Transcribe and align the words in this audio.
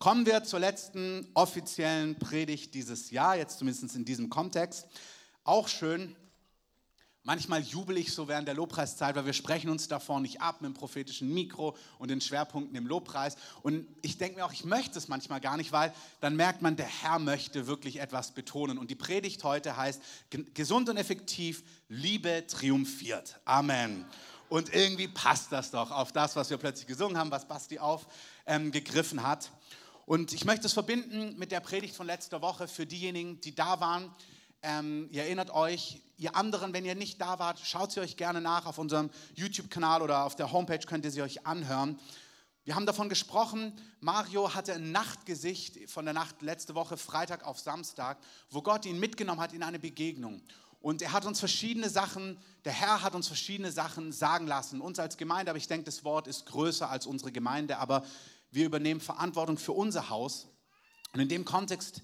Kommen 0.00 0.24
wir 0.24 0.42
zur 0.44 0.60
letzten 0.60 1.28
offiziellen 1.34 2.18
Predigt 2.18 2.72
dieses 2.72 3.10
Jahr, 3.10 3.36
jetzt 3.36 3.58
zumindest 3.58 3.94
in 3.94 4.06
diesem 4.06 4.30
Kontext. 4.30 4.86
Auch 5.44 5.68
schön, 5.68 6.16
Manchmal 7.22 7.60
jubel 7.60 7.98
ich 7.98 8.14
so 8.14 8.28
während 8.28 8.48
der 8.48 8.54
Lobpreiszeit, 8.54 9.14
weil 9.14 9.26
wir 9.26 9.34
sprechen 9.34 9.68
uns 9.68 9.88
davor 9.88 10.20
nicht 10.20 10.40
ab 10.40 10.62
mit 10.62 10.70
dem 10.70 10.74
prophetischen 10.74 11.32
Mikro 11.34 11.76
und 11.98 12.08
den 12.08 12.22
Schwerpunkten 12.22 12.74
im 12.74 12.86
Lobpreis. 12.86 13.36
Und 13.60 13.86
ich 14.00 14.16
denke 14.16 14.36
mir 14.38 14.46
auch, 14.46 14.54
ich 14.54 14.64
möchte 14.64 14.98
es 14.98 15.08
manchmal 15.08 15.38
gar 15.38 15.58
nicht, 15.58 15.70
weil 15.70 15.92
dann 16.20 16.34
merkt 16.34 16.62
man, 16.62 16.76
der 16.76 16.86
Herr 16.86 17.18
möchte 17.18 17.66
wirklich 17.66 18.00
etwas 18.00 18.32
betonen. 18.32 18.78
Und 18.78 18.90
die 18.90 18.94
Predigt 18.94 19.44
heute 19.44 19.76
heißt, 19.76 20.00
gesund 20.54 20.88
und 20.88 20.96
effektiv, 20.96 21.62
Liebe 21.88 22.46
triumphiert. 22.46 23.38
Amen. 23.44 24.06
Und 24.48 24.74
irgendwie 24.74 25.06
passt 25.06 25.52
das 25.52 25.70
doch 25.70 25.90
auf 25.90 26.12
das, 26.12 26.36
was 26.36 26.48
wir 26.48 26.56
plötzlich 26.56 26.86
gesungen 26.86 27.18
haben, 27.18 27.30
was 27.30 27.46
Basti 27.46 27.78
aufgegriffen 27.78 29.18
ähm, 29.18 29.26
hat. 29.26 29.50
Und 30.10 30.32
ich 30.32 30.44
möchte 30.44 30.66
es 30.66 30.72
verbinden 30.72 31.38
mit 31.38 31.52
der 31.52 31.60
Predigt 31.60 31.94
von 31.94 32.04
letzter 32.04 32.42
Woche 32.42 32.66
für 32.66 32.84
diejenigen, 32.84 33.40
die 33.42 33.54
da 33.54 33.78
waren. 33.78 34.12
Ähm, 34.60 35.08
ihr 35.12 35.22
erinnert 35.22 35.50
euch, 35.50 36.00
ihr 36.16 36.34
anderen, 36.34 36.72
wenn 36.72 36.84
ihr 36.84 36.96
nicht 36.96 37.20
da 37.20 37.38
wart, 37.38 37.60
schaut 37.60 37.92
sie 37.92 38.00
euch 38.00 38.16
gerne 38.16 38.40
nach 38.40 38.66
auf 38.66 38.78
unserem 38.78 39.10
YouTube-Kanal 39.36 40.02
oder 40.02 40.24
auf 40.24 40.34
der 40.34 40.50
Homepage 40.50 40.84
könnt 40.84 41.04
ihr 41.04 41.12
sie 41.12 41.22
euch 41.22 41.46
anhören. 41.46 41.96
Wir 42.64 42.74
haben 42.74 42.86
davon 42.86 43.08
gesprochen, 43.08 43.72
Mario 44.00 44.52
hatte 44.52 44.72
ein 44.72 44.90
Nachtgesicht 44.90 45.88
von 45.88 46.06
der 46.06 46.14
Nacht 46.14 46.42
letzte 46.42 46.74
Woche, 46.74 46.96
Freitag 46.96 47.46
auf 47.46 47.60
Samstag, 47.60 48.18
wo 48.48 48.62
Gott 48.62 48.86
ihn 48.86 48.98
mitgenommen 48.98 49.40
hat 49.40 49.52
in 49.52 49.62
eine 49.62 49.78
Begegnung. 49.78 50.42
Und 50.80 51.02
er 51.02 51.12
hat 51.12 51.24
uns 51.24 51.38
verschiedene 51.38 51.88
Sachen, 51.88 52.36
der 52.64 52.72
Herr 52.72 53.02
hat 53.02 53.14
uns 53.14 53.28
verschiedene 53.28 53.70
Sachen 53.70 54.10
sagen 54.10 54.48
lassen, 54.48 54.80
uns 54.80 54.98
als 54.98 55.18
Gemeinde, 55.18 55.50
aber 55.50 55.58
ich 55.58 55.68
denke, 55.68 55.84
das 55.84 56.02
Wort 56.02 56.26
ist 56.26 56.46
größer 56.46 56.90
als 56.90 57.06
unsere 57.06 57.30
Gemeinde, 57.30 57.78
aber 57.78 58.02
wir 58.50 58.66
übernehmen 58.66 59.00
Verantwortung 59.00 59.58
für 59.58 59.72
unser 59.72 60.10
Haus. 60.10 60.48
Und 61.12 61.20
in 61.20 61.28
dem 61.28 61.44
Kontext 61.44 62.02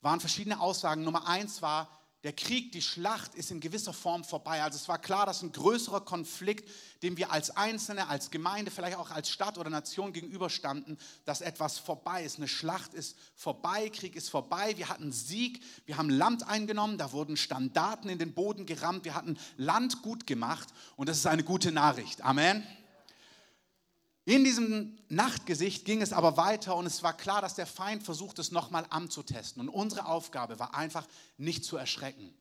waren 0.00 0.20
verschiedene 0.20 0.60
Aussagen. 0.60 1.02
Nummer 1.02 1.26
eins 1.26 1.62
war, 1.62 1.88
der 2.22 2.34
Krieg, 2.34 2.72
die 2.72 2.82
Schlacht 2.82 3.34
ist 3.34 3.50
in 3.50 3.60
gewisser 3.60 3.94
Form 3.94 4.24
vorbei. 4.24 4.62
Also 4.62 4.76
es 4.76 4.88
war 4.88 4.98
klar, 4.98 5.24
dass 5.24 5.40
ein 5.40 5.52
größerer 5.52 6.02
Konflikt, 6.02 6.68
dem 7.02 7.16
wir 7.16 7.32
als 7.32 7.56
Einzelne, 7.56 8.08
als 8.08 8.30
Gemeinde, 8.30 8.70
vielleicht 8.70 8.98
auch 8.98 9.10
als 9.10 9.30
Stadt 9.30 9.56
oder 9.56 9.70
Nation 9.70 10.12
gegenüberstanden, 10.12 10.98
dass 11.24 11.40
etwas 11.40 11.78
vorbei 11.78 12.22
ist. 12.22 12.36
Eine 12.36 12.46
Schlacht 12.46 12.92
ist 12.92 13.16
vorbei, 13.34 13.88
Krieg 13.88 14.16
ist 14.16 14.28
vorbei. 14.28 14.76
Wir 14.76 14.90
hatten 14.90 15.12
Sieg, 15.12 15.62
wir 15.86 15.96
haben 15.96 16.10
Land 16.10 16.46
eingenommen, 16.46 16.98
da 16.98 17.12
wurden 17.12 17.38
Standarten 17.38 18.10
in 18.10 18.18
den 18.18 18.34
Boden 18.34 18.66
gerammt, 18.66 19.06
wir 19.06 19.14
hatten 19.14 19.38
Land 19.56 20.02
gut 20.02 20.26
gemacht 20.26 20.68
und 20.96 21.08
das 21.08 21.16
ist 21.16 21.26
eine 21.26 21.42
gute 21.42 21.72
Nachricht. 21.72 22.22
Amen. 22.22 22.66
In 24.24 24.44
diesem 24.44 24.98
Nachtgesicht 25.08 25.84
ging 25.84 26.02
es 26.02 26.12
aber 26.12 26.36
weiter 26.36 26.76
und 26.76 26.86
es 26.86 27.02
war 27.02 27.16
klar, 27.16 27.40
dass 27.40 27.54
der 27.54 27.66
Feind 27.66 28.02
versucht, 28.02 28.38
es 28.38 28.52
nochmal 28.52 28.86
anzutesten. 28.90 29.60
Und 29.60 29.68
unsere 29.68 30.06
Aufgabe 30.06 30.58
war 30.58 30.74
einfach, 30.74 31.06
nicht 31.38 31.64
zu 31.64 31.76
erschrecken. 31.76 32.34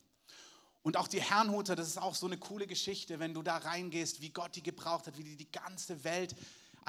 Und 0.82 0.98
auch 0.98 1.08
die 1.08 1.22
Herrnhuter, 1.22 1.76
das 1.76 1.88
ist 1.88 1.98
auch 1.98 2.16
so 2.16 2.26
eine 2.26 2.38
coole 2.38 2.68
Geschichte, 2.68 3.20
wenn 3.20 3.34
du 3.34 3.42
da 3.42 3.58
reingehst, 3.58 4.22
wie 4.22 4.30
Gott 4.30 4.56
die 4.56 4.64
gebraucht 4.64 5.08
hat, 5.08 5.18
wie 5.18 5.24
die 5.24 5.36
die 5.36 5.52
ganze 5.52 6.04
Welt 6.04 6.36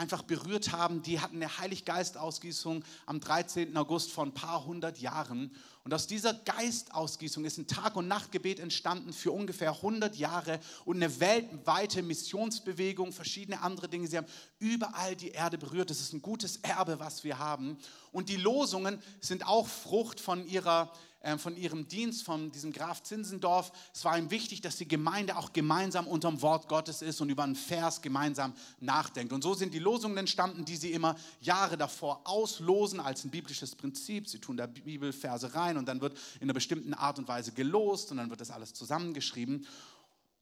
einfach 0.00 0.22
berührt 0.22 0.72
haben. 0.72 1.02
Die 1.02 1.20
hatten 1.20 1.36
eine 1.36 1.58
Heiliggeist-Ausgießung 1.58 2.82
am 3.04 3.20
13. 3.20 3.76
August 3.76 4.10
vor 4.10 4.24
ein 4.24 4.32
paar 4.32 4.64
hundert 4.64 4.98
Jahren. 4.98 5.54
Und 5.84 5.94
aus 5.94 6.06
dieser 6.06 6.34
Geistausgießung 6.34 7.44
ist 7.44 7.58
ein 7.58 7.66
Tag- 7.66 7.96
und 7.96 8.08
Nachtgebet 8.08 8.60
entstanden 8.60 9.12
für 9.12 9.32
ungefähr 9.32 9.72
100 9.72 10.16
Jahre 10.16 10.58
und 10.84 10.96
eine 10.96 11.20
weltweite 11.20 12.02
Missionsbewegung, 12.02 13.12
verschiedene 13.12 13.60
andere 13.60 13.88
Dinge. 13.88 14.06
Sie 14.06 14.16
haben 14.16 14.26
überall 14.58 15.16
die 15.16 15.30
Erde 15.30 15.58
berührt. 15.58 15.90
Das 15.90 16.00
ist 16.00 16.12
ein 16.12 16.22
gutes 16.22 16.56
Erbe, 16.58 16.98
was 16.98 17.22
wir 17.24 17.38
haben. 17.38 17.78
Und 18.12 18.28
die 18.28 18.36
Losungen 18.36 19.02
sind 19.20 19.46
auch 19.46 19.68
Frucht 19.68 20.20
von 20.20 20.46
ihrer 20.46 20.92
von 21.36 21.56
ihrem 21.56 21.86
Dienst, 21.86 22.22
von 22.22 22.50
diesem 22.50 22.72
Graf 22.72 23.02
Zinsendorf. 23.02 23.72
Es 23.92 24.04
war 24.04 24.16
ihm 24.16 24.30
wichtig, 24.30 24.62
dass 24.62 24.76
die 24.76 24.88
Gemeinde 24.88 25.36
auch 25.36 25.52
gemeinsam 25.52 26.06
unterm 26.06 26.40
Wort 26.40 26.66
Gottes 26.66 27.02
ist 27.02 27.20
und 27.20 27.28
über 27.28 27.44
einen 27.44 27.56
Vers 27.56 28.00
gemeinsam 28.00 28.54
nachdenkt. 28.80 29.32
Und 29.32 29.42
so 29.42 29.52
sind 29.52 29.74
die 29.74 29.78
Losungen 29.78 30.16
entstanden, 30.16 30.64
die 30.64 30.76
sie 30.76 30.92
immer 30.92 31.16
Jahre 31.40 31.76
davor 31.76 32.22
auslosen 32.24 33.00
als 33.00 33.24
ein 33.24 33.30
biblisches 33.30 33.76
Prinzip. 33.76 34.28
Sie 34.28 34.38
tun 34.38 34.56
da 34.56 34.66
Bibelverse 34.66 35.54
rein 35.54 35.76
und 35.76 35.86
dann 35.86 36.00
wird 36.00 36.16
in 36.36 36.44
einer 36.44 36.54
bestimmten 36.54 36.94
Art 36.94 37.18
und 37.18 37.28
Weise 37.28 37.52
gelost 37.52 38.10
und 38.10 38.16
dann 38.16 38.30
wird 38.30 38.40
das 38.40 38.50
alles 38.50 38.72
zusammengeschrieben. 38.72 39.66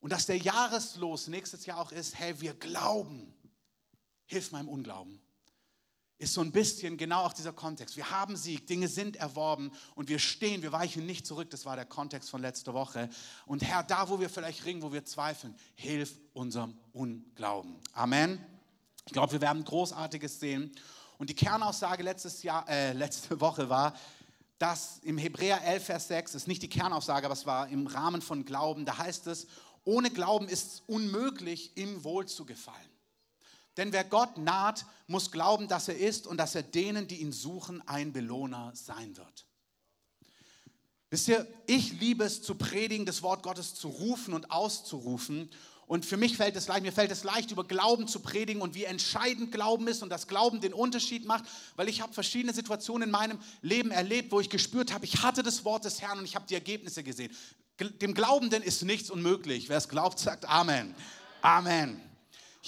Und 0.01 0.13
dass 0.13 0.27
der 0.27 0.37
Jahreslos 0.37 1.27
nächstes 1.27 1.67
Jahr 1.67 1.81
auch 1.81 1.91
ist, 1.91 2.17
hey, 2.17 2.41
wir 2.41 2.55
glauben, 2.55 3.35
hilf 4.27 4.53
meinem 4.53 4.69
Unglauben 4.69 5.21
ist 6.19 6.35
so 6.35 6.41
ein 6.41 6.51
bisschen 6.51 6.97
genau 6.97 7.23
auch 7.23 7.33
dieser 7.33 7.53
Kontext. 7.53 7.97
Wir 7.97 8.11
haben 8.11 8.37
Sieg, 8.37 8.67
Dinge 8.67 8.89
sind 8.89 9.17
erworben 9.17 9.71
und 9.95 10.09
wir 10.09 10.19
stehen, 10.19 10.63
wir 10.63 10.73
weichen 10.73 11.07
nicht 11.07 11.27
zurück. 11.27 11.49
Das 11.51 11.65
war 11.65 11.77
der 11.77 11.85
Kontext 11.85 12.29
von 12.29 12.43
letzter 12.43 12.75
Woche. 12.75 13.09
Und 13.47 13.63
Herr, 13.63 13.85
da 13.85 14.09
wo 14.09 14.19
wir 14.19 14.29
vielleicht 14.29 14.65
ringen, 14.65 14.83
wo 14.83 14.93
wir 14.93 15.05
zweifeln, 15.05 15.55
hilf 15.77 16.19
unserem 16.33 16.77
Unglauben. 16.93 17.77
Amen. 17.93 18.45
Ich 19.07 19.13
glaube, 19.13 19.33
wir 19.33 19.41
werden 19.41 19.65
Großartiges 19.65 20.41
sehen. 20.41 20.73
Und 21.19 21.31
die 21.31 21.35
Kernaussage 21.35 22.03
letztes 22.03 22.43
Jahr, 22.43 22.69
äh, 22.69 22.93
letzte 22.93 23.41
Woche 23.41 23.69
war, 23.69 23.95
dass 24.59 24.99
im 25.05 25.19
Hebräer 25.19 25.65
11, 25.65 25.85
Vers 25.85 26.09
6, 26.09 26.35
ist 26.35 26.49
nicht 26.49 26.63
die 26.63 26.69
Kernaussage, 26.69 27.27
aber 27.27 27.35
es 27.35 27.47
war 27.47 27.69
im 27.69 27.87
Rahmen 27.87 28.23
von 28.23 28.45
Glauben, 28.45 28.85
da 28.85 28.99
heißt 28.99 29.29
es, 29.29 29.47
ohne 29.85 30.11
Glauben 30.11 30.49
ist 30.49 30.75
es 30.75 30.83
unmöglich, 30.87 31.77
ihm 31.77 32.03
wohl 32.03 32.27
zu 32.27 32.45
gefallen. 32.45 32.88
Denn 33.79 33.93
wer 33.93 34.05
Gott 34.05 34.37
naht, 34.37 34.85
muss 35.07 35.31
glauben, 35.31 35.69
dass 35.69 35.89
er 35.89 35.97
ist 35.97 36.27
und 36.27 36.37
dass 36.37 36.55
er 36.57 36.65
denen, 36.65 37.07
die 37.07 37.23
ihn 37.23 37.33
suchen, 37.33 37.81
ein 37.87 38.13
Belohner 38.13 38.73
sein 38.75 39.17
wird. 39.17 39.47
Wisst 41.11 41.29
ihr, 41.29 41.47
ich 41.67 41.99
liebe 42.01 42.25
es 42.25 42.43
zu 42.43 42.57
predigen, 42.57 43.07
das 43.07 43.23
Wort 43.23 43.43
Gottes 43.43 43.75
zu 43.77 43.89
rufen 43.89 44.35
und 44.35 44.51
auszurufen. 44.51 45.49
Und 45.87 46.05
für 46.05 46.19
mich 46.19 46.37
fällt 46.37 46.55
es 46.57 46.67
leicht, 46.67 46.83
mir 46.83 46.93
fällt 46.93 47.13
es 47.13 47.25
leicht, 47.25 47.51
über 47.51 47.65
Glauben 47.65 48.09
zu 48.09 48.21
predigen 48.21 48.61
und 48.61 48.75
wie 48.75 48.85
entscheidend 48.85 49.53
Glauben 49.53 49.89
ist 49.89 50.03
und 50.03 50.11
dass 50.11 50.27
Glauben 50.27 50.61
den 50.61 50.75
Unterschied 50.75 51.25
macht, 51.25 51.45
weil 51.77 51.89
ich 51.89 52.03
habe 52.03 52.13
verschiedene 52.13 52.53
Situationen 52.53 53.09
in 53.09 53.13
meinem 53.13 53.39
Leben 53.63 53.91
erlebt, 53.91 54.33
wo 54.33 54.41
ich 54.41 54.51
gespürt 54.51 54.93
habe, 54.93 55.07
ich 55.07 55.23
hatte 55.23 55.43
das 55.43 55.65
Wort 55.65 55.87
des 55.87 56.03
Herrn 56.03 56.19
und 56.19 56.27
ich 56.27 56.35
habe 56.35 56.47
die 56.47 56.55
Ergebnisse 56.55 57.03
gesehen. 57.03 57.35
Dem 58.03 58.13
Glaubenden 58.13 58.63
ist 58.63 58.83
nichts 58.83 59.09
unmöglich. 59.09 59.69
Wer 59.71 59.79
es 59.79 59.89
glaubt, 59.89 60.19
sagt 60.19 60.47
Amen. 60.47 60.95
Amen. 61.41 62.08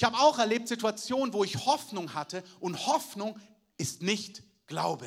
Ich 0.00 0.04
habe 0.04 0.18
auch 0.18 0.38
erlebt 0.38 0.66
Situationen, 0.66 1.34
wo 1.34 1.44
ich 1.44 1.66
Hoffnung 1.66 2.14
hatte 2.14 2.42
und 2.58 2.86
Hoffnung 2.86 3.38
ist 3.76 4.00
nicht 4.00 4.42
Glaube. 4.66 5.06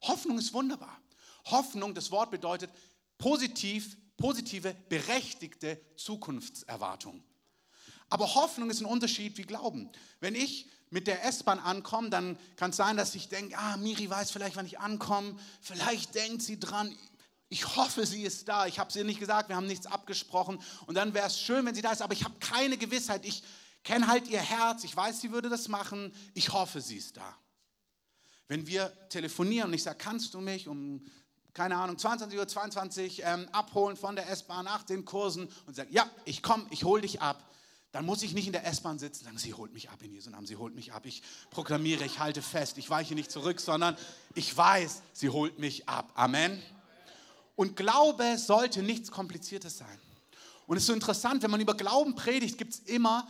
Hoffnung 0.00 0.38
ist 0.38 0.54
wunderbar. 0.54 0.98
Hoffnung, 1.44 1.92
das 1.92 2.10
Wort 2.10 2.30
bedeutet 2.30 2.70
positiv, 3.18 3.98
positive, 4.16 4.74
berechtigte 4.88 5.78
Zukunftserwartung. 5.96 7.22
Aber 8.08 8.34
Hoffnung 8.36 8.70
ist 8.70 8.80
ein 8.80 8.86
Unterschied 8.86 9.36
wie 9.36 9.42
Glauben. 9.42 9.90
Wenn 10.20 10.34
ich 10.34 10.70
mit 10.88 11.06
der 11.06 11.22
S-Bahn 11.26 11.58
ankomme, 11.58 12.08
dann 12.08 12.38
kann 12.56 12.70
es 12.70 12.76
sein, 12.76 12.96
dass 12.96 13.14
ich 13.14 13.28
denke, 13.28 13.58
ah, 13.58 13.76
Miri 13.76 14.08
weiß 14.08 14.30
vielleicht, 14.30 14.56
wann 14.56 14.64
ich 14.64 14.78
ankomme. 14.78 15.36
Vielleicht 15.60 16.14
denkt 16.14 16.40
sie 16.40 16.58
dran, 16.58 16.96
ich 17.50 17.76
hoffe, 17.76 18.06
sie 18.06 18.22
ist 18.22 18.48
da. 18.48 18.66
Ich 18.66 18.78
habe 18.78 18.90
ihr 18.96 19.04
nicht 19.04 19.20
gesagt, 19.20 19.50
wir 19.50 19.56
haben 19.56 19.66
nichts 19.66 19.86
abgesprochen. 19.86 20.58
Und 20.86 20.94
dann 20.94 21.12
wäre 21.12 21.26
es 21.26 21.38
schön, 21.38 21.66
wenn 21.66 21.74
sie 21.74 21.82
da 21.82 21.92
ist, 21.92 22.00
aber 22.00 22.14
ich 22.14 22.24
habe 22.24 22.36
keine 22.38 22.78
Gewissheit. 22.78 23.26
Ich, 23.26 23.42
kenne 23.82 24.06
halt 24.06 24.28
ihr 24.28 24.40
Herz, 24.40 24.84
ich 24.84 24.96
weiß, 24.96 25.20
sie 25.20 25.32
würde 25.32 25.48
das 25.48 25.68
machen, 25.68 26.12
ich 26.34 26.52
hoffe, 26.52 26.80
sie 26.80 26.96
ist 26.96 27.16
da. 27.16 27.36
Wenn 28.48 28.66
wir 28.66 28.92
telefonieren 29.08 29.68
und 29.68 29.74
ich 29.74 29.82
sage, 29.82 29.98
kannst 29.98 30.34
du 30.34 30.40
mich 30.40 30.68
um, 30.68 31.04
keine 31.54 31.76
Ahnung, 31.76 31.98
22 31.98 32.38
Uhr 32.38 32.48
22 32.48 33.22
ähm, 33.24 33.48
abholen 33.52 33.96
von 33.96 34.16
der 34.16 34.28
S-Bahn 34.28 34.64
nach 34.64 34.82
den 34.82 35.04
Kursen 35.04 35.48
und 35.66 35.76
sage, 35.76 35.92
ja, 35.92 36.08
ich 36.24 36.42
komme, 36.42 36.66
ich 36.70 36.84
hole 36.84 37.02
dich 37.02 37.22
ab, 37.22 37.48
dann 37.92 38.06
muss 38.06 38.22
ich 38.22 38.34
nicht 38.34 38.46
in 38.46 38.52
der 38.52 38.66
S-Bahn 38.66 38.98
sitzen 38.98 39.20
und 39.20 39.24
sagen, 39.26 39.38
sie 39.38 39.54
holt 39.54 39.72
mich 39.72 39.90
ab 39.90 40.00
in 40.02 40.12
Jesu 40.12 40.30
Namen, 40.30 40.46
sie 40.46 40.56
holt 40.56 40.74
mich 40.74 40.92
ab. 40.92 41.06
Ich 41.06 41.22
proklamiere, 41.50 42.04
ich 42.04 42.20
halte 42.20 42.40
fest, 42.40 42.78
ich 42.78 42.88
weiche 42.88 43.14
nicht 43.14 43.30
zurück, 43.30 43.60
sondern 43.60 43.96
ich 44.34 44.56
weiß, 44.56 45.02
sie 45.12 45.30
holt 45.30 45.58
mich 45.58 45.88
ab. 45.88 46.12
Amen. 46.14 46.62
Und 47.56 47.76
Glaube 47.76 48.38
sollte 48.38 48.82
nichts 48.82 49.10
Kompliziertes 49.10 49.78
sein. 49.78 50.00
Und 50.66 50.76
es 50.76 50.84
ist 50.84 50.86
so 50.86 50.92
interessant, 50.92 51.42
wenn 51.42 51.50
man 51.50 51.60
über 51.60 51.74
Glauben 51.74 52.14
predigt, 52.14 52.58
gibt 52.58 52.74
es 52.74 52.78
immer 52.80 53.26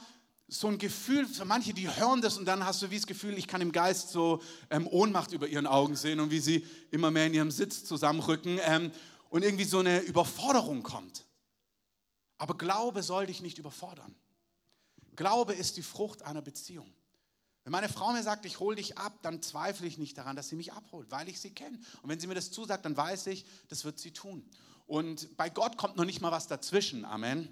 so 0.52 0.66
ein 0.66 0.78
Gefühl, 0.78 1.26
für 1.26 1.44
manche, 1.44 1.72
die 1.72 1.88
hören 1.88 2.20
das 2.20 2.36
und 2.36 2.44
dann 2.44 2.64
hast 2.66 2.82
du 2.82 2.90
wie 2.90 2.96
das 2.96 3.06
Gefühl, 3.06 3.38
ich 3.38 3.46
kann 3.46 3.60
im 3.60 3.70
Geist 3.70 4.10
so 4.10 4.42
ähm, 4.68 4.86
Ohnmacht 4.88 5.32
über 5.32 5.46
ihren 5.46 5.66
Augen 5.66 5.94
sehen 5.94 6.18
und 6.18 6.30
wie 6.30 6.40
sie 6.40 6.66
immer 6.90 7.12
mehr 7.12 7.26
in 7.26 7.34
ihrem 7.34 7.50
Sitz 7.52 7.84
zusammenrücken 7.84 8.58
ähm, 8.64 8.90
und 9.28 9.44
irgendwie 9.44 9.64
so 9.64 9.78
eine 9.78 10.00
Überforderung 10.00 10.82
kommt. 10.82 11.24
Aber 12.36 12.56
Glaube 12.56 13.04
soll 13.04 13.26
dich 13.26 13.42
nicht 13.42 13.58
überfordern. 13.58 14.14
Glaube 15.14 15.54
ist 15.54 15.76
die 15.76 15.82
Frucht 15.82 16.22
einer 16.22 16.42
Beziehung. 16.42 16.92
Wenn 17.62 17.72
meine 17.72 17.88
Frau 17.88 18.10
mir 18.12 18.22
sagt, 18.22 18.44
ich 18.44 18.58
hole 18.58 18.74
dich 18.74 18.98
ab, 18.98 19.18
dann 19.22 19.42
zweifle 19.42 19.86
ich 19.86 19.98
nicht 19.98 20.18
daran, 20.18 20.34
dass 20.34 20.48
sie 20.48 20.56
mich 20.56 20.72
abholt, 20.72 21.10
weil 21.10 21.28
ich 21.28 21.38
sie 21.38 21.50
kenne. 21.50 21.78
Und 22.02 22.08
wenn 22.08 22.18
sie 22.18 22.26
mir 22.26 22.34
das 22.34 22.50
zusagt, 22.50 22.84
dann 22.84 22.96
weiß 22.96 23.28
ich, 23.28 23.44
das 23.68 23.84
wird 23.84 24.00
sie 24.00 24.10
tun. 24.10 24.44
Und 24.86 25.36
bei 25.36 25.48
Gott 25.48 25.76
kommt 25.76 25.96
noch 25.96 26.04
nicht 26.04 26.20
mal 26.20 26.32
was 26.32 26.48
dazwischen. 26.48 27.04
Amen. 27.04 27.48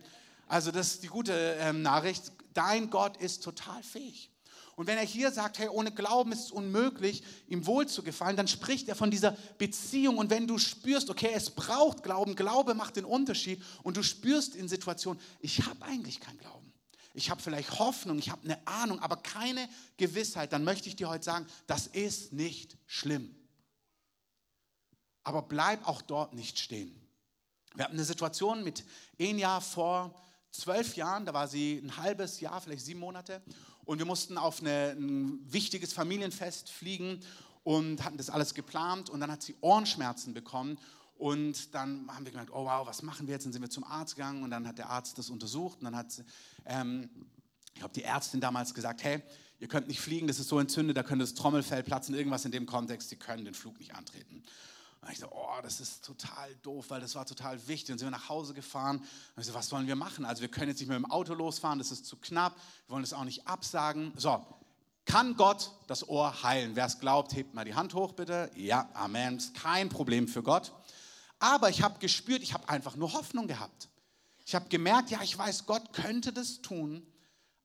Also 0.48 0.70
das 0.70 0.94
ist 0.94 1.02
die 1.02 1.08
gute 1.08 1.32
ähm, 1.60 1.82
Nachricht. 1.82 2.32
Dein 2.54 2.90
Gott 2.90 3.16
ist 3.18 3.42
total 3.44 3.82
fähig. 3.82 4.32
Und 4.78 4.86
wenn 4.86 4.96
er 4.96 5.04
hier 5.04 5.32
sagt, 5.32 5.58
hey, 5.58 5.68
ohne 5.68 5.90
Glauben 5.90 6.30
ist 6.30 6.44
es 6.44 6.50
unmöglich, 6.52 7.24
ihm 7.48 7.66
wohl 7.66 7.88
zu 7.88 8.04
gefallen, 8.04 8.36
dann 8.36 8.46
spricht 8.46 8.88
er 8.88 8.94
von 8.94 9.10
dieser 9.10 9.32
Beziehung. 9.58 10.18
Und 10.18 10.30
wenn 10.30 10.46
du 10.46 10.56
spürst, 10.56 11.10
okay, 11.10 11.30
es 11.34 11.50
braucht 11.50 12.04
Glauben, 12.04 12.36
Glaube 12.36 12.74
macht 12.74 12.94
den 12.94 13.04
Unterschied 13.04 13.60
und 13.82 13.96
du 13.96 14.04
spürst 14.04 14.54
in 14.54 14.68
Situationen, 14.68 15.20
ich 15.40 15.66
habe 15.66 15.84
eigentlich 15.84 16.20
keinen 16.20 16.38
Glauben. 16.38 16.72
Ich 17.12 17.28
habe 17.28 17.42
vielleicht 17.42 17.80
Hoffnung, 17.80 18.20
ich 18.20 18.30
habe 18.30 18.44
eine 18.44 18.64
Ahnung, 18.68 19.00
aber 19.00 19.16
keine 19.16 19.68
Gewissheit, 19.96 20.52
dann 20.52 20.62
möchte 20.62 20.88
ich 20.88 20.94
dir 20.94 21.08
heute 21.08 21.24
sagen, 21.24 21.48
das 21.66 21.88
ist 21.88 22.32
nicht 22.32 22.78
schlimm. 22.86 23.34
Aber 25.24 25.42
bleib 25.42 25.88
auch 25.88 26.02
dort 26.02 26.34
nicht 26.34 26.56
stehen. 26.60 26.94
Wir 27.74 27.84
hatten 27.84 27.94
eine 27.94 28.04
Situation 28.04 28.62
mit 28.62 28.84
Enya 29.18 29.58
vor 29.60 30.14
zwölf 30.50 30.96
Jahren, 30.96 31.26
da 31.26 31.34
war 31.34 31.48
sie 31.48 31.78
ein 31.78 31.96
halbes 31.96 32.40
Jahr, 32.40 32.60
vielleicht 32.60 32.84
sieben 32.84 33.00
Monate. 33.00 33.42
Und 33.84 33.98
wir 33.98 34.06
mussten 34.06 34.36
auf 34.36 34.60
eine, 34.60 34.90
ein 34.90 35.40
wichtiges 35.50 35.92
Familienfest 35.92 36.70
fliegen 36.70 37.20
und 37.64 38.04
hatten 38.04 38.18
das 38.18 38.30
alles 38.30 38.54
geplant. 38.54 39.10
Und 39.10 39.20
dann 39.20 39.30
hat 39.30 39.42
sie 39.42 39.56
Ohrenschmerzen 39.60 40.34
bekommen. 40.34 40.78
Und 41.16 41.74
dann 41.74 42.06
haben 42.14 42.24
wir 42.24 42.32
gemerkt, 42.32 42.52
oh 42.52 42.64
wow, 42.64 42.86
was 42.86 43.02
machen 43.02 43.26
wir 43.26 43.34
jetzt? 43.34 43.44
Dann 43.44 43.52
sind 43.52 43.62
wir 43.62 43.70
zum 43.70 43.84
Arzt 43.84 44.14
gegangen 44.14 44.42
und 44.42 44.50
dann 44.50 44.68
hat 44.68 44.78
der 44.78 44.88
Arzt 44.88 45.18
das 45.18 45.30
untersucht. 45.30 45.78
Und 45.78 45.86
dann 45.86 45.96
hat, 45.96 46.22
ähm, 46.64 47.10
ich 47.74 47.80
glaube, 47.80 47.94
die 47.94 48.04
Ärztin 48.04 48.40
damals 48.40 48.72
gesagt, 48.72 49.02
hey, 49.02 49.22
ihr 49.58 49.68
könnt 49.68 49.88
nicht 49.88 50.00
fliegen, 50.00 50.28
das 50.28 50.38
ist 50.38 50.48
so 50.48 50.58
entzündet, 50.58 50.96
da 50.96 51.02
könnte 51.02 51.24
das 51.24 51.34
Trommelfell 51.34 51.82
platzen, 51.82 52.14
irgendwas 52.14 52.44
in 52.44 52.52
dem 52.52 52.66
Kontext, 52.66 53.08
sie 53.08 53.16
können 53.16 53.44
den 53.44 53.54
Flug 53.54 53.78
nicht 53.78 53.94
antreten. 53.94 54.44
Und 55.00 55.12
ich 55.12 55.18
dachte, 55.18 55.32
oh, 55.34 55.60
das 55.62 55.80
ist 55.80 56.04
total 56.04 56.54
doof, 56.56 56.86
weil 56.88 57.00
das 57.00 57.14
war 57.14 57.24
total 57.24 57.66
wichtig. 57.68 57.92
Und 57.92 57.98
sind 57.98 58.06
wir 58.06 58.10
nach 58.10 58.28
Hause 58.28 58.52
gefahren. 58.52 58.98
Und 58.98 59.40
ich 59.40 59.46
so, 59.46 59.54
was 59.54 59.68
sollen 59.68 59.86
wir 59.86 59.96
machen? 59.96 60.24
Also 60.24 60.42
wir 60.42 60.48
können 60.48 60.68
jetzt 60.68 60.80
nicht 60.80 60.88
mehr 60.88 60.98
mit 60.98 61.08
dem 61.08 61.12
Auto 61.12 61.34
losfahren, 61.34 61.78
das 61.78 61.92
ist 61.92 62.06
zu 62.06 62.16
knapp. 62.16 62.56
Wir 62.86 62.94
wollen 62.94 63.02
das 63.02 63.12
auch 63.12 63.24
nicht 63.24 63.46
absagen. 63.46 64.12
So, 64.16 64.44
kann 65.04 65.36
Gott 65.36 65.72
das 65.86 66.08
Ohr 66.08 66.42
heilen? 66.42 66.76
Wer 66.76 66.86
es 66.86 66.98
glaubt, 66.98 67.34
hebt 67.34 67.54
mal 67.54 67.64
die 67.64 67.74
Hand 67.74 67.94
hoch, 67.94 68.12
bitte. 68.12 68.50
Ja, 68.54 68.88
Amen. 68.94 69.36
Ist 69.38 69.54
kein 69.54 69.88
Problem 69.88 70.28
für 70.28 70.42
Gott. 70.42 70.72
Aber 71.38 71.70
ich 71.70 71.82
habe 71.82 71.98
gespürt, 71.98 72.42
ich 72.42 72.52
habe 72.52 72.68
einfach 72.68 72.96
nur 72.96 73.12
Hoffnung 73.12 73.46
gehabt. 73.46 73.88
Ich 74.44 74.54
habe 74.54 74.68
gemerkt, 74.68 75.10
ja, 75.10 75.22
ich 75.22 75.36
weiß, 75.36 75.66
Gott 75.66 75.92
könnte 75.92 76.32
das 76.32 76.60
tun 76.60 77.06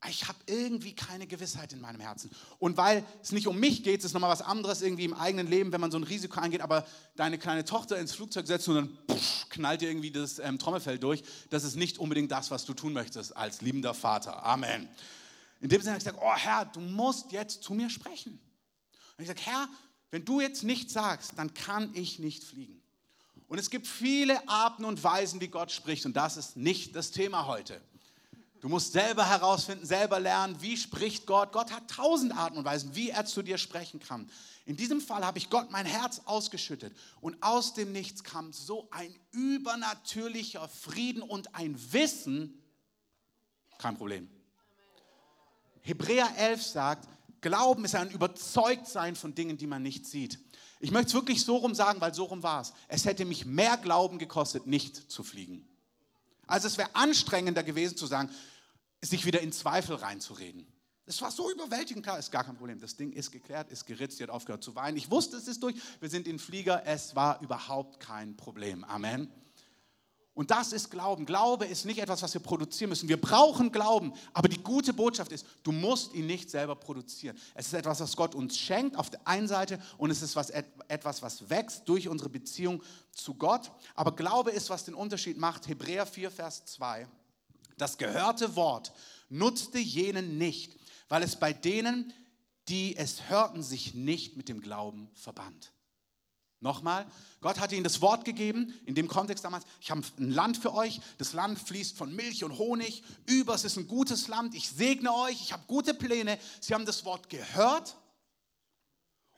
ich 0.09 0.27
habe 0.27 0.37
irgendwie 0.47 0.93
keine 0.93 1.27
Gewissheit 1.27 1.71
in 1.73 1.81
meinem 1.81 1.99
Herzen. 1.99 2.29
Und 2.59 2.77
weil 2.77 3.03
es 3.21 3.31
nicht 3.31 3.47
um 3.47 3.59
mich 3.59 3.83
geht, 3.83 4.03
ist 4.03 4.13
nochmal 4.13 4.31
was 4.31 4.41
anderes 4.41 4.81
irgendwie 4.81 5.05
im 5.05 5.13
eigenen 5.13 5.47
Leben, 5.47 5.71
wenn 5.71 5.81
man 5.81 5.91
so 5.91 5.97
ein 5.97 6.03
Risiko 6.03 6.39
eingeht, 6.39 6.61
aber 6.61 6.85
deine 7.15 7.37
kleine 7.37 7.63
Tochter 7.63 7.97
ins 7.97 8.13
Flugzeug 8.13 8.47
setzt 8.47 8.67
und 8.67 8.75
dann 8.75 8.97
pff, 9.09 9.49
knallt 9.49 9.81
dir 9.81 9.89
irgendwie 9.89 10.11
das 10.11 10.39
ähm, 10.39 10.59
Trommelfell 10.59 10.99
durch. 10.99 11.23
Das 11.49 11.63
ist 11.63 11.75
nicht 11.75 11.97
unbedingt 11.99 12.31
das, 12.31 12.51
was 12.51 12.65
du 12.65 12.73
tun 12.73 12.93
möchtest 12.93 13.35
als 13.37 13.61
liebender 13.61 13.93
Vater. 13.93 14.43
Amen. 14.45 14.89
In 15.61 15.69
dem 15.69 15.81
Sinne 15.81 15.93
habe 15.93 15.99
ich 15.99 16.05
gesagt, 16.05 16.23
oh 16.23 16.35
Herr, 16.35 16.65
du 16.65 16.81
musst 16.81 17.31
jetzt 17.31 17.63
zu 17.63 17.73
mir 17.73 17.89
sprechen. 17.89 18.39
Und 19.17 19.21
ich 19.21 19.27
sage, 19.27 19.41
Herr, 19.43 19.69
wenn 20.11 20.25
du 20.25 20.41
jetzt 20.41 20.63
nichts 20.63 20.93
sagst, 20.93 21.33
dann 21.37 21.53
kann 21.53 21.91
ich 21.93 22.19
nicht 22.19 22.43
fliegen. 22.43 22.81
Und 23.47 23.59
es 23.59 23.69
gibt 23.69 23.87
viele 23.87 24.47
Arten 24.49 24.83
und 24.83 25.03
Weisen, 25.03 25.39
wie 25.39 25.47
Gott 25.47 25.71
spricht. 25.71 26.05
Und 26.05 26.17
das 26.17 26.37
ist 26.37 26.57
nicht 26.57 26.95
das 26.95 27.11
Thema 27.11 27.45
heute. 27.45 27.79
Du 28.63 28.69
musst 28.69 28.93
selber 28.93 29.27
herausfinden, 29.27 29.85
selber 29.85 30.21
lernen, 30.21 30.55
wie 30.61 30.77
spricht 30.77 31.27
Gott. 31.27 31.51
Gott 31.51 31.69
hat 31.73 31.89
tausend 31.89 32.33
Arten 32.33 32.57
und 32.57 32.63
Weisen, 32.63 32.95
wie 32.95 33.09
er 33.09 33.25
zu 33.25 33.41
dir 33.41 33.57
sprechen 33.57 33.99
kann. 33.99 34.31
In 34.65 34.77
diesem 34.77 35.01
Fall 35.01 35.25
habe 35.25 35.37
ich 35.37 35.49
Gott 35.49 35.69
mein 35.69 35.85
Herz 35.85 36.21
ausgeschüttet 36.23 36.95
und 37.19 37.43
aus 37.43 37.73
dem 37.73 37.91
Nichts 37.91 38.23
kam 38.23 38.53
so 38.53 38.87
ein 38.91 39.13
übernatürlicher 39.31 40.69
Frieden 40.69 41.21
und 41.21 41.53
ein 41.55 41.77
Wissen. 41.91 42.63
Kein 43.79 43.97
Problem. 43.97 44.29
Hebräer 45.81 46.29
11 46.37 46.63
sagt, 46.63 47.09
Glauben 47.41 47.83
ist 47.83 47.95
ein 47.95 48.11
Überzeugtsein 48.11 49.17
von 49.17 49.35
Dingen, 49.35 49.57
die 49.57 49.67
man 49.67 49.83
nicht 49.83 50.05
sieht. 50.05 50.39
Ich 50.79 50.91
möchte 50.91 51.07
es 51.07 51.13
wirklich 51.13 51.43
so 51.43 51.57
rum 51.57 51.75
sagen, 51.75 51.99
weil 51.99 52.13
so 52.13 52.23
rum 52.23 52.43
war 52.43 52.61
es. 52.61 52.71
Es 52.87 53.03
hätte 53.03 53.25
mich 53.25 53.45
mehr 53.45 53.75
Glauben 53.75 54.19
gekostet, 54.19 54.67
nicht 54.67 55.11
zu 55.11 55.21
fliegen. 55.21 55.67
Also 56.47 56.67
es 56.67 56.77
wäre 56.77 56.95
anstrengender 56.95 57.63
gewesen 57.63 57.97
zu 57.97 58.05
sagen, 58.05 58.29
sich 59.05 59.25
wieder 59.25 59.41
in 59.41 59.51
Zweifel 59.51 59.95
reinzureden. 59.95 60.67
Es 61.05 61.21
war 61.21 61.31
so 61.31 61.51
überwältigend, 61.51 62.05
klar, 62.05 62.17
ist 62.17 62.31
gar 62.31 62.45
kein 62.45 62.55
Problem. 62.55 62.79
Das 62.79 62.95
Ding 62.95 63.11
ist 63.11 63.31
geklärt, 63.31 63.69
ist 63.69 63.85
geritzt, 63.85 64.17
sie 64.17 64.23
hat 64.23 64.29
aufgehört 64.29 64.63
zu 64.63 64.73
weinen. 64.75 64.95
Ich 64.95 65.11
wusste, 65.11 65.35
es 65.35 65.47
ist 65.47 65.61
durch. 65.61 65.75
Wir 65.99 66.09
sind 66.09 66.27
in 66.27 66.39
Flieger, 66.39 66.83
es 66.85 67.15
war 67.15 67.41
überhaupt 67.41 67.99
kein 67.99 68.37
Problem. 68.37 68.85
Amen. 68.85 69.29
Und 70.35 70.49
das 70.49 70.73
ist 70.73 70.89
Glauben. 70.89 71.25
Glaube 71.25 71.65
ist 71.65 71.85
nicht 71.85 71.99
etwas, 71.99 72.23
was 72.23 72.33
wir 72.33 72.41
produzieren 72.41 72.89
müssen. 72.89 73.07
Wir 73.07 73.21
brauchen 73.21 73.71
Glauben. 73.71 74.13
Aber 74.33 74.47
die 74.47 74.63
gute 74.63 74.91
Botschaft 74.91 75.31
ist, 75.31 75.45
du 75.61 75.71
musst 75.71 76.15
ihn 76.15 76.25
nicht 76.25 76.49
selber 76.49 76.75
produzieren. 76.75 77.37
Es 77.53 77.67
ist 77.67 77.73
etwas, 77.73 77.99
was 77.99 78.15
Gott 78.15 78.33
uns 78.33 78.57
schenkt 78.57 78.97
auf 78.97 79.11
der 79.11 79.27
einen 79.27 79.47
Seite 79.47 79.79
und 79.97 80.09
es 80.09 80.23
ist 80.23 80.35
was, 80.35 80.49
etwas, 80.49 81.21
was 81.21 81.49
wächst 81.49 81.87
durch 81.87 82.07
unsere 82.07 82.29
Beziehung 82.29 82.81
zu 83.11 83.35
Gott. 83.35 83.71
Aber 83.93 84.15
Glaube 84.15 84.49
ist, 84.49 84.71
was 84.71 84.85
den 84.85 84.95
Unterschied 84.95 85.37
macht. 85.37 85.67
Hebräer 85.67 86.07
4, 86.07 86.31
Vers 86.31 86.65
2. 86.65 87.07
Das 87.77 87.97
gehörte 87.97 88.55
Wort 88.55 88.93
nutzte 89.29 89.79
jenen 89.79 90.37
nicht, 90.37 90.77
weil 91.09 91.23
es 91.23 91.35
bei 91.35 91.53
denen, 91.53 92.13
die 92.69 92.95
es 92.95 93.29
hörten, 93.29 93.63
sich 93.63 93.93
nicht 93.93 94.37
mit 94.37 94.49
dem 94.49 94.61
Glauben 94.61 95.09
verband. 95.15 95.71
Nochmal, 96.63 97.05
Gott 97.41 97.59
hat 97.59 97.73
ihnen 97.73 97.83
das 97.83 97.99
Wort 97.99 98.23
gegeben, 98.23 98.73
in 98.85 98.95
dem 98.95 99.09
Kontext 99.09 99.43
damals, 99.43 99.65
ich 99.81 99.91
habe 99.91 100.01
ein 100.17 100.31
Land 100.31 100.55
für 100.55 100.73
euch, 100.73 101.01
das 101.17 101.33
Land 101.33 101.59
fließt 101.59 101.97
von 101.97 102.15
Milch 102.15 102.45
und 102.45 102.57
Honig, 102.57 103.03
über, 103.25 103.53
es 103.53 103.65
ist 103.65 103.75
ein 103.75 103.85
gutes 103.85 104.29
Land, 104.29 104.55
ich 104.55 104.69
segne 104.69 105.13
euch, 105.13 105.41
ich 105.41 105.51
habe 105.51 105.63
gute 105.67 105.93
Pläne. 105.93 106.39
Sie 106.61 106.73
haben 106.73 106.85
das 106.85 107.03
Wort 107.03 107.27
gehört 107.27 107.97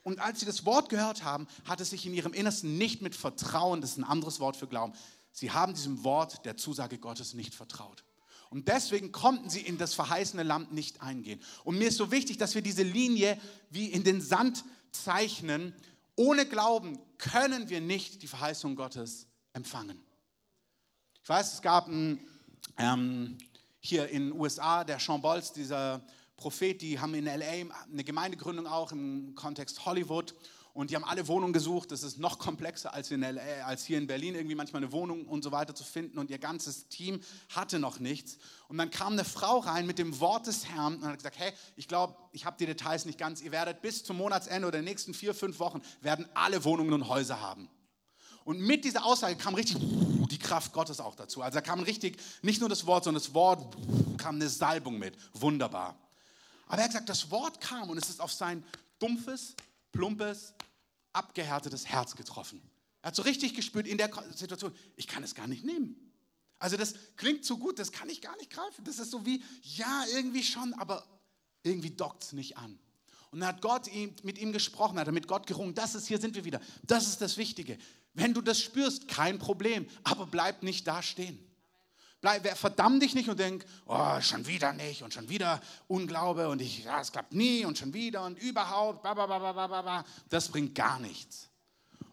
und 0.03 0.19
als 0.19 0.39
sie 0.39 0.45
das 0.45 0.65
Wort 0.67 0.89
gehört 0.89 1.23
haben, 1.23 1.47
hat 1.63 1.81
es 1.81 1.89
sich 1.89 2.05
in 2.05 2.13
ihrem 2.13 2.33
Innersten 2.33 2.77
nicht 2.77 3.01
mit 3.01 3.15
Vertrauen, 3.15 3.81
das 3.81 3.91
ist 3.91 3.97
ein 3.97 4.03
anderes 4.03 4.39
Wort 4.39 4.55
für 4.55 4.67
Glauben, 4.67 4.93
sie 5.31 5.49
haben 5.49 5.73
diesem 5.73 6.03
Wort 6.03 6.45
der 6.45 6.57
Zusage 6.57 6.99
Gottes 6.99 7.33
nicht 7.33 7.55
vertraut. 7.55 8.04
Und 8.55 8.69
deswegen 8.69 9.11
konnten 9.11 9.49
sie 9.49 9.59
in 9.59 9.77
das 9.77 9.93
verheißene 9.93 10.43
Land 10.43 10.71
nicht 10.71 11.01
eingehen. 11.01 11.41
Und 11.65 11.77
mir 11.77 11.89
ist 11.89 11.97
so 11.97 12.09
wichtig, 12.09 12.37
dass 12.37 12.55
wir 12.55 12.61
diese 12.61 12.83
Linie 12.83 13.37
wie 13.69 13.87
in 13.87 14.05
den 14.05 14.21
Sand 14.21 14.63
zeichnen. 14.93 15.75
Ohne 16.15 16.45
Glauben 16.45 16.97
können 17.17 17.67
wir 17.67 17.81
nicht 17.81 18.21
die 18.21 18.27
Verheißung 18.27 18.77
Gottes 18.77 19.27
empfangen. 19.51 20.01
Ich 21.21 21.27
weiß, 21.27 21.55
es 21.55 21.61
gab 21.61 21.89
ein, 21.89 22.25
ähm, 22.77 23.37
hier 23.81 24.07
in 24.07 24.29
den 24.29 24.39
USA, 24.39 24.85
der 24.85 24.99
Sean 24.99 25.21
Bolz, 25.21 25.51
dieser 25.51 26.01
Prophet, 26.37 26.81
die 26.81 26.97
haben 26.97 27.13
in 27.13 27.25
LA 27.25 27.75
eine 27.91 28.05
Gemeindegründung 28.05 28.67
auch 28.67 28.93
im 28.93 29.35
Kontext 29.35 29.85
Hollywood 29.85 30.33
und 30.75 30.91
die 30.91 30.95
haben 30.97 31.05
alle 31.05 31.25
Wohnungen 31.29 31.53
gesucht. 31.53 31.91
Das 31.91 32.03
ist 32.03 32.19
noch 32.19 32.37
komplexer 32.37 32.93
als, 32.93 33.09
in 33.09 33.21
LA, 33.21 33.63
als 33.63 33.85
hier 33.85 33.97
in 33.97 34.07
Berlin, 34.07 34.35
irgendwie 34.35 34.55
manchmal 34.55 34.83
eine 34.83 34.91
Wohnung 34.91 35.25
und 35.25 35.41
so 35.41 35.53
weiter 35.53 35.73
zu 35.73 35.85
finden. 35.85 36.17
Und 36.17 36.29
ihr 36.29 36.37
ganzes 36.37 36.89
Team 36.89 37.21
hatte 37.55 37.79
noch 37.79 38.01
nichts. 38.01 38.37
Und 38.67 38.77
dann 38.77 38.89
kam 38.89 39.13
eine 39.13 39.23
Frau 39.23 39.59
rein 39.59 39.87
mit 39.87 39.99
dem 39.99 40.19
Wort 40.19 40.47
des 40.47 40.65
Herrn 40.65 40.95
und 40.95 41.05
hat 41.05 41.15
gesagt, 41.15 41.39
hey, 41.39 41.53
ich 41.77 41.87
glaube, 41.87 42.17
ich 42.33 42.45
habe 42.45 42.57
die 42.59 42.65
Details 42.65 43.05
nicht 43.05 43.17
ganz. 43.17 43.39
Ihr 43.39 43.53
werdet 43.53 43.81
bis 43.81 44.03
zum 44.03 44.17
Monatsende 44.17 44.67
oder 44.67 44.79
den 44.79 44.83
nächsten 44.83 45.13
vier, 45.13 45.33
fünf 45.33 45.59
Wochen, 45.59 45.81
werden 46.01 46.27
alle 46.33 46.65
Wohnungen 46.65 46.91
und 46.91 47.07
Häuser 47.07 47.39
haben. 47.39 47.69
Und 48.43 48.59
mit 48.59 48.83
dieser 48.83 49.05
Aussage 49.05 49.37
kam 49.37 49.55
richtig 49.55 49.77
die 49.79 50.39
Kraft 50.39 50.73
Gottes 50.73 50.99
auch 50.99 51.15
dazu. 51.15 51.41
Also 51.41 51.55
da 51.55 51.61
kam 51.61 51.79
richtig, 51.79 52.17
nicht 52.41 52.59
nur 52.59 52.67
das 52.67 52.85
Wort, 52.85 53.05
sondern 53.05 53.23
das 53.23 53.33
Wort 53.33 53.77
kam 54.17 54.35
eine 54.35 54.49
Salbung 54.49 54.99
mit. 54.99 55.15
Wunderbar. 55.31 55.95
Aber 56.67 56.79
er 56.79 56.83
hat 56.83 56.91
gesagt, 56.91 57.07
das 57.07 57.31
Wort 57.31 57.61
kam 57.61 57.89
und 57.89 57.97
es 57.97 58.09
ist 58.09 58.19
auf 58.19 58.33
sein 58.33 58.61
dumpfes, 58.99 59.55
plumpes, 59.93 60.53
abgehärtetes 61.15 61.85
Herz 61.85 62.15
getroffen. 62.15 62.61
Er 63.01 63.09
hat 63.09 63.15
so 63.15 63.21
richtig 63.21 63.53
gespürt 63.53 63.87
in 63.87 63.97
der 63.97 64.09
Situation, 64.33 64.73
ich 64.95 65.07
kann 65.07 65.23
es 65.23 65.35
gar 65.35 65.47
nicht 65.47 65.63
nehmen. 65.63 65.95
Also 66.57 66.77
das 66.77 66.95
klingt 67.17 67.45
so 67.45 67.57
gut, 67.57 67.79
das 67.79 67.91
kann 67.91 68.09
ich 68.09 68.21
gar 68.21 68.35
nicht 68.37 68.49
greifen. 68.49 68.83
Das 68.83 68.99
ist 68.99 69.11
so 69.11 69.25
wie, 69.25 69.43
ja, 69.61 70.05
irgendwie 70.13 70.43
schon, 70.43 70.73
aber 70.73 71.05
irgendwie 71.63 71.91
dockt 71.91 72.23
es 72.23 72.33
nicht 72.33 72.57
an. 72.57 72.79
Und 73.31 73.41
dann 73.41 73.49
hat 73.49 73.61
Gott 73.61 73.89
mit 74.23 74.37
ihm 74.37 74.53
gesprochen, 74.53 74.97
hat 74.97 75.07
er 75.07 75.13
mit 75.13 75.27
Gott 75.27 75.45
gerungen. 75.45 75.75
Das 75.75 75.93
ist, 75.93 76.07
hier 76.07 76.19
sind 76.19 76.35
wir 76.35 76.45
wieder. 76.45 76.61
Das 76.83 77.07
ist 77.07 77.21
das 77.21 77.37
Wichtige. 77.37 77.77
Wenn 78.13 78.33
du 78.33 78.41
das 78.41 78.61
spürst, 78.61 79.09
kein 79.09 79.39
Problem, 79.39 79.87
aber 80.03 80.25
bleib 80.25 80.63
nicht 80.63 80.87
da 80.87 81.03
stehen. 81.03 81.37
Bleib, 82.25 82.57
verdamm 82.57 82.99
dich 82.99 83.13
nicht 83.13 83.29
und 83.29 83.39
denk, 83.39 83.63
oh, 83.85 84.19
schon 84.19 84.47
wieder 84.47 84.73
nicht 84.73 85.03
und 85.03 85.13
schon 85.13 85.29
wieder 85.29 85.61
Unglaube 85.87 86.49
und 86.49 86.59
ich, 86.59 86.83
ja, 86.83 86.99
es 86.99 87.11
klappt 87.11 87.35
nie 87.35 87.65
und 87.65 87.77
schon 87.77 87.93
wieder 87.93 88.23
und 88.23 88.39
überhaupt, 88.39 89.05
das 90.29 90.49
bringt 90.49 90.73
gar 90.73 90.99
nichts. 90.99 91.49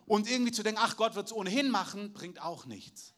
Und 0.05 0.29
irgendwie 0.29 0.53
zu 0.53 0.63
denken, 0.63 0.83
ach 0.85 0.99
Gott 0.99 1.15
wird 1.15 1.29
es 1.29 1.33
ohnehin 1.33 1.71
machen, 1.71 2.13
bringt 2.13 2.43
auch 2.43 2.67
nichts. 2.67 3.15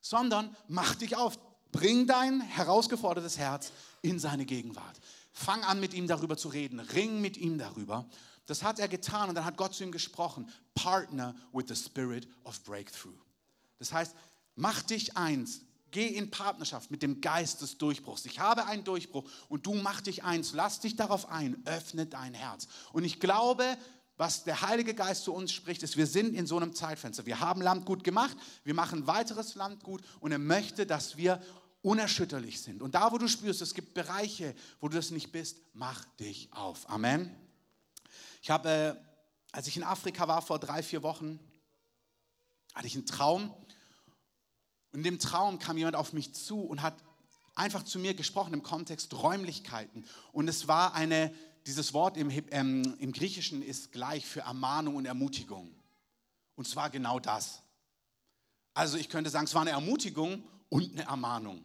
Sondern 0.00 0.54
mach 0.68 0.94
dich 0.94 1.16
auf, 1.16 1.36
bring 1.72 2.06
dein 2.06 2.40
herausgefordertes 2.40 3.36
Herz 3.36 3.72
in 4.00 4.20
seine 4.20 4.46
Gegenwart. 4.46 5.00
Fang 5.32 5.64
an, 5.64 5.80
mit 5.80 5.94
ihm 5.94 6.06
darüber 6.06 6.36
zu 6.36 6.46
reden, 6.46 6.78
ring 6.78 7.20
mit 7.20 7.38
ihm 7.38 7.58
darüber. 7.58 8.08
Das 8.46 8.62
hat 8.62 8.78
er 8.78 8.86
getan 8.86 9.30
und 9.30 9.34
dann 9.34 9.44
hat 9.44 9.56
Gott 9.56 9.74
zu 9.74 9.82
ihm 9.82 9.90
gesprochen. 9.90 10.48
Partner 10.76 11.34
with 11.52 11.64
the 11.66 11.74
spirit 11.74 12.28
of 12.44 12.62
breakthrough. 12.62 13.18
Das 13.80 13.92
heißt, 13.92 14.14
mach 14.54 14.82
dich 14.82 15.16
eins 15.16 15.62
Geh 15.90 16.06
in 16.06 16.30
Partnerschaft 16.30 16.90
mit 16.90 17.02
dem 17.02 17.20
Geist 17.20 17.62
des 17.62 17.78
Durchbruchs. 17.78 18.24
Ich 18.24 18.38
habe 18.38 18.66
einen 18.66 18.84
Durchbruch 18.84 19.28
und 19.48 19.66
du 19.66 19.74
mach 19.74 20.00
dich 20.00 20.24
eins. 20.24 20.52
Lass 20.52 20.80
dich 20.80 20.96
darauf 20.96 21.28
ein. 21.30 21.60
Öffne 21.66 22.06
dein 22.06 22.34
Herz. 22.34 22.68
Und 22.92 23.04
ich 23.04 23.18
glaube, 23.20 23.64
was 24.16 24.44
der 24.44 24.60
Heilige 24.60 24.92
Geist 24.94 25.24
zu 25.24 25.32
uns 25.32 25.50
spricht, 25.50 25.82
ist, 25.82 25.96
wir 25.96 26.06
sind 26.06 26.34
in 26.34 26.46
so 26.46 26.58
einem 26.58 26.74
Zeitfenster. 26.74 27.24
Wir 27.24 27.40
haben 27.40 27.62
Land 27.62 27.86
gut 27.86 28.04
gemacht, 28.04 28.36
wir 28.64 28.74
machen 28.74 29.06
weiteres 29.06 29.54
Land 29.54 29.82
gut 29.82 30.02
und 30.20 30.30
er 30.30 30.38
möchte, 30.38 30.84
dass 30.84 31.16
wir 31.16 31.42
unerschütterlich 31.80 32.60
sind. 32.60 32.82
Und 32.82 32.94
da, 32.94 33.10
wo 33.12 33.18
du 33.18 33.28
spürst, 33.28 33.62
es 33.62 33.72
gibt 33.72 33.94
Bereiche, 33.94 34.54
wo 34.80 34.88
du 34.88 34.96
das 34.96 35.10
nicht 35.10 35.32
bist, 35.32 35.60
mach 35.72 36.04
dich 36.16 36.52
auf. 36.52 36.88
Amen. 36.90 37.34
Ich 38.42 38.50
habe, 38.50 38.68
äh, 38.68 38.94
als 39.52 39.66
ich 39.66 39.76
in 39.78 39.84
Afrika 39.84 40.28
war 40.28 40.42
vor 40.42 40.58
drei, 40.58 40.82
vier 40.82 41.02
Wochen, 41.02 41.40
hatte 42.74 42.86
ich 42.86 42.94
einen 42.94 43.06
Traum. 43.06 43.54
In 44.92 45.02
dem 45.02 45.18
Traum 45.18 45.58
kam 45.58 45.76
jemand 45.76 45.96
auf 45.96 46.12
mich 46.12 46.34
zu 46.34 46.60
und 46.60 46.82
hat 46.82 46.94
einfach 47.54 47.84
zu 47.84 47.98
mir 47.98 48.14
gesprochen 48.14 48.54
im 48.54 48.62
Kontext 48.62 49.12
Räumlichkeiten. 49.14 50.04
Und 50.32 50.48
es 50.48 50.66
war 50.68 50.94
eine, 50.94 51.32
dieses 51.66 51.94
Wort 51.94 52.16
im, 52.16 52.30
ähm, 52.50 52.96
im 52.98 53.12
Griechischen 53.12 53.62
ist 53.62 53.92
gleich 53.92 54.26
für 54.26 54.40
Ermahnung 54.40 54.96
und 54.96 55.06
Ermutigung. 55.06 55.70
Und 56.56 56.66
zwar 56.66 56.90
genau 56.90 57.20
das. 57.20 57.62
Also 58.74 58.96
ich 58.96 59.08
könnte 59.08 59.30
sagen, 59.30 59.44
es 59.44 59.54
war 59.54 59.62
eine 59.62 59.70
Ermutigung 59.70 60.42
und 60.68 60.92
eine 60.92 61.02
Ermahnung. 61.02 61.64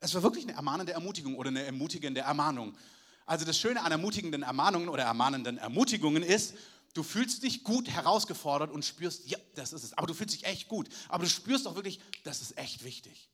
Es 0.00 0.14
war 0.14 0.22
wirklich 0.22 0.44
eine 0.44 0.54
ermahnende 0.54 0.92
Ermutigung 0.92 1.36
oder 1.36 1.48
eine 1.48 1.62
ermutigende 1.62 2.20
Ermahnung. 2.20 2.76
Also 3.26 3.44
das 3.44 3.58
Schöne 3.58 3.82
an 3.82 3.92
ermutigenden 3.92 4.42
Ermahnungen 4.42 4.88
oder 4.88 5.04
ermahnenden 5.04 5.58
Ermutigungen 5.58 6.22
ist, 6.22 6.54
du 6.94 7.02
fühlst 7.02 7.42
dich 7.42 7.64
gut 7.64 7.88
herausgefordert 7.88 8.70
und 8.70 8.84
spürst, 8.84 9.28
ja, 9.28 9.38
das 9.54 9.72
ist 9.72 9.84
es. 9.84 9.98
Aber 9.98 10.06
du 10.06 10.14
fühlst 10.14 10.34
dich 10.34 10.44
echt 10.44 10.68
gut. 10.68 10.88
Aber 11.08 11.24
du 11.24 11.30
spürst 11.30 11.66
auch 11.66 11.74
wirklich, 11.74 12.00
das 12.24 12.42
ist 12.42 12.58
echt 12.58 12.84
wichtig. 12.84 13.30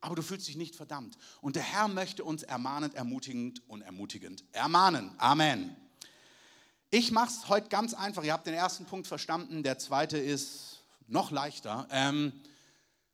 Aber 0.00 0.14
du 0.14 0.22
fühlst 0.22 0.46
dich 0.48 0.56
nicht 0.56 0.76
verdammt. 0.76 1.16
Und 1.40 1.56
der 1.56 1.62
Herr 1.62 1.88
möchte 1.88 2.24
uns 2.24 2.42
ermahnend, 2.42 2.94
ermutigend 2.94 3.62
und 3.68 3.82
ermutigend 3.82 4.44
ermahnen. 4.52 5.10
Amen. 5.18 5.74
Ich 6.90 7.10
mache 7.10 7.30
es 7.30 7.48
heute 7.48 7.68
ganz 7.68 7.94
einfach. 7.94 8.22
Ihr 8.22 8.32
habt 8.32 8.46
den 8.46 8.54
ersten 8.54 8.84
Punkt 8.84 9.06
verstanden. 9.06 9.62
Der 9.62 9.78
zweite 9.78 10.18
ist 10.18 10.82
noch 11.08 11.30
leichter. 11.30 11.86
Ähm, 11.90 12.32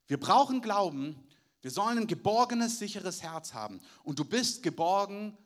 wir 0.07 0.19
brauchen 0.19 0.61
Glauben, 0.61 1.15
wir 1.61 1.71
sollen 1.71 1.97
ein 1.97 2.07
geborgenes, 2.07 2.77
sicheres 2.77 3.23
Herz 3.23 3.53
haben. 3.53 3.79
Und 4.03 4.19
du 4.19 4.25
bist 4.25 4.63
geborgen 4.63 5.37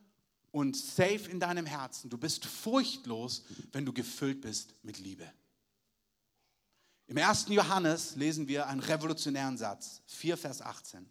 und 0.58 0.76
safe 0.76 1.30
in 1.30 1.40
deinem 1.40 1.68
Herzen. 1.68 2.10
Du 2.10 2.18
bist 2.18 2.44
furchtlos, 2.44 3.44
wenn 3.74 3.86
du 3.86 3.94
gefüllt 3.94 4.42
bist 4.42 4.74
mit 4.82 4.98
Liebe. 4.98 5.32
Im 7.06 7.20
1. 7.20 7.46
Johannes 7.50 8.16
lesen 8.16 8.48
wir 8.48 8.66
einen 8.66 8.80
revolutionären 8.80 9.56
Satz, 9.56 10.02
4 10.08 10.36
Vers 10.36 10.64
18. 10.64 11.08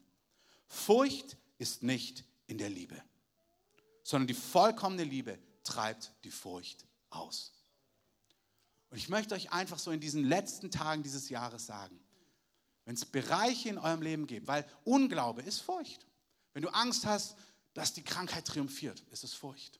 Furcht 0.67 1.37
ist 1.59 1.85
nicht 1.85 2.25
in 2.49 2.59
der 2.59 2.71
Liebe, 2.71 3.00
sondern 4.03 4.26
die 4.26 4.35
vollkommene 4.35 5.05
Liebe 5.05 5.38
treibt 5.62 6.12
die 6.25 6.33
Furcht 6.33 6.85
aus. 7.11 7.53
Und 8.91 8.97
ich 8.97 9.09
möchte 9.09 9.37
euch 9.37 9.53
einfach 9.53 9.79
so 9.79 9.93
in 9.93 10.00
diesen 10.00 10.25
letzten 10.25 10.73
Tagen 10.73 11.05
dieses 11.05 11.29
Jahres 11.29 11.67
sagen, 11.67 12.00
wenn 12.85 12.97
es 12.97 13.05
Bereiche 13.05 13.69
in 13.69 13.79
eurem 13.79 14.03
Leben 14.03 14.26
gibt, 14.26 14.49
weil 14.49 14.67
Unglaube 14.83 15.43
ist 15.43 15.61
Furcht. 15.61 16.05
Wenn 16.53 16.62
du 16.62 16.69
Angst 16.71 17.07
hast, 17.07 17.37
dass 17.76 17.92
die 17.92 18.02
Krankheit 18.02 18.47
triumphiert, 18.47 19.04
ist 19.11 19.23
es 19.23 19.35
Furcht. 19.35 19.78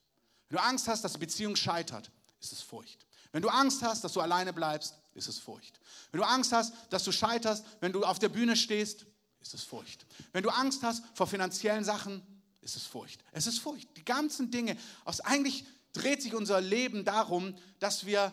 Wenn 0.51 0.59
du 0.59 0.63
Angst 0.63 0.87
hast, 0.87 1.03
dass 1.03 1.15
die 1.15 1.19
Beziehung 1.19 1.57
scheitert, 1.57 2.11
ist 2.41 2.53
es 2.53 2.61
Furcht. 2.61 3.07
Wenn 3.33 3.41
du 3.41 3.49
Angst 3.49 3.83
hast, 3.83 4.05
dass 4.05 4.13
du 4.13 4.21
alleine 4.21 4.53
bleibst, 4.53 4.95
ist 5.15 5.29
es 5.29 5.39
Furcht. 5.39 5.81
Wenn 6.13 6.21
du 6.21 6.27
Angst 6.27 6.53
hast, 6.53 6.75
dass 6.91 7.05
du 7.05 7.11
scheiterst, 7.11 7.65
wenn 7.81 7.93
du 7.93 8.05
auf 8.05 8.19
der 8.19 8.29
Bühne 8.29 8.55
stehst, 8.55 9.07
ist 9.41 9.55
es 9.55 9.63
Furcht. 9.63 10.05
Wenn 10.33 10.43
du 10.43 10.51
Angst 10.51 10.83
hast 10.83 11.03
vor 11.15 11.27
finanziellen 11.27 11.85
Sachen, 11.85 12.21
ist 12.61 12.77
es 12.77 12.85
Furcht. 12.85 13.25
Es 13.33 13.47
ist 13.47 13.61
Furcht. 13.61 13.89
Die 13.97 14.05
ganzen 14.05 14.51
Dinge, 14.51 14.77
aus 15.07 15.21
eigentlich 15.21 15.65
dreht 15.95 16.21
sich 16.21 16.35
unser 16.35 16.61
Leben 16.61 17.07
darum, 17.07 17.57
dass 17.79 18.05
wir 18.05 18.31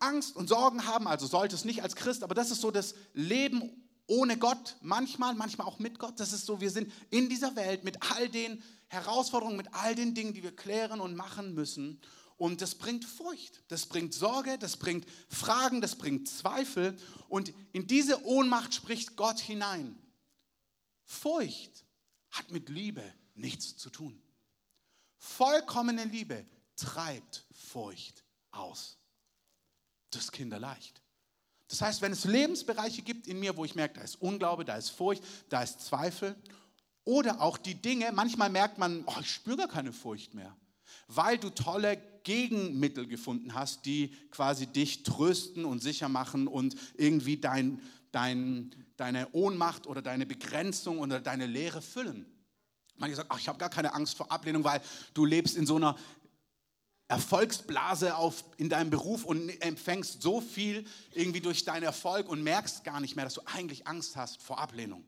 Angst 0.00 0.34
und 0.34 0.48
Sorgen 0.48 0.86
haben, 0.86 1.06
also 1.06 1.28
sollte 1.28 1.54
es 1.54 1.64
nicht 1.64 1.84
als 1.84 1.94
Christ, 1.94 2.24
aber 2.24 2.34
das 2.34 2.50
ist 2.50 2.62
so 2.62 2.72
das 2.72 2.96
Leben 3.14 3.70
ohne 4.08 4.38
Gott, 4.38 4.76
manchmal, 4.80 5.34
manchmal 5.34 5.66
auch 5.66 5.78
mit 5.78 5.98
Gott. 5.98 6.18
Das 6.18 6.32
ist 6.32 6.46
so, 6.46 6.60
wir 6.60 6.70
sind 6.70 6.90
in 7.10 7.28
dieser 7.28 7.54
Welt 7.54 7.84
mit 7.84 7.98
all 8.10 8.28
den 8.28 8.62
Herausforderungen, 8.88 9.56
mit 9.56 9.72
all 9.74 9.94
den 9.94 10.14
Dingen, 10.14 10.34
die 10.34 10.42
wir 10.42 10.54
klären 10.54 11.00
und 11.00 11.14
machen 11.14 11.54
müssen. 11.54 12.00
Und 12.36 12.62
das 12.62 12.76
bringt 12.76 13.04
Furcht, 13.04 13.62
das 13.68 13.86
bringt 13.86 14.14
Sorge, 14.14 14.58
das 14.58 14.76
bringt 14.76 15.06
Fragen, 15.28 15.80
das 15.80 15.96
bringt 15.96 16.28
Zweifel. 16.28 16.96
Und 17.28 17.52
in 17.72 17.86
diese 17.86 18.24
Ohnmacht 18.24 18.74
spricht 18.74 19.16
Gott 19.16 19.40
hinein. 19.40 19.98
Furcht 21.04 21.84
hat 22.30 22.50
mit 22.50 22.68
Liebe 22.68 23.02
nichts 23.34 23.76
zu 23.76 23.90
tun. 23.90 24.22
Vollkommene 25.18 26.04
Liebe 26.04 26.46
treibt 26.76 27.44
Furcht 27.50 28.24
aus. 28.52 28.98
Das 30.10 30.24
ist 30.24 30.32
kinderleicht. 30.32 31.02
Das 31.68 31.82
heißt, 31.82 32.00
wenn 32.00 32.12
es 32.12 32.24
Lebensbereiche 32.24 33.02
gibt 33.02 33.26
in 33.26 33.40
mir, 33.40 33.56
wo 33.56 33.64
ich 33.64 33.74
merke, 33.74 33.94
da 33.94 34.00
ist 34.00 34.20
Unglaube, 34.22 34.64
da 34.64 34.76
ist 34.76 34.90
Furcht, 34.90 35.22
da 35.48 35.62
ist 35.62 35.80
Zweifel, 35.80 36.34
oder 37.08 37.40
auch 37.40 37.56
die 37.56 37.74
Dinge, 37.74 38.12
manchmal 38.12 38.50
merkt 38.50 38.76
man, 38.76 39.02
oh, 39.06 39.14
ich 39.22 39.30
spüre 39.30 39.56
gar 39.56 39.68
keine 39.68 39.94
Furcht 39.94 40.34
mehr, 40.34 40.54
weil 41.06 41.38
du 41.38 41.48
tolle 41.48 41.96
Gegenmittel 42.22 43.06
gefunden 43.06 43.54
hast, 43.54 43.86
die 43.86 44.14
quasi 44.30 44.66
dich 44.66 45.04
trösten 45.04 45.64
und 45.64 45.82
sicher 45.82 46.10
machen 46.10 46.46
und 46.46 46.76
irgendwie 46.98 47.38
dein, 47.38 47.80
dein, 48.12 48.74
deine 48.98 49.26
Ohnmacht 49.32 49.86
oder 49.86 50.02
deine 50.02 50.26
Begrenzung 50.26 50.98
oder 50.98 51.18
deine 51.18 51.46
Leere 51.46 51.80
füllen. 51.80 52.26
Manche 52.96 53.16
sagen, 53.16 53.30
ach, 53.32 53.40
ich 53.40 53.48
habe 53.48 53.58
gar 53.58 53.70
keine 53.70 53.94
Angst 53.94 54.18
vor 54.18 54.30
Ablehnung, 54.30 54.64
weil 54.64 54.82
du 55.14 55.24
lebst 55.24 55.56
in 55.56 55.64
so 55.64 55.76
einer 55.76 55.96
Erfolgsblase 57.06 58.16
auf, 58.16 58.44
in 58.58 58.68
deinem 58.68 58.90
Beruf 58.90 59.24
und 59.24 59.48
empfängst 59.62 60.20
so 60.20 60.42
viel 60.42 60.84
irgendwie 61.14 61.40
durch 61.40 61.64
deinen 61.64 61.84
Erfolg 61.84 62.28
und 62.28 62.42
merkst 62.42 62.84
gar 62.84 63.00
nicht 63.00 63.16
mehr, 63.16 63.24
dass 63.24 63.32
du 63.32 63.40
eigentlich 63.46 63.86
Angst 63.86 64.14
hast 64.14 64.42
vor 64.42 64.58
Ablehnung. 64.58 65.06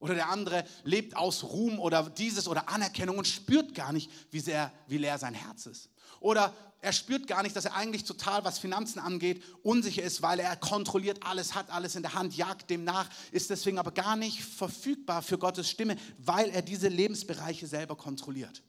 Oder 0.00 0.14
der 0.14 0.28
andere 0.28 0.64
lebt 0.84 1.16
aus 1.16 1.42
Ruhm 1.42 1.80
oder 1.80 2.08
dieses 2.10 2.46
oder 2.46 2.68
Anerkennung 2.68 3.18
und 3.18 3.26
spürt 3.26 3.74
gar 3.74 3.92
nicht, 3.92 4.10
wie, 4.30 4.40
sehr, 4.40 4.72
wie 4.86 4.98
leer 4.98 5.18
sein 5.18 5.34
Herz 5.34 5.66
ist. 5.66 5.90
Oder 6.20 6.54
er 6.80 6.92
spürt 6.92 7.26
gar 7.26 7.42
nicht, 7.42 7.56
dass 7.56 7.64
er 7.64 7.74
eigentlich 7.74 8.04
total, 8.04 8.44
was 8.44 8.60
Finanzen 8.60 9.00
angeht, 9.00 9.42
unsicher 9.62 10.02
ist, 10.02 10.22
weil 10.22 10.38
er 10.38 10.54
kontrolliert 10.56 11.24
alles, 11.24 11.56
hat 11.56 11.70
alles 11.70 11.96
in 11.96 12.02
der 12.02 12.14
Hand, 12.14 12.36
jagt 12.36 12.70
dem 12.70 12.84
nach, 12.84 13.10
ist 13.32 13.50
deswegen 13.50 13.78
aber 13.78 13.90
gar 13.90 14.14
nicht 14.14 14.44
verfügbar 14.44 15.22
für 15.22 15.38
Gottes 15.38 15.68
Stimme, 15.68 15.96
weil 16.18 16.50
er 16.50 16.62
diese 16.62 16.88
Lebensbereiche 16.88 17.66
selber 17.66 17.96
kontrolliert. 17.96 18.62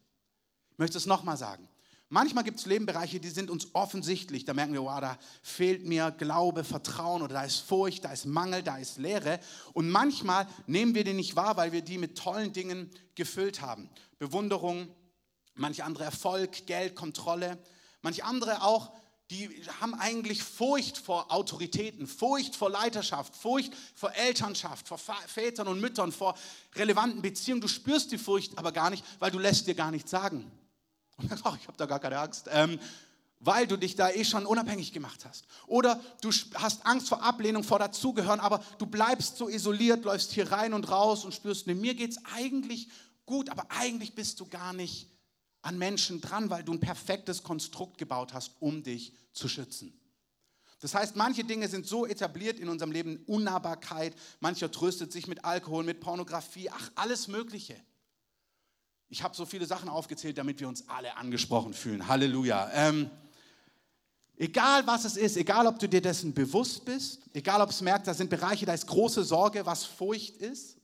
Ich 0.72 0.78
möchte 0.80 0.98
es 0.98 1.06
nochmal 1.06 1.38
sagen. 1.38 1.69
Manchmal 2.12 2.44
gibt 2.44 2.60
es 2.60 2.66
Lebenbereiche, 2.66 3.20
die 3.20 3.30
sind 3.30 3.52
uns 3.52 3.68
offensichtlich. 3.76 4.44
Da 4.44 4.56
merken 4.56 4.74
wir, 4.74 4.82
wow, 4.82 5.00
da 5.00 5.20
fehlt 5.44 5.86
mir 5.86 6.10
Glaube, 6.10 6.64
Vertrauen 6.64 7.22
oder 7.22 7.36
da 7.36 7.44
ist 7.44 7.60
Furcht, 7.60 8.04
da 8.04 8.12
ist 8.12 8.26
Mangel, 8.26 8.64
da 8.64 8.78
ist 8.78 8.98
Leere. 8.98 9.40
Und 9.74 9.92
manchmal 9.92 10.48
nehmen 10.66 10.96
wir 10.96 11.04
die 11.04 11.14
nicht 11.14 11.36
wahr, 11.36 11.56
weil 11.56 11.72
wir 11.72 11.84
die 11.84 12.00
mit 12.00 12.18
tollen 12.18 12.52
Dingen 12.52 12.90
gefüllt 13.14 13.62
haben. 13.62 13.92
Bewunderung, 14.18 14.88
manche 15.54 15.84
andere 15.84 16.06
Erfolg, 16.06 16.66
Geld, 16.66 16.96
Kontrolle. 16.96 17.60
Manche 18.02 18.26
andere 18.26 18.64
auch, 18.64 18.92
die 19.30 19.48
haben 19.80 19.94
eigentlich 19.94 20.42
Furcht 20.42 20.98
vor 20.98 21.32
Autoritäten, 21.32 22.08
Furcht 22.08 22.56
vor 22.56 22.72
Leiterschaft, 22.72 23.36
Furcht 23.36 23.72
vor 23.94 24.12
Elternschaft, 24.16 24.88
vor 24.88 24.98
Vätern 24.98 25.68
und 25.68 25.80
Müttern, 25.80 26.12
vor 26.12 26.36
relevanten 26.76 27.22
Beziehungen. 27.22 27.62
Du 27.62 27.68
spürst 27.68 28.12
die 28.12 28.18
Furcht 28.18 28.58
aber 28.58 28.72
gar 28.72 28.90
nicht, 28.90 29.06
weil 29.20 29.30
du 29.30 29.38
lässt 29.38 29.68
dir 29.68 29.76
gar 29.76 29.92
nichts 29.92 30.10
sagen. 30.10 30.52
Und 31.20 31.30
sagst, 31.30 31.46
ach, 31.46 31.58
ich 31.60 31.68
habe 31.68 31.78
da 31.78 31.86
gar 31.86 32.00
keine 32.00 32.20
Angst. 32.20 32.48
Ähm, 32.52 32.80
weil 33.40 33.68
du 33.68 33.78
dich 33.78 33.96
da 33.96 34.10
eh 34.10 34.26
schon 34.26 34.46
unabhängig 34.46 34.92
gemacht 34.92 35.26
hast. 35.26 35.46
Oder 35.68 36.02
du 36.22 36.30
hast 36.56 36.86
Angst 36.86 37.08
vor 37.08 37.24
Ablehnung, 37.24 37.64
vor 37.64 37.80
Dazugehören, 37.80 38.40
aber 38.40 38.64
du 38.78 38.86
bleibst 38.86 39.38
so 39.38 39.48
isoliert, 39.48 40.04
läufst 40.04 40.34
hier 40.34 40.52
rein 40.52 40.74
und 40.74 40.90
raus 40.92 41.24
und 41.24 41.34
spürst, 41.34 41.68
nee, 41.68 41.74
mir 41.74 41.96
geht 41.96 42.12
es 42.12 42.26
eigentlich 42.36 42.90
gut, 43.26 43.50
aber 43.50 43.66
eigentlich 43.70 44.14
bist 44.14 44.40
du 44.40 44.46
gar 44.46 44.74
nicht 44.74 45.10
an 45.62 45.78
Menschen 45.78 46.22
dran, 46.22 46.50
weil 46.50 46.64
du 46.64 46.74
ein 46.74 46.80
perfektes 46.80 47.44
Konstrukt 47.44 47.98
gebaut 47.98 48.34
hast, 48.34 48.54
um 48.60 48.84
dich 48.84 49.14
zu 49.34 49.48
schützen. 49.48 49.94
Das 50.82 50.94
heißt, 50.94 51.18
manche 51.18 51.44
Dinge 51.44 51.68
sind 51.68 51.86
so 51.86 52.06
etabliert 52.06 52.60
in 52.60 52.70
unserem 52.70 52.92
Leben, 52.92 53.24
Unnahbarkeit, 53.26 54.16
mancher 54.40 54.72
tröstet 54.72 55.12
sich 55.12 55.28
mit 55.28 55.44
Alkohol, 55.44 55.84
mit 55.84 56.00
Pornografie, 56.00 56.70
ach, 56.70 56.92
alles 56.96 57.28
Mögliche. 57.28 57.76
Ich 59.10 59.24
habe 59.24 59.36
so 59.36 59.46
viele 59.46 59.66
Sachen 59.66 59.90
aufgezählt, 59.90 60.38
damit 60.38 60.60
wir 60.60 60.68
uns 60.68 60.88
alle 60.88 61.18
angesprochen 61.18 61.74
fühlen. 61.74 62.08
Halleluja. 62.08 62.70
Ähm, 62.74 63.10
egal 64.38 64.86
was 64.86 65.04
es 65.04 65.18
ist, 65.18 65.36
egal 65.36 65.66
ob 65.66 65.80
du 65.80 65.90
dir 65.90 66.02
dessen 66.02 66.32
bewusst 66.32 66.86
bist, 66.86 67.22
egal 67.34 67.60
ob 67.62 67.72
es 67.72 67.82
merkt, 67.82 68.06
da 68.06 68.14
sind 68.14 68.30
Bereiche, 68.30 68.68
da 68.68 68.74
ist 68.74 68.86
große 68.86 69.24
Sorge, 69.24 69.66
was 69.66 69.84
Furcht 69.84 70.38
ist. 70.38 70.78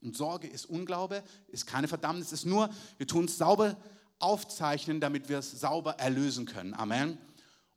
Und 0.00 0.16
Sorge 0.16 0.48
ist 0.48 0.64
Unglaube, 0.64 1.22
ist 1.48 1.66
keine 1.66 1.86
Verdammnis, 1.86 2.32
ist 2.32 2.46
nur, 2.46 2.70
wir 2.96 3.06
tun 3.06 3.26
es 3.26 3.36
sauber 3.36 3.76
aufzeichnen, 4.18 4.98
damit 4.98 5.28
wir 5.28 5.38
es 5.38 5.60
sauber 5.60 5.92
erlösen 5.98 6.46
können. 6.46 6.72
Amen. 6.72 7.18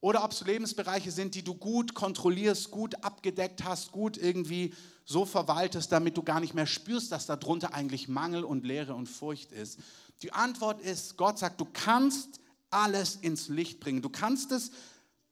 Oder 0.04 0.26
ob 0.26 0.34
es 0.34 0.42
Lebensbereiche 0.42 1.12
sind, 1.12 1.34
die 1.34 1.46
du 1.46 1.56
gut 1.56 1.94
kontrollierst, 1.94 2.72
gut 2.72 3.06
abgedeckt 3.06 3.64
hast, 3.64 3.94
gut 3.94 4.18
irgendwie 4.18 4.74
so 5.06 5.24
verwaltest, 5.24 5.94
damit 5.94 6.18
du 6.18 6.24
gar 6.24 6.42
nicht 6.42 6.54
mehr 6.54 6.68
spürst, 6.68 7.14
dass 7.14 7.26
darunter 7.26 7.74
eigentlich 7.74 8.10
Mangel 8.10 8.44
und 8.44 8.66
Leere 8.66 8.96
und 8.96 9.08
Furcht 9.08 9.54
ist. 9.54 9.80
Die 10.22 10.34
Antwort 10.34 10.82
ist, 10.82 11.16
Gott 11.16 11.40
sagt, 11.40 11.62
du 11.62 11.66
kannst 11.72 12.42
alles 12.70 13.16
ins 13.16 13.48
Licht 13.48 13.80
bringen. 13.80 14.02
Du 14.02 14.10
kannst 14.10 14.52
es 14.52 14.72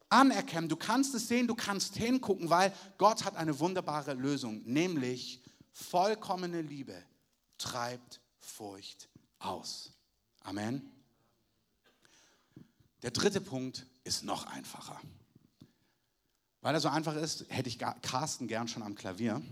anerkennen, 0.08 0.70
du 0.70 0.76
kannst 0.76 1.14
es 1.14 1.28
sehen, 1.28 1.46
du 1.46 1.54
kannst 1.54 1.94
hingucken, 1.96 2.48
weil 2.48 2.72
Gott 2.96 3.26
hat 3.26 3.36
eine 3.36 3.58
wunderbare 3.58 4.14
Lösung, 4.14 4.62
nämlich 4.64 5.42
vollkommene 5.70 6.62
Liebe 6.62 6.96
treibt 7.58 8.22
Furcht 8.38 9.10
aus. 9.38 9.92
Amen. 10.40 10.90
Der 13.02 13.10
dritte 13.10 13.42
Punkt 13.42 13.86
ist 14.04 14.24
noch 14.24 14.46
einfacher. 14.46 15.00
Weil 16.60 16.74
er 16.74 16.80
so 16.80 16.88
einfach 16.88 17.14
ist, 17.16 17.46
hätte 17.48 17.68
ich 17.68 17.78
Carsten 17.78 18.46
gern 18.46 18.68
schon 18.68 18.82
am 18.82 18.94
Klavier. 18.94 19.42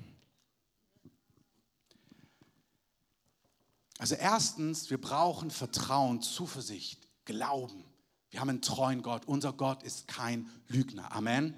Also 3.98 4.14
erstens, 4.14 4.88
wir 4.90 5.00
brauchen 5.00 5.50
Vertrauen, 5.50 6.22
Zuversicht, 6.22 7.06
Glauben. 7.24 7.84
Wir 8.30 8.40
haben 8.40 8.48
einen 8.48 8.62
treuen 8.62 9.02
Gott. 9.02 9.26
Unser 9.26 9.52
Gott 9.52 9.82
ist 9.82 10.08
kein 10.08 10.48
Lügner. 10.68 11.12
Amen. 11.12 11.54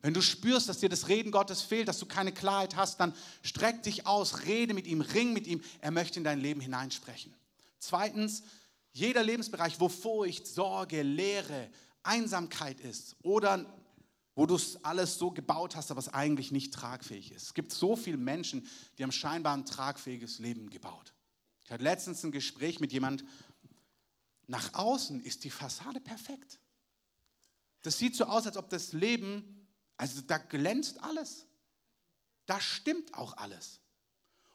Wenn 0.00 0.12
du 0.12 0.20
spürst, 0.20 0.68
dass 0.68 0.80
dir 0.80 0.90
das 0.90 1.08
Reden 1.08 1.30
Gottes 1.30 1.62
fehlt, 1.62 1.88
dass 1.88 1.98
du 1.98 2.04
keine 2.04 2.32
Klarheit 2.32 2.76
hast, 2.76 3.00
dann 3.00 3.14
streck 3.42 3.82
dich 3.84 4.06
aus, 4.06 4.44
rede 4.44 4.74
mit 4.74 4.86
ihm, 4.86 5.00
ring 5.00 5.32
mit 5.32 5.46
ihm. 5.46 5.62
Er 5.80 5.92
möchte 5.92 6.18
in 6.18 6.24
dein 6.24 6.40
Leben 6.40 6.60
hineinsprechen. 6.60 7.32
Zweitens, 7.78 8.42
jeder 8.92 9.22
Lebensbereich, 9.22 9.80
wo 9.80 9.88
Furcht, 9.88 10.46
Sorge, 10.46 11.02
Leere, 11.02 11.70
Einsamkeit 12.04 12.80
ist 12.80 13.16
oder 13.22 13.66
wo 14.36 14.46
du 14.46 14.56
es 14.56 14.84
alles 14.84 15.16
so 15.16 15.30
gebaut 15.30 15.76
hast, 15.76 15.90
aber 15.90 16.00
es 16.00 16.08
eigentlich 16.08 16.50
nicht 16.50 16.74
tragfähig 16.74 17.32
ist. 17.32 17.42
Es 17.42 17.54
gibt 17.54 17.72
so 17.72 17.94
viele 17.94 18.16
Menschen, 18.16 18.66
die 18.98 19.04
haben 19.04 19.12
scheinbar 19.12 19.56
ein 19.56 19.64
tragfähiges 19.64 20.38
Leben 20.40 20.70
gebaut. 20.70 21.14
Ich 21.64 21.70
hatte 21.70 21.84
letztens 21.84 22.24
ein 22.24 22.32
Gespräch 22.32 22.80
mit 22.80 22.92
jemand, 22.92 23.24
nach 24.46 24.74
außen 24.74 25.22
ist 25.22 25.44
die 25.44 25.50
Fassade 25.50 26.00
perfekt. 26.00 26.58
Das 27.82 27.98
sieht 27.98 28.16
so 28.16 28.24
aus, 28.24 28.46
als 28.46 28.56
ob 28.56 28.68
das 28.70 28.92
Leben, 28.92 29.68
also 29.96 30.20
da 30.22 30.38
glänzt 30.38 31.02
alles. 31.02 31.46
Da 32.46 32.60
stimmt 32.60 33.14
auch 33.14 33.36
alles. 33.36 33.80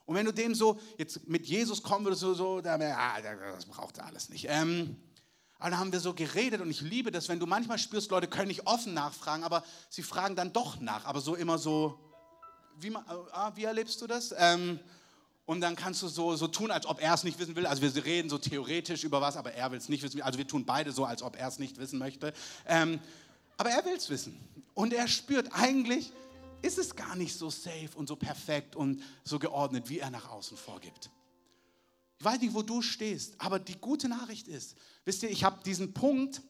Und 0.04 0.16
wenn 0.16 0.26
du 0.26 0.32
dem 0.32 0.54
so 0.54 0.80
jetzt 0.98 1.28
mit 1.28 1.46
Jesus 1.46 1.82
kommen 1.82 2.04
würdest, 2.04 2.20
so, 2.20 2.34
so 2.34 2.58
ah, 2.58 3.20
das 3.20 3.66
braucht 3.66 3.98
er 3.98 4.06
alles 4.06 4.28
nicht. 4.28 4.46
Ähm, 4.48 4.96
aber 5.60 5.70
dann 5.70 5.78
haben 5.78 5.92
wir 5.92 6.00
so 6.00 6.14
geredet 6.14 6.62
und 6.62 6.70
ich 6.70 6.80
liebe 6.80 7.10
das, 7.10 7.28
wenn 7.28 7.38
du 7.38 7.46
manchmal 7.46 7.78
spürst, 7.78 8.10
Leute 8.10 8.28
können 8.28 8.48
nicht 8.48 8.66
offen 8.66 8.94
nachfragen, 8.94 9.44
aber 9.44 9.62
sie 9.90 10.02
fragen 10.02 10.34
dann 10.34 10.52
doch 10.52 10.80
nach, 10.80 11.04
aber 11.04 11.20
so 11.20 11.34
immer 11.34 11.58
so, 11.58 12.00
wie, 12.78 12.94
ah, 12.96 13.52
wie 13.54 13.64
erlebst 13.64 14.00
du 14.00 14.06
das? 14.06 14.34
Ähm, 14.36 14.80
und 15.44 15.60
dann 15.60 15.76
kannst 15.76 16.02
du 16.02 16.08
so, 16.08 16.34
so 16.36 16.48
tun, 16.48 16.70
als 16.70 16.86
ob 16.86 17.02
er 17.02 17.12
es 17.12 17.24
nicht 17.24 17.38
wissen 17.38 17.56
will. 17.56 17.66
Also 17.66 17.82
wir 17.82 18.04
reden 18.04 18.30
so 18.30 18.38
theoretisch 18.38 19.04
über 19.04 19.20
was, 19.20 19.36
aber 19.36 19.52
er 19.52 19.70
will 19.70 19.78
es 19.78 19.88
nicht 19.88 20.02
wissen. 20.02 20.22
Also 20.22 20.38
wir 20.38 20.46
tun 20.46 20.64
beide 20.64 20.92
so, 20.92 21.04
als 21.04 21.22
ob 21.22 21.36
er 21.36 21.48
es 21.48 21.58
nicht 21.58 21.78
wissen 21.78 21.98
möchte. 21.98 22.32
Ähm, 22.66 23.00
aber 23.56 23.70
er 23.70 23.84
will 23.84 23.96
es 23.96 24.08
wissen. 24.08 24.40
Und 24.74 24.94
er 24.94 25.08
spürt, 25.08 25.48
eigentlich 25.52 26.12
ist 26.62 26.78
es 26.78 26.94
gar 26.94 27.16
nicht 27.16 27.36
so 27.36 27.50
safe 27.50 27.90
und 27.96 28.06
so 28.06 28.16
perfekt 28.16 28.76
und 28.76 29.02
so 29.24 29.38
geordnet, 29.38 29.88
wie 29.88 29.98
er 29.98 30.10
nach 30.10 30.30
außen 30.30 30.56
vorgibt. 30.56 31.10
Ich 32.20 32.24
weiß 32.26 32.38
nicht, 32.42 32.52
wo 32.52 32.60
du 32.60 32.82
stehst, 32.82 33.34
aber 33.38 33.58
die 33.58 33.76
gute 33.76 34.06
Nachricht 34.06 34.46
ist, 34.46 34.76
wisst 35.06 35.22
ihr, 35.22 35.30
ich 35.30 35.42
habe 35.42 35.62
diesen 35.64 35.94
Punkt 35.94 36.42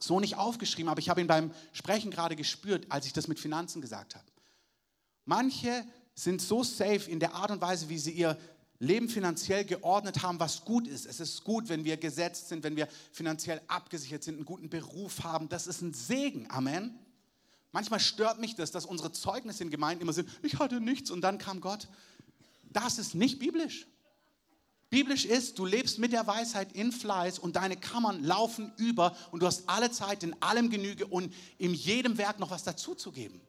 so 0.00 0.18
nicht 0.18 0.36
aufgeschrieben, 0.36 0.90
aber 0.90 0.98
ich 0.98 1.08
habe 1.08 1.20
ihn 1.20 1.28
beim 1.28 1.52
Sprechen 1.72 2.10
gerade 2.10 2.34
gespürt, 2.34 2.86
als 2.90 3.06
ich 3.06 3.12
das 3.12 3.28
mit 3.28 3.38
Finanzen 3.38 3.80
gesagt 3.80 4.16
habe. 4.16 4.24
Manche 5.26 5.86
sind 6.16 6.42
so 6.42 6.64
safe 6.64 7.08
in 7.08 7.20
der 7.20 7.34
Art 7.36 7.52
und 7.52 7.60
Weise, 7.60 7.88
wie 7.88 7.98
sie 7.98 8.10
ihr 8.10 8.36
Leben 8.80 9.08
finanziell 9.08 9.64
geordnet 9.64 10.24
haben, 10.24 10.40
was 10.40 10.64
gut 10.64 10.88
ist. 10.88 11.06
Es 11.06 11.20
ist 11.20 11.44
gut, 11.44 11.68
wenn 11.68 11.84
wir 11.84 11.96
gesetzt 11.96 12.48
sind, 12.48 12.64
wenn 12.64 12.74
wir 12.74 12.88
finanziell 13.12 13.60
abgesichert 13.68 14.24
sind, 14.24 14.36
einen 14.36 14.44
guten 14.44 14.70
Beruf 14.70 15.22
haben. 15.22 15.48
Das 15.48 15.68
ist 15.68 15.82
ein 15.82 15.94
Segen. 15.94 16.50
Amen. 16.50 16.98
Manchmal 17.70 18.00
stört 18.00 18.40
mich 18.40 18.56
das, 18.56 18.72
dass 18.72 18.86
unsere 18.86 19.12
Zeugnisse 19.12 19.62
in 19.62 19.70
Gemeinden 19.70 20.02
immer 20.02 20.12
sind, 20.12 20.28
ich 20.42 20.58
hatte 20.58 20.80
nichts 20.80 21.12
und 21.12 21.20
dann 21.20 21.38
kam 21.38 21.60
Gott. 21.60 21.86
Das 22.72 22.98
ist 22.98 23.14
nicht 23.14 23.38
biblisch. 23.38 23.86
Biblisch 24.90 25.24
ist, 25.24 25.58
du 25.60 25.64
lebst 25.64 26.00
mit 26.00 26.12
der 26.12 26.26
Weisheit 26.26 26.72
in 26.72 26.90
Fleiß 26.90 27.38
und 27.38 27.54
deine 27.54 27.76
Kammern 27.76 28.24
laufen 28.24 28.72
über 28.76 29.16
und 29.30 29.40
du 29.40 29.46
hast 29.46 29.68
alle 29.68 29.92
Zeit 29.92 30.24
in 30.24 30.34
allem 30.42 30.68
Genüge 30.68 31.06
und 31.06 31.32
in 31.58 31.74
jedem 31.74 32.18
Werk 32.18 32.40
noch 32.40 32.50
was 32.50 32.64
dazuzugeben. 32.64 33.40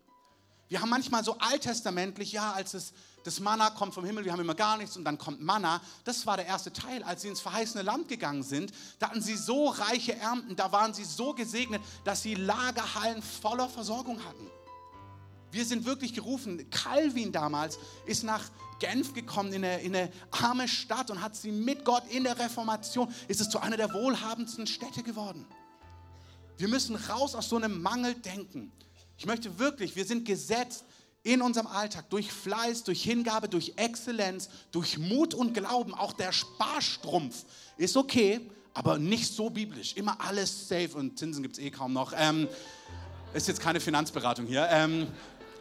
Wir 0.69 0.81
haben 0.81 0.89
manchmal 0.89 1.23
so 1.23 1.37
alttestamentlich, 1.39 2.31
ja, 2.31 2.53
als 2.53 2.75
es 2.75 2.93
das 3.23 3.39
Manna 3.39 3.69
kommt 3.71 3.93
vom 3.93 4.05
Himmel, 4.05 4.25
wir 4.25 4.31
haben 4.31 4.39
immer 4.39 4.55
gar 4.55 4.77
nichts 4.77 4.97
und 4.97 5.03
dann 5.03 5.17
kommt 5.17 5.41
Manna. 5.41 5.81
Das 6.05 6.25
war 6.25 6.37
der 6.37 6.45
erste 6.47 6.73
Teil, 6.73 7.03
als 7.03 7.21
sie 7.21 7.27
ins 7.27 7.39
verheißene 7.39 7.83
Land 7.83 8.07
gegangen 8.07 8.41
sind. 8.41 8.71
Da 8.99 9.09
hatten 9.09 9.21
sie 9.21 9.35
so 9.35 9.67
reiche 9.67 10.15
Ernten, 10.15 10.55
da 10.55 10.71
waren 10.71 10.93
sie 10.93 11.03
so 11.03 11.33
gesegnet, 11.33 11.81
dass 12.03 12.21
sie 12.21 12.35
Lagerhallen 12.35 13.21
voller 13.21 13.69
Versorgung 13.69 14.23
hatten. 14.25 14.47
Wir 15.51 15.65
sind 15.65 15.85
wirklich 15.85 16.13
gerufen. 16.13 16.69
Calvin 16.69 17.31
damals 17.31 17.77
ist 18.05 18.23
nach 18.23 18.49
Genf 18.79 19.13
gekommen, 19.13 19.53
in 19.53 19.63
eine, 19.63 19.81
in 19.81 19.95
eine 19.95 20.11
arme 20.31 20.67
Stadt 20.67 21.11
und 21.11 21.21
hat 21.21 21.35
sie 21.35 21.51
mit 21.51 21.85
Gott 21.85 22.03
in 22.09 22.23
der 22.23 22.39
Reformation, 22.39 23.13
ist 23.27 23.41
es 23.41 23.49
zu 23.49 23.59
einer 23.59 23.77
der 23.77 23.93
wohlhabendsten 23.93 24.65
Städte 24.65 25.03
geworden. 25.03 25.45
Wir 26.57 26.67
müssen 26.67 26.95
raus 26.95 27.35
aus 27.35 27.49
so 27.49 27.57
einem 27.57 27.81
Mangeldenken. 27.81 28.71
Ich 29.17 29.25
möchte 29.25 29.59
wirklich, 29.59 29.95
wir 29.95 30.05
sind 30.05 30.25
gesetzt 30.25 30.83
in 31.23 31.41
unserem 31.41 31.67
Alltag 31.67 32.09
durch 32.09 32.31
Fleiß, 32.31 32.83
durch 32.83 33.03
Hingabe, 33.03 33.47
durch 33.47 33.73
Exzellenz, 33.75 34.49
durch 34.71 34.97
Mut 34.97 35.33
und 35.33 35.53
Glauben. 35.53 35.93
Auch 35.93 36.13
der 36.13 36.31
Sparstrumpf 36.31 37.45
ist 37.77 37.95
okay, 37.97 38.41
aber 38.73 38.97
nicht 38.97 39.31
so 39.31 39.49
biblisch. 39.49 39.93
Immer 39.95 40.19
alles 40.21 40.67
safe 40.67 40.91
und 40.95 41.19
Zinsen 41.19 41.43
gibt 41.43 41.57
es 41.57 41.63
eh 41.63 41.69
kaum 41.69 41.93
noch. 41.93 42.13
Ähm, 42.15 42.47
ist 43.33 43.47
jetzt 43.47 43.61
keine 43.61 43.79
Finanzberatung 43.79 44.47
hier. 44.47 44.67
Ähm, 44.71 45.07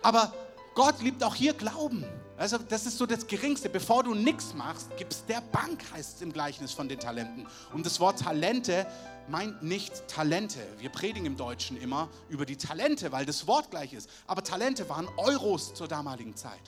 aber 0.02 0.32
Gott 0.74 1.00
liebt 1.02 1.22
auch 1.22 1.34
hier 1.34 1.52
Glauben. 1.52 2.04
Also 2.36 2.56
das 2.56 2.86
ist 2.86 2.96
so 2.96 3.04
das 3.04 3.26
Geringste. 3.26 3.68
Bevor 3.68 4.02
du 4.02 4.14
nichts 4.14 4.54
machst, 4.54 4.96
gibst 4.96 5.28
der 5.28 5.42
Bank, 5.52 5.82
heißt 5.92 6.16
es 6.16 6.22
im 6.22 6.32
Gleichnis 6.32 6.72
von 6.72 6.88
den 6.88 6.98
Talenten. 6.98 7.46
Und 7.74 7.84
das 7.84 8.00
Wort 8.00 8.20
Talente 8.20 8.86
meint 9.28 9.62
nicht 9.62 10.08
Talente. 10.08 10.60
Wir 10.78 10.88
predigen 10.88 11.26
im 11.26 11.36
Deutschen 11.36 11.76
immer 11.76 12.08
über 12.28 12.46
die 12.46 12.56
Talente, 12.56 13.12
weil 13.12 13.26
das 13.26 13.46
Wort 13.46 13.70
gleich 13.70 13.92
ist. 13.92 14.08
Aber 14.26 14.42
Talente 14.42 14.88
waren 14.88 15.08
Euros 15.16 15.74
zur 15.74 15.86
damaligen 15.86 16.34
Zeit. 16.34 16.62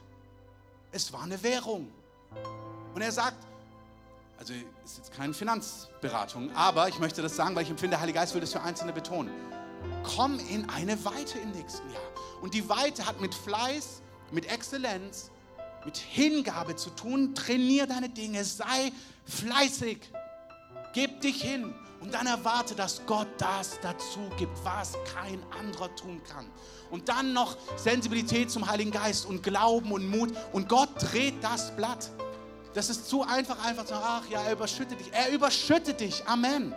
Es 0.91 1.13
war 1.13 1.23
eine 1.23 1.43
Währung. 1.43 1.91
Und 2.95 3.01
er 3.01 3.13
sagt, 3.13 3.47
also 4.39 4.53
ist 4.85 4.99
jetzt 4.99 5.13
keine 5.13 5.33
Finanzberatung, 5.33 6.55
aber 6.55 6.89
ich 6.89 6.99
möchte 6.99 7.23
das 7.23 7.37
sagen, 7.37 7.55
weil 7.55 7.63
ich 7.63 7.71
empfinde, 7.71 7.93
der 7.93 8.01
Heilige 8.01 8.19
Geist 8.19 8.35
will 8.35 8.41
das 8.41 8.53
für 8.53 8.61
Einzelne 8.61 8.93
betonen. 8.93 9.33
Komm 10.17 10.39
in 10.51 10.69
eine 10.69 11.03
Weite 11.05 11.39
im 11.39 11.53
nächsten 11.53 11.91
Jahr. 11.91 12.03
Und 12.43 12.55
die 12.55 12.69
Weite 12.69 13.07
hat 13.07 13.21
mit 13.21 13.35
Fleiß, 13.35 14.03
mit 14.33 14.53
Exzellenz, 14.53 15.31
mit 15.85 15.97
Hingabe 15.97 16.77
zu 16.77 16.91
tun. 16.91 17.35
Trainier 17.35 17.87
deine 17.87 18.09
Dinge, 18.09 18.45
sei 18.45 18.93
fleißig, 19.25 19.99
gib 20.93 21.21
dich 21.21 21.41
hin. 21.41 21.73
Und 22.01 22.13
dann 22.13 22.27
erwarte, 22.27 22.75
dass 22.75 23.07
Gott 23.07 23.29
das 23.39 23.79
dazu 23.81 24.29
gibt, 24.37 24.53
was 24.65 24.95
kein 25.15 25.41
anderer 25.57 25.95
tun 25.95 26.21
kann. 26.25 26.51
Und 26.91 27.09
dann 27.09 27.33
noch 27.33 27.57
Sensibilität 27.77 28.51
zum 28.51 28.69
Heiligen 28.69 28.91
Geist 28.91 29.25
und 29.25 29.45
Glauben 29.45 29.93
und 29.93 30.11
Mut. 30.11 30.33
Und 30.53 30.69
Gott 30.69 30.91
dreht 30.99 31.43
das 31.43 31.75
Blatt. 31.77 32.11
Das 32.75 32.91
ist 32.91 33.09
zu 33.09 33.23
einfach, 33.23 33.65
einfach 33.65 33.85
zu 33.85 33.95
sagen, 33.95 34.05
ach 34.05 34.29
ja, 34.29 34.43
er 34.43 34.55
überschüttet 34.55 34.99
dich. 34.99 35.13
Er 35.13 35.31
überschüttet 35.31 36.01
dich. 36.01 36.27
Amen. 36.27 36.75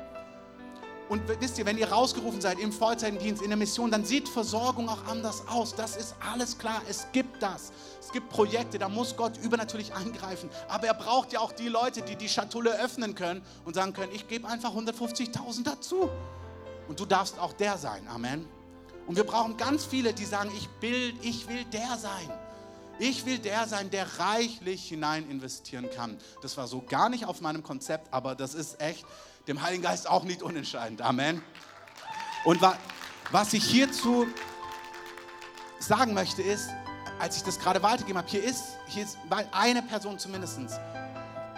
Und 1.08 1.22
wisst 1.39 1.60
ihr, 1.60 1.65
wenn 1.65 1.78
ihr 1.78 1.91
rausgerufen 1.91 2.41
seid 2.41 2.60
im 2.60 2.72
Vollzeitdienst, 2.72 3.44
in 3.44 3.50
der 3.50 3.58
Mission, 3.58 3.91
dann 3.91 4.06
sieht 4.06 4.28
Versorgung 4.28 4.89
auch 4.89 5.06
anders 5.06 5.48
aus. 5.48 5.76
Das 5.76 5.96
ist 5.96 6.15
alles 6.20 6.58
klar. 6.58 6.82
Es 6.89 7.08
gibt 7.12 7.44
das. 7.44 7.72
Es 8.00 8.12
gibt 8.12 8.30
Projekte, 8.30 8.80
da 8.80 8.89
muss 8.89 9.15
Gott 9.15 9.38
übernatürlich 9.38 9.94
eingreifen. 9.94 10.50
Aber 10.68 10.88
er 10.88 10.96
braucht 10.96 11.32
ja 11.32 11.41
auch 11.41 11.52
die 11.52 11.68
Leute, 11.68 12.02
die 12.02 12.15
die 12.15 12.28
Schatulle 12.28 12.80
öffnen 12.80 13.13
können 13.13 13.44
und 13.65 13.76
sagen 13.76 13.94
können, 13.94 14.12
ich 14.13 14.28
gebe 14.28 14.48
einfach 14.48 14.74
150.000 14.74 15.63
dazu. 15.63 16.10
Und 16.88 17.00
du 17.00 17.06
darfst 17.06 17.38
auch 17.39 17.54
der 17.54 17.78
sein. 17.78 18.08
Amen. 18.08 18.48
Und 19.06 19.15
wir 19.15 19.24
brauchen 19.24 19.58
ganz 19.58 19.86
viele, 19.86 20.13
die 20.13 20.26
sagen, 20.26 20.52
ich 20.58 20.68
will, 20.82 21.13
ich 21.22 21.48
will 21.48 21.63
der 21.65 21.98
sein. 21.98 22.32
Ich 22.98 23.26
will 23.26 23.38
der 23.39 23.68
sein, 23.68 23.89
der 23.89 24.20
reichlich 24.20 24.88
hinein 24.88 25.30
investieren 25.30 25.89
kann. 25.94 26.18
Das 26.41 26.58
war 26.58 26.68
so 26.68 26.82
gar 26.82 27.10
nicht 27.10 27.26
auf 27.26 27.41
meinem 27.41 27.62
Konzept, 27.62 28.12
aber 28.13 28.36
das 28.36 28.54
ist 28.56 28.82
echt 28.82 29.06
dem 29.47 29.62
Heiligen 29.62 29.84
Geist 29.84 30.10
auch 30.10 30.23
nicht 30.23 30.41
unentscheidend. 30.41 31.01
Amen. 31.01 31.41
Und 32.43 32.62
was 33.31 33.53
ich 33.53 33.63
hierzu 33.63 34.27
sagen 35.79 36.13
möchte 36.13 36.41
ist, 36.41 36.69
als 37.19 37.38
ich 37.38 37.43
das 37.43 37.60
gerade 37.60 37.81
weitergegeben 37.81 38.17
habe, 38.17 38.29
hier 38.29 38.43
ist, 38.43 38.63
hier 38.88 39.03
ist 39.03 39.17
eine 39.51 39.81
Person 39.81 40.19
zumindest. 40.19 40.60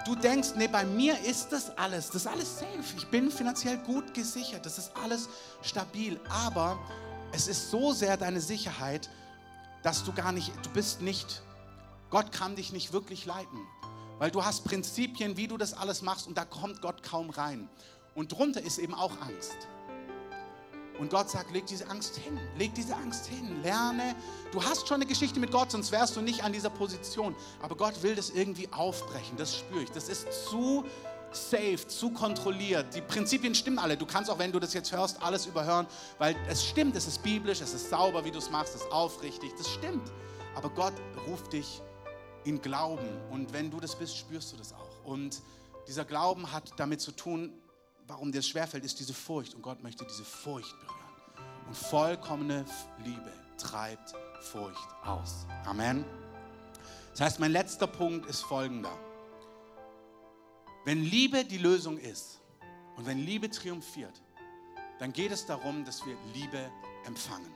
du 0.06 0.15
denkst, 0.15 0.50
nee, 0.56 0.67
bei 0.67 0.86
mir 0.86 1.19
ist 1.19 1.50
das 1.52 1.78
alles, 1.78 2.08
das 2.08 2.15
ist 2.23 2.28
alles 2.28 2.60
safe. 2.60 2.97
Ich 2.97 3.08
bin 3.08 3.32
finanziell 3.32 3.78
gut 3.80 4.13
gesichert, 4.13 4.65
das 4.65 4.78
ist 4.78 4.91
alles 5.04 5.30
stabil. 5.62 6.19
Aber 6.30 6.78
es 7.32 7.47
ist 7.47 7.71
so 7.71 7.91
sehr 7.91 8.17
deine 8.17 8.39
Sicherheit, 8.39 9.10
dass 9.84 10.04
du 10.04 10.13
gar 10.13 10.32
nicht, 10.32 10.52
du 10.63 10.69
bist 10.69 11.02
nicht, 11.02 11.41
Gott 12.10 12.32
kann 12.32 12.56
dich 12.56 12.71
nicht 12.71 12.93
wirklich 12.93 13.26
leiten. 13.26 13.60
Weil 14.20 14.32
du 14.32 14.44
hast 14.44 14.64
Prinzipien, 14.64 15.38
wie 15.38 15.48
du 15.48 15.58
das 15.58 15.74
alles 15.74 16.02
machst 16.02 16.28
und 16.28 16.38
da 16.38 16.46
kommt 16.46 16.82
Gott 16.82 17.04
kaum 17.04 17.30
rein. 17.30 17.70
Und 18.16 18.32
drunter 18.32 18.62
ist 18.62 18.80
eben 18.80 18.94
auch 18.94 19.12
Angst. 19.22 19.68
Und 21.00 21.12
Gott 21.12 21.30
sagt, 21.30 21.52
leg 21.52 21.68
diese 21.68 21.88
Angst 21.90 22.18
hin, 22.18 22.40
leg 22.58 22.74
diese 22.74 22.96
Angst 22.96 23.28
hin, 23.28 23.62
lerne. 23.62 24.16
Du 24.52 24.64
hast 24.64 24.88
schon 24.88 24.96
eine 24.96 25.06
Geschichte 25.06 25.40
mit 25.40 25.52
Gott, 25.52 25.72
sonst 25.72 25.92
wärst 25.92 26.16
du 26.16 26.22
nicht 26.22 26.44
an 26.44 26.52
dieser 26.52 26.72
Position. 26.72 27.36
Aber 27.62 27.76
Gott 27.76 28.02
will 28.02 28.16
das 28.16 28.32
irgendwie 28.32 28.68
aufbrechen, 28.74 29.38
das 29.38 29.58
spüre 29.58 29.84
ich. 29.84 29.92
Das 29.92 30.10
ist 30.10 30.26
zu 30.50 30.84
safe, 31.32 31.86
zu 31.88 32.10
kontrolliert. 32.10 32.96
Die 32.96 33.02
Prinzipien 33.02 33.54
stimmen 33.54 33.78
alle. 33.78 33.98
Du 33.98 34.08
kannst 34.08 34.32
auch, 34.32 34.40
wenn 34.40 34.52
du 34.52 34.60
das 34.60 34.74
jetzt 34.74 34.92
hörst, 34.92 35.22
alles 35.22 35.46
überhören, 35.46 35.86
weil 36.18 36.36
es 36.50 36.66
stimmt, 36.66 36.96
es 36.96 37.06
ist 37.06 37.22
biblisch, 37.22 37.62
es 37.62 37.74
ist 37.74 37.92
sauber, 37.92 38.26
wie 38.26 38.32
du 38.32 38.40
es 38.40 38.50
machst, 38.50 38.74
es 38.74 38.82
ist 38.82 38.92
aufrichtig, 38.92 39.52
das 39.58 39.70
stimmt. 39.70 40.12
Aber 40.56 40.70
Gott 40.70 40.94
ruft 41.28 41.54
dich 41.54 41.82
in 42.48 42.62
Glauben 42.62 43.10
und 43.30 43.52
wenn 43.52 43.70
du 43.70 43.80
das 43.80 43.98
bist, 43.98 44.18
spürst 44.18 44.54
du 44.54 44.58
das 44.58 44.72
auch. 44.72 45.04
Und 45.04 45.42
dieser 45.88 46.06
Glauben 46.06 46.52
hat 46.54 46.72
damit 46.78 47.02
zu 47.02 47.12
tun, 47.12 47.52
warum 48.08 48.32
dir 48.32 48.40
es 48.40 48.48
schwerfällt, 48.48 48.86
ist 48.86 49.00
diese 49.00 49.14
Furcht. 49.14 49.54
Und 49.54 49.62
Gott 49.62 49.84
möchte 49.84 50.06
diese 50.06 50.24
Furcht 50.24 50.74
berühren. 50.80 50.98
Und 51.68 51.76
vollkommene 51.76 52.64
Liebe 53.04 53.34
treibt 53.58 54.14
Furcht 54.40 54.88
aus. 55.04 55.46
Amen. 55.66 56.06
Das 57.12 57.22
heißt, 57.22 57.40
mein 57.40 57.52
letzter 57.52 57.88
Punkt 57.88 58.28
ist 58.28 58.42
folgender. 58.44 58.98
Wenn 60.86 61.04
Liebe 61.04 61.44
die 61.44 61.58
Lösung 61.58 61.98
ist 61.98 62.40
und 62.96 63.06
wenn 63.06 63.20
Liebe 63.20 63.50
triumphiert, 63.50 64.22
dann 65.00 65.12
geht 65.12 65.32
es 65.32 65.46
darum, 65.46 65.84
dass 65.84 66.06
wir 66.06 66.16
Liebe 66.34 66.72
empfangen. 67.06 67.54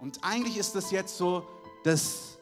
Und 0.00 0.24
eigentlich 0.24 0.56
ist 0.56 0.74
das 0.74 0.90
jetzt 0.90 1.16
so 1.16 1.46
das 1.84 2.37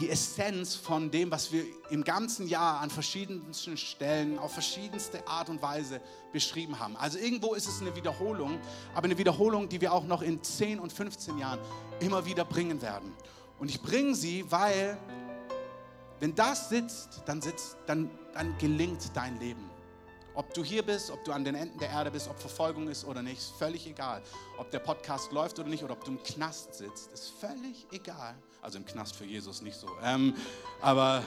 die 0.00 0.10
Essenz 0.10 0.76
von 0.76 1.10
dem, 1.10 1.30
was 1.30 1.50
wir 1.50 1.64
im 1.90 2.04
ganzen 2.04 2.46
Jahr 2.46 2.80
an 2.80 2.88
verschiedensten 2.88 3.76
Stellen 3.76 4.38
auf 4.38 4.52
verschiedenste 4.52 5.26
Art 5.26 5.48
und 5.48 5.60
Weise 5.60 6.00
beschrieben 6.32 6.78
haben. 6.78 6.96
Also 6.96 7.18
irgendwo 7.18 7.54
ist 7.54 7.66
es 7.66 7.80
eine 7.80 7.94
Wiederholung, 7.96 8.60
aber 8.94 9.06
eine 9.06 9.18
Wiederholung, 9.18 9.68
die 9.68 9.80
wir 9.80 9.92
auch 9.92 10.04
noch 10.04 10.22
in 10.22 10.42
10 10.42 10.78
und 10.78 10.92
15 10.92 11.38
Jahren 11.38 11.58
immer 11.98 12.24
wieder 12.24 12.44
bringen 12.44 12.80
werden. 12.80 13.12
Und 13.58 13.70
ich 13.70 13.82
bringe 13.82 14.14
sie, 14.14 14.44
weil 14.50 14.96
wenn 16.20 16.34
das 16.34 16.68
sitzt, 16.68 17.22
dann 17.26 17.42
sitzt, 17.42 17.76
dann, 17.86 18.08
dann 18.34 18.56
gelingt 18.58 19.16
dein 19.16 19.38
Leben. 19.40 19.68
Ob 20.34 20.54
du 20.54 20.62
hier 20.62 20.84
bist, 20.84 21.10
ob 21.10 21.24
du 21.24 21.32
an 21.32 21.44
den 21.44 21.56
Enden 21.56 21.76
der 21.80 21.90
Erde 21.90 22.12
bist, 22.12 22.28
ob 22.28 22.38
Verfolgung 22.38 22.86
ist 22.86 23.04
oder 23.04 23.22
nicht, 23.22 23.38
ist 23.38 23.52
völlig 23.58 23.84
egal. 23.88 24.22
Ob 24.58 24.70
der 24.70 24.78
Podcast 24.78 25.32
läuft 25.32 25.58
oder 25.58 25.68
nicht 25.68 25.82
oder 25.82 25.94
ob 25.94 26.04
du 26.04 26.12
im 26.12 26.22
Knast 26.22 26.74
sitzt, 26.74 27.10
ist 27.12 27.32
völlig 27.40 27.88
egal. 27.90 28.36
Also 28.62 28.78
im 28.78 28.84
Knast 28.84 29.16
für 29.16 29.24
Jesus 29.24 29.62
nicht 29.62 29.76
so. 29.76 29.88
Ähm, 30.02 30.34
aber 30.80 31.22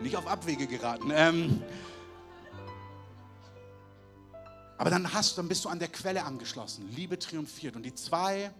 nicht 0.00 0.16
auf 0.16 0.26
Abwege 0.26 0.66
geraten. 0.66 1.10
Ähm, 1.14 1.62
aber 4.76 4.90
dann 4.90 5.12
hast, 5.12 5.38
dann 5.38 5.48
bist 5.48 5.64
du 5.64 5.68
an 5.68 5.78
der 5.78 5.88
Quelle 5.88 6.24
angeschlossen. 6.24 6.90
Liebe 6.94 7.18
triumphiert. 7.18 7.76
Und 7.76 7.84
die 7.84 7.94
zwei 7.94 8.52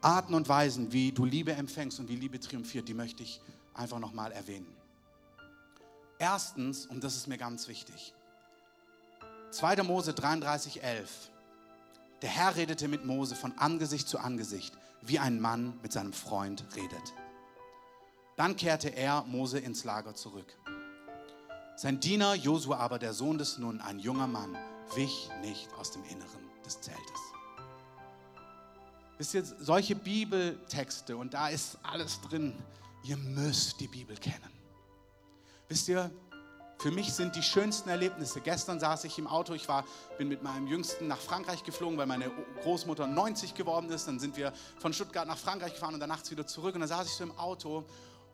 Arten 0.00 0.34
und 0.34 0.48
Weisen, 0.48 0.92
wie 0.92 1.12
du 1.12 1.24
Liebe 1.24 1.52
empfängst 1.52 2.00
und 2.00 2.08
wie 2.08 2.16
Liebe 2.16 2.40
triumphiert, 2.40 2.88
die 2.88 2.94
möchte 2.94 3.22
ich 3.22 3.40
einfach 3.74 3.98
nochmal 3.98 4.32
erwähnen. 4.32 4.66
Erstens, 6.18 6.86
und 6.86 7.04
das 7.04 7.16
ist 7.16 7.26
mir 7.26 7.38
ganz 7.38 7.68
wichtig, 7.68 8.14
2. 9.50 9.82
Mose 9.82 10.14
33, 10.14 10.82
11. 10.82 11.30
Der 12.22 12.30
Herr 12.30 12.56
redete 12.56 12.88
mit 12.88 13.04
Mose 13.04 13.36
von 13.36 13.56
Angesicht 13.58 14.08
zu 14.08 14.18
Angesicht 14.18 14.76
wie 15.06 15.18
ein 15.18 15.40
Mann 15.40 15.78
mit 15.82 15.92
seinem 15.92 16.12
Freund 16.12 16.64
redet. 16.74 17.14
Dann 18.36 18.56
kehrte 18.56 18.88
er, 18.88 19.24
Mose, 19.24 19.58
ins 19.58 19.84
Lager 19.84 20.14
zurück. 20.14 20.56
Sein 21.76 22.00
Diener 22.00 22.34
Josua 22.34 22.78
aber, 22.78 22.98
der 22.98 23.12
Sohn 23.12 23.38
des 23.38 23.58
Nun, 23.58 23.80
ein 23.80 23.98
junger 23.98 24.26
Mann, 24.26 24.56
wich 24.94 25.28
nicht 25.40 25.72
aus 25.74 25.90
dem 25.90 26.04
Inneren 26.04 26.48
des 26.64 26.80
Zeltes. 26.80 27.20
Wisst 29.18 29.34
ihr, 29.34 29.44
solche 29.44 29.94
Bibeltexte, 29.94 31.16
und 31.16 31.34
da 31.34 31.48
ist 31.48 31.78
alles 31.82 32.20
drin, 32.22 32.54
ihr 33.04 33.16
müsst 33.16 33.80
die 33.80 33.88
Bibel 33.88 34.16
kennen. 34.16 34.52
Wisst 35.68 35.88
ihr, 35.88 36.10
für 36.78 36.90
mich 36.90 37.12
sind 37.12 37.36
die 37.36 37.42
schönsten 37.42 37.88
Erlebnisse. 37.88 38.40
Gestern 38.40 38.80
saß 38.80 39.04
ich 39.04 39.18
im 39.18 39.26
Auto, 39.26 39.54
ich 39.54 39.68
war, 39.68 39.84
bin 40.18 40.28
mit 40.28 40.42
meinem 40.42 40.66
Jüngsten 40.66 41.08
nach 41.08 41.18
Frankreich 41.18 41.64
geflogen, 41.64 41.96
weil 41.96 42.06
meine 42.06 42.30
Großmutter 42.62 43.06
90 43.06 43.54
geworden 43.54 43.90
ist. 43.90 44.06
Dann 44.06 44.18
sind 44.18 44.36
wir 44.36 44.52
von 44.78 44.92
Stuttgart 44.92 45.26
nach 45.26 45.38
Frankreich 45.38 45.74
gefahren 45.74 45.94
und 45.94 46.00
dann 46.00 46.10
nachts 46.10 46.30
wieder 46.30 46.46
zurück. 46.46 46.74
Und 46.74 46.80
dann 46.80 46.88
saß 46.88 47.06
ich 47.06 47.14
so 47.14 47.24
im 47.24 47.38
Auto 47.38 47.84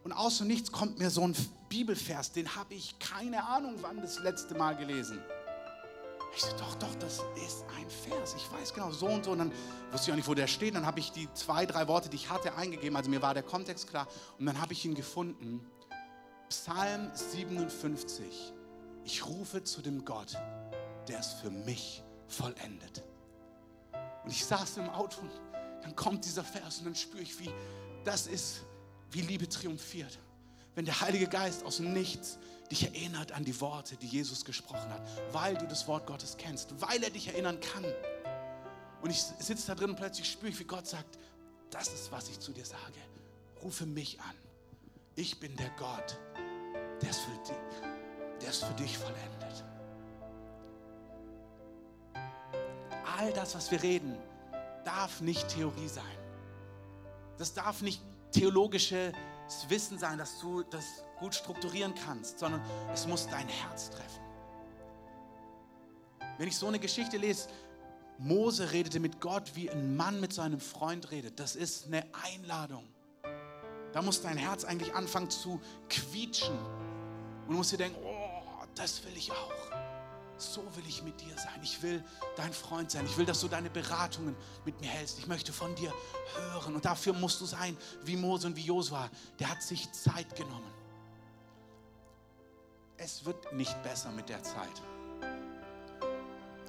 und 0.03 0.13
aus 0.13 0.39
dem 0.39 0.47
Nichts 0.47 0.73
kommt 0.73 0.99
mir 0.99 1.11
so 1.11 1.23
ein 1.23 1.37
Bibelvers, 1.69 2.33
den 2.33 2.57
habe 2.57 2.75
ich 2.75 2.99
keine 2.99 3.45
Ahnung 3.45 3.75
wann 3.83 4.01
das 4.01 4.19
letzte 4.19 4.55
Mal 4.55 4.77
gelesen. 4.77 5.21
Ich 6.35 6.43
so, 6.43 6.57
doch, 6.57 6.75
doch, 6.77 6.95
das 7.01 7.21
ist 7.45 7.65
ein 7.77 7.91
Vers. 7.91 8.35
Ich 8.37 8.51
weiß 8.53 8.73
genau, 8.73 8.93
so 8.93 9.07
und 9.07 9.25
so. 9.25 9.33
Und 9.33 9.39
dann 9.39 9.53
wusste 9.91 10.07
ich 10.07 10.13
auch 10.13 10.17
nicht, 10.17 10.29
wo 10.29 10.35
der 10.35 10.47
steht. 10.47 10.77
Dann 10.77 10.87
habe 10.87 11.01
ich 11.01 11.11
die 11.11 11.29
zwei, 11.35 11.67
drei 11.67 11.89
Worte, 11.89 12.09
die 12.09 12.17
ich 12.17 12.31
hatte, 12.31 12.55
eingegeben. 12.55 12.97
Also 12.97 13.11
mir 13.11 13.21
war 13.21 13.35
der 13.35 13.43
Kontext 13.43 13.89
klar. 13.89 14.07
Und 14.39 14.47
dann 14.47 14.61
habe 14.61 14.73
ich 14.73 14.85
ihn 14.85 14.95
gefunden. 14.95 15.67
Psalm 16.51 17.13
57. 17.15 18.53
Ich 19.05 19.25
rufe 19.25 19.63
zu 19.63 19.83
dem 19.83 20.05
Gott, 20.05 20.37
der 21.07 21.21
es 21.21 21.33
für 21.35 21.51
mich 21.51 22.03
vollendet. 22.27 23.05
Und 24.25 24.31
ich 24.31 24.45
saß 24.45 24.79
im 24.79 24.91
Auto 24.91 25.21
und 25.21 25.31
dann 25.83 25.95
kommt 25.95 26.25
dieser 26.25 26.43
Vers 26.43 26.79
und 26.79 26.87
dann 26.87 26.95
spüre 26.97 27.23
ich, 27.23 27.39
wie 27.39 27.51
das 28.05 28.27
ist, 28.27 28.63
wie 29.13 29.21
Liebe 29.21 29.49
triumphiert. 29.49 30.19
Wenn 30.75 30.85
der 30.85 31.01
Heilige 31.01 31.29
Geist 31.29 31.65
aus 31.65 31.77
dem 31.77 31.93
Nichts 31.93 32.39
dich 32.69 32.85
erinnert 32.85 33.31
an 33.31 33.45
die 33.45 33.59
Worte, 33.61 33.97
die 33.97 34.09
Jesus 34.09 34.45
gesprochen 34.45 34.93
hat, 34.93 35.09
weil 35.33 35.57
du 35.57 35.69
das 35.69 35.87
Wort 35.87 36.07
Gottes 36.09 36.37
kennst, 36.37 36.81
weil 36.81 37.01
er 37.03 37.11
dich 37.11 37.29
erinnern 37.29 37.61
kann. 37.61 37.85
Und 39.03 39.11
ich 39.11 39.23
sitze 39.23 39.69
da 39.69 39.77
drin 39.77 39.91
und 39.91 39.97
plötzlich 39.97 40.29
spüre 40.29 40.51
ich, 40.51 40.59
wie 40.59 40.65
Gott 40.65 40.89
sagt, 40.89 41.17
das 41.71 41.89
ist, 41.95 42.11
was 42.11 42.29
ich 42.29 42.41
zu 42.41 42.53
dir 42.53 42.65
sage. 42.65 42.99
Rufe 43.63 43.87
mich 43.87 44.21
an. 44.21 44.35
Ich 45.17 45.39
bin 45.39 45.57
der 45.57 45.71
Gott, 45.71 46.19
der 47.03 47.11
ist 47.11 47.21
für 47.21 47.37
dich, 47.39 47.57
der 48.41 48.51
ist 48.51 48.65
für 48.65 48.75
dich 48.75 48.99
vollendet. 48.99 49.65
All 53.19 53.33
das, 53.33 53.55
was 53.55 53.71
wir 53.71 53.83
reden, 53.83 54.17
darf 54.85 55.21
nicht 55.21 55.49
Theorie 55.49 55.89
sein. 55.89 56.05
Das 57.39 57.53
darf 57.55 57.83
nicht 57.83 58.03
theologisches 58.33 59.15
Wissen 59.69 59.99
sein, 59.99 60.19
dass 60.19 60.39
du 60.41 60.63
das 60.63 61.05
gut 61.19 61.35
strukturieren 61.35 61.95
kannst, 61.95 62.39
sondern 62.39 62.63
es 62.93 63.07
muss 63.07 63.27
dein 63.29 63.49
Herz 63.49 63.91
treffen. 63.91 64.23
Wenn 66.39 66.49
ich 66.49 66.57
so 66.57 66.69
eine 66.69 66.79
Geschichte 66.79 67.19
lese, 67.19 67.49
Mose 68.19 68.73
redete 68.73 69.01
mit 69.01 69.21
Gott, 69.21 69.53
wie 69.55 69.71
ein 69.71 69.97
Mann 69.97 70.21
mit 70.21 70.33
seinem 70.33 70.61
Freund 70.61 71.11
redet. 71.11 71.41
Das 71.41 71.57
ist 71.57 71.87
eine 71.87 72.05
Einladung. 72.23 72.85
Da 73.93 74.03
muss 74.03 74.23
dein 74.23 74.37
Herz 74.37 74.65
eigentlich 74.65 74.95
anfangen 74.95 75.31
zu 75.31 75.61
quietschen 75.89 76.59
und 77.51 77.55
du 77.55 77.59
musst 77.59 77.73
dir 77.73 77.79
denken, 77.79 77.99
oh, 78.05 78.65
das 78.77 79.05
will 79.05 79.17
ich 79.17 79.29
auch. 79.33 79.53
So 80.37 80.63
will 80.77 80.85
ich 80.87 81.03
mit 81.03 81.21
dir 81.21 81.37
sein. 81.37 81.59
Ich 81.65 81.83
will 81.83 82.01
dein 82.37 82.53
Freund 82.53 82.93
sein. 82.93 83.05
Ich 83.07 83.19
will, 83.19 83.27
dass 83.27 83.41
du 83.41 83.49
deine 83.49 83.69
Beratungen 83.69 84.37
mit 84.65 84.81
mir 84.81 84.87
hältst. 84.87 85.19
Ich 85.19 85.27
möchte 85.27 85.53
von 85.53 85.75
dir 85.75 85.93
hören. 86.37 86.77
Und 86.77 86.85
dafür 86.85 87.13
musst 87.13 87.41
du 87.41 87.47
sein 87.47 87.77
wie 88.05 88.17
Mose 88.17 88.47
und 88.47 88.55
wie 88.55 88.63
Josua. 88.63 89.11
Der 89.41 89.51
hat 89.51 89.65
sich 89.65 89.91
Zeit 89.91 90.37
genommen. 90.37 90.71
Es 92.97 93.25
wird 93.25 93.53
nicht 93.53 93.83
besser 93.83 94.13
mit 94.13 94.29
der 94.29 94.45
Zeit. 94.45 94.81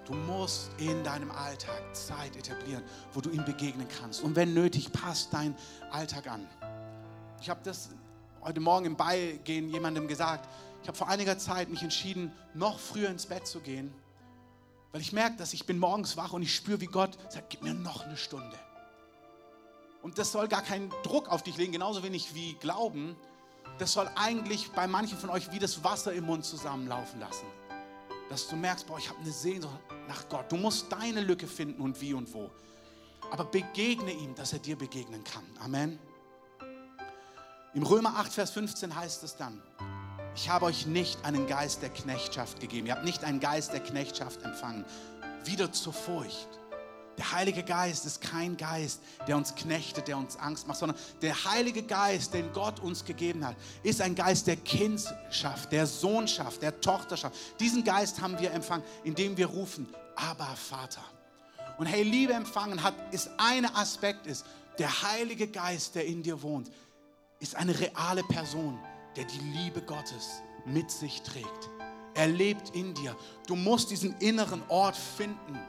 Du 0.05 0.13
musst 0.13 0.71
in 0.79 1.03
deinem 1.03 1.29
Alltag 1.29 1.95
Zeit 1.95 2.35
etablieren, 2.35 2.83
wo 3.13 3.21
du 3.21 3.29
ihm 3.29 3.45
begegnen 3.45 3.87
kannst. 3.99 4.23
Und 4.23 4.35
wenn 4.35 4.55
nötig, 4.55 4.91
passt 4.91 5.31
dein 5.31 5.55
Alltag 5.91 6.25
an. 6.25 6.49
Ich 7.39 7.51
habe 7.51 7.61
das 7.63 7.89
heute 8.41 8.59
Morgen 8.59 8.87
im 8.87 8.95
Beigehen 8.95 9.69
jemandem 9.69 10.07
gesagt. 10.07 10.49
Ich 10.81 10.87
habe 10.87 10.97
vor 10.97 11.09
einiger 11.09 11.37
Zeit 11.37 11.69
mich 11.69 11.83
entschieden, 11.83 12.31
noch 12.53 12.79
früher 12.79 13.09
ins 13.09 13.27
Bett 13.27 13.45
zu 13.45 13.59
gehen, 13.59 13.93
weil 14.91 15.01
ich 15.01 15.13
merke, 15.13 15.37
dass 15.37 15.53
ich 15.53 15.65
bin 15.65 15.79
morgens 15.79 16.17
wach 16.17 16.33
und 16.33 16.41
ich 16.41 16.55
spüre, 16.55 16.81
wie 16.81 16.87
Gott 16.87 17.17
sagt, 17.29 17.49
gib 17.49 17.61
mir 17.61 17.73
noch 17.73 18.05
eine 18.05 18.17
Stunde. 18.17 18.57
Und 20.01 20.17
das 20.17 20.31
soll 20.31 20.47
gar 20.47 20.63
keinen 20.63 20.89
Druck 21.03 21.29
auf 21.29 21.43
dich 21.43 21.57
legen, 21.57 21.71
genauso 21.71 22.03
wenig 22.03 22.33
wie 22.33 22.55
Glauben. 22.55 23.15
Das 23.77 23.93
soll 23.93 24.09
eigentlich 24.15 24.71
bei 24.71 24.87
manchen 24.87 25.17
von 25.17 25.29
euch 25.29 25.51
wie 25.51 25.59
das 25.59 25.83
Wasser 25.83 26.11
im 26.13 26.25
Mund 26.25 26.43
zusammenlaufen 26.43 27.19
lassen. 27.19 27.45
Dass 28.29 28.47
du 28.47 28.55
merkst, 28.55 28.87
boah, 28.87 28.97
ich 28.97 29.09
habe 29.09 29.19
eine 29.19 29.31
Sehnsucht 29.31 29.77
nach 30.07 30.27
Gott. 30.29 30.51
Du 30.51 30.57
musst 30.57 30.91
deine 30.91 31.21
Lücke 31.21 31.45
finden 31.45 31.81
und 31.81 32.01
wie 32.01 32.13
und 32.13 32.33
wo. 32.33 32.49
Aber 33.29 33.45
begegne 33.45 34.11
ihm, 34.11 34.33
dass 34.35 34.53
er 34.53 34.59
dir 34.59 34.75
begegnen 34.75 35.23
kann. 35.23 35.43
Amen. 35.63 35.99
Im 37.73 37.83
Römer 37.83 38.17
8, 38.17 38.33
Vers 38.33 38.51
15 38.51 38.93
heißt 38.95 39.23
es 39.23 39.37
dann, 39.37 39.61
ich 40.35 40.49
habe 40.49 40.65
euch 40.65 40.85
nicht 40.85 41.23
einen 41.25 41.47
Geist 41.47 41.81
der 41.81 41.89
Knechtschaft 41.89 42.59
gegeben. 42.59 42.87
Ihr 42.87 42.95
habt 42.95 43.05
nicht 43.05 43.23
einen 43.23 43.39
Geist 43.39 43.73
der 43.73 43.81
Knechtschaft 43.81 44.41
empfangen. 44.43 44.85
Wieder 45.43 45.71
zur 45.71 45.93
Furcht. 45.93 46.47
Der 47.17 47.33
Heilige 47.33 47.63
Geist 47.63 48.05
ist 48.05 48.21
kein 48.21 48.55
Geist, 48.55 49.01
der 49.27 49.35
uns 49.35 49.53
knechtet, 49.53 50.07
der 50.07 50.17
uns 50.17 50.37
Angst 50.37 50.67
macht, 50.67 50.79
sondern 50.79 50.97
der 51.21 51.35
Heilige 51.45 51.83
Geist, 51.83 52.33
den 52.33 52.51
Gott 52.53 52.79
uns 52.79 53.03
gegeben 53.03 53.45
hat, 53.45 53.55
ist 53.83 54.01
ein 54.01 54.15
Geist 54.15 54.47
der 54.47 54.55
Kindschaft, 54.55 55.71
der 55.71 55.85
Sohnschaft, 55.85 56.61
der 56.61 56.79
Tochterschaft. 56.79 57.35
Diesen 57.59 57.83
Geist 57.83 58.21
haben 58.21 58.39
wir 58.39 58.51
empfangen, 58.51 58.83
indem 59.03 59.35
wir 59.35 59.47
rufen, 59.47 59.93
aber 60.15 60.47
Vater. 60.55 61.03
Und 61.77 61.85
hey, 61.85 62.03
Liebe 62.03 62.33
empfangen 62.33 62.81
hat, 62.81 62.95
ist 63.11 63.29
ein 63.37 63.65
Aspekt 63.65 64.25
ist, 64.25 64.45
der 64.79 65.03
Heilige 65.03 65.47
Geist, 65.47 65.95
der 65.95 66.05
in 66.05 66.23
dir 66.23 66.41
wohnt, 66.41 66.71
ist 67.39 67.55
eine 67.55 67.77
reale 67.77 68.23
Person, 68.23 68.79
der 69.15 69.26
die 69.26 69.39
Liebe 69.39 69.82
Gottes 69.82 70.41
mit 70.65 70.91
sich 70.91 71.21
trägt. 71.21 71.69
Er 72.13 72.28
lebt 72.28 72.76
in 72.76 72.93
dir. 72.93 73.15
Du 73.47 73.56
musst 73.56 73.89
diesen 73.89 74.17
inneren 74.19 74.63
Ort 74.67 74.95
finden 74.95 75.60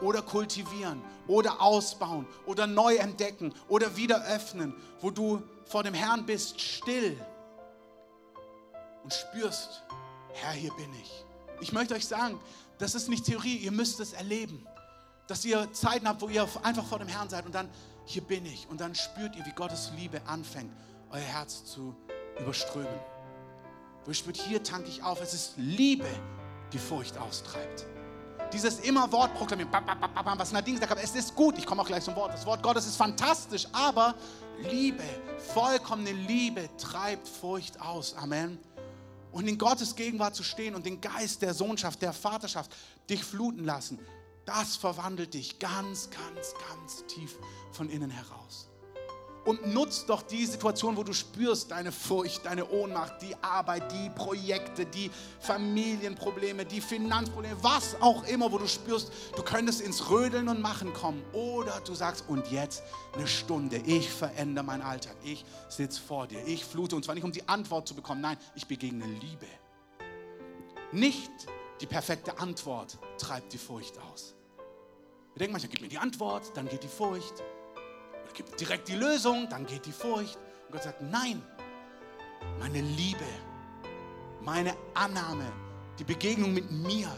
oder 0.00 0.22
kultivieren 0.22 1.02
oder 1.26 1.60
ausbauen 1.60 2.26
oder 2.46 2.66
neu 2.66 2.96
entdecken 2.96 3.52
oder 3.68 3.96
wieder 3.96 4.24
öffnen, 4.26 4.74
wo 5.00 5.10
du 5.10 5.42
vor 5.64 5.82
dem 5.82 5.94
Herrn 5.94 6.26
bist, 6.26 6.60
still 6.60 7.16
und 9.02 9.12
spürst, 9.12 9.82
Herr, 10.32 10.52
hier 10.52 10.72
bin 10.74 10.92
ich. 11.00 11.24
Ich 11.60 11.72
möchte 11.72 11.94
euch 11.94 12.06
sagen, 12.06 12.40
das 12.78 12.94
ist 12.94 13.08
nicht 13.08 13.24
Theorie, 13.24 13.56
ihr 13.56 13.72
müsst 13.72 14.00
es 14.00 14.12
erleben. 14.12 14.66
Dass 15.28 15.44
ihr 15.44 15.72
Zeiten 15.72 16.08
habt, 16.08 16.20
wo 16.20 16.28
ihr 16.28 16.48
einfach 16.62 16.84
vor 16.84 16.98
dem 16.98 17.08
Herrn 17.08 17.28
seid 17.28 17.46
und 17.46 17.54
dann, 17.54 17.68
hier 18.04 18.22
bin 18.22 18.44
ich. 18.44 18.68
Und 18.68 18.80
dann 18.80 18.94
spürt 18.94 19.36
ihr, 19.36 19.46
wie 19.46 19.52
Gottes 19.52 19.92
Liebe 19.96 20.20
anfängt, 20.26 20.72
euer 21.10 21.20
Herz 21.20 21.64
zu 21.64 21.94
überströmen. 22.40 23.00
Wo 24.04 24.10
ihr 24.10 24.14
spürt, 24.14 24.36
hier 24.36 24.62
tanke 24.62 24.88
ich 24.88 25.02
auf. 25.02 25.20
Es 25.20 25.34
ist 25.34 25.54
Liebe, 25.56 26.08
die 26.72 26.78
Furcht 26.78 27.16
austreibt. 27.18 27.86
Dieses 28.52 28.80
immer 28.80 29.10
Wort 29.12 29.34
proklamieren, 29.34 29.70
was 29.72 30.52
Nadine 30.52 30.78
gesagt 30.78 30.92
hat, 30.92 31.02
es 31.02 31.14
ist 31.14 31.34
gut, 31.34 31.56
ich 31.56 31.64
komme 31.64 31.80
auch 31.80 31.86
gleich 31.86 32.04
zum 32.04 32.14
Wort. 32.16 32.34
Das 32.34 32.44
Wort 32.44 32.62
Gottes 32.62 32.86
ist 32.86 32.96
fantastisch, 32.96 33.66
aber 33.72 34.14
Liebe, 34.58 35.04
vollkommene 35.54 36.12
Liebe 36.12 36.68
treibt 36.76 37.26
Furcht 37.26 37.80
aus. 37.80 38.14
Amen. 38.14 38.58
Und 39.30 39.48
in 39.48 39.56
Gottes 39.56 39.96
Gegenwart 39.96 40.34
zu 40.34 40.42
stehen 40.42 40.74
und 40.74 40.84
den 40.84 41.00
Geist 41.00 41.40
der 41.40 41.54
Sohnschaft, 41.54 42.02
der 42.02 42.12
Vaterschaft 42.12 42.70
dich 43.08 43.24
fluten 43.24 43.64
lassen, 43.64 43.98
das 44.44 44.76
verwandelt 44.76 45.32
dich 45.32 45.58
ganz, 45.58 46.10
ganz, 46.10 46.54
ganz 46.68 47.06
tief 47.06 47.38
von 47.70 47.88
innen 47.88 48.10
heraus 48.10 48.68
und 49.44 49.66
nutzt 49.72 50.08
doch 50.08 50.22
die 50.22 50.46
Situation, 50.46 50.96
wo 50.96 51.02
du 51.02 51.12
spürst, 51.12 51.70
deine 51.70 51.90
Furcht, 51.90 52.46
deine 52.46 52.68
Ohnmacht, 52.68 53.20
die 53.22 53.34
Arbeit, 53.42 53.90
die 53.92 54.10
Projekte, 54.10 54.86
die 54.86 55.10
Familienprobleme, 55.40 56.64
die 56.64 56.80
Finanzprobleme, 56.80 57.56
was 57.62 57.96
auch 58.00 58.24
immer, 58.28 58.50
wo 58.52 58.58
du 58.58 58.68
spürst, 58.68 59.12
du 59.36 59.42
könntest 59.42 59.80
ins 59.80 60.10
Rödeln 60.10 60.48
und 60.48 60.60
Machen 60.60 60.92
kommen. 60.92 61.22
Oder 61.32 61.80
du 61.84 61.94
sagst, 61.94 62.24
und 62.28 62.50
jetzt 62.50 62.82
eine 63.14 63.26
Stunde, 63.26 63.78
ich 63.78 64.08
verändere 64.08 64.64
meinen 64.64 64.82
Alltag, 64.82 65.16
ich 65.24 65.44
sitze 65.68 66.00
vor 66.00 66.26
dir, 66.26 66.46
ich 66.46 66.64
flute, 66.64 66.94
und 66.94 67.04
zwar 67.04 67.14
nicht 67.14 67.24
um 67.24 67.32
die 67.32 67.48
Antwort 67.48 67.88
zu 67.88 67.94
bekommen, 67.94 68.20
nein, 68.20 68.36
ich 68.54 68.66
begegne 68.66 69.06
Liebe. 69.06 69.46
Nicht 70.92 71.30
die 71.80 71.86
perfekte 71.86 72.38
Antwort 72.38 72.98
treibt 73.18 73.52
die 73.52 73.58
Furcht 73.58 73.98
aus. 73.98 74.34
Wir 75.34 75.40
denken 75.40 75.52
manchmal, 75.52 75.70
gib 75.70 75.80
mir 75.80 75.88
die 75.88 75.98
Antwort, 75.98 76.52
dann 76.54 76.68
geht 76.68 76.84
die 76.84 76.88
Furcht 76.88 77.42
gibt 78.34 78.60
direkt 78.60 78.88
die 78.88 78.94
Lösung, 78.94 79.48
dann 79.48 79.66
geht 79.66 79.86
die 79.86 79.92
Furcht. 79.92 80.36
Und 80.66 80.72
Gott 80.72 80.82
sagt, 80.82 81.02
nein, 81.02 81.42
meine 82.58 82.80
Liebe, 82.80 83.24
meine 84.40 84.74
Annahme, 84.94 85.50
die 85.98 86.04
Begegnung 86.04 86.52
mit 86.54 86.70
mir 86.70 87.08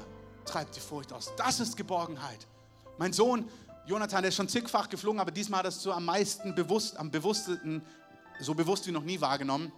treibt 0.45 0.77
die 0.77 0.81
Furcht 0.81 1.13
aus. 1.13 1.33
Das 1.37 1.61
ist 1.61 1.77
Geborgenheit. 1.77 2.47
Mein 2.99 3.13
Sohn 3.13 3.49
Jonathan, 3.87 4.23
der 4.23 4.31
ist 4.31 4.37
schon 4.37 4.49
zigfach 4.49 4.89
geflogen, 4.89 5.21
aber 5.21 5.31
diesmal 5.31 5.59
hat 5.59 5.67
er 5.67 5.69
es 5.69 5.83
so 5.83 5.93
am 5.93 6.07
meisten 6.07 6.55
bewusst, 6.55 6.97
am 6.97 7.11
bewussten, 7.11 7.83
so 8.41 8.55
bewusst 8.55 8.87
wie 8.87 8.93
noch 8.93 9.03
nie 9.03 9.21
wahrgenommen. 9.21 9.73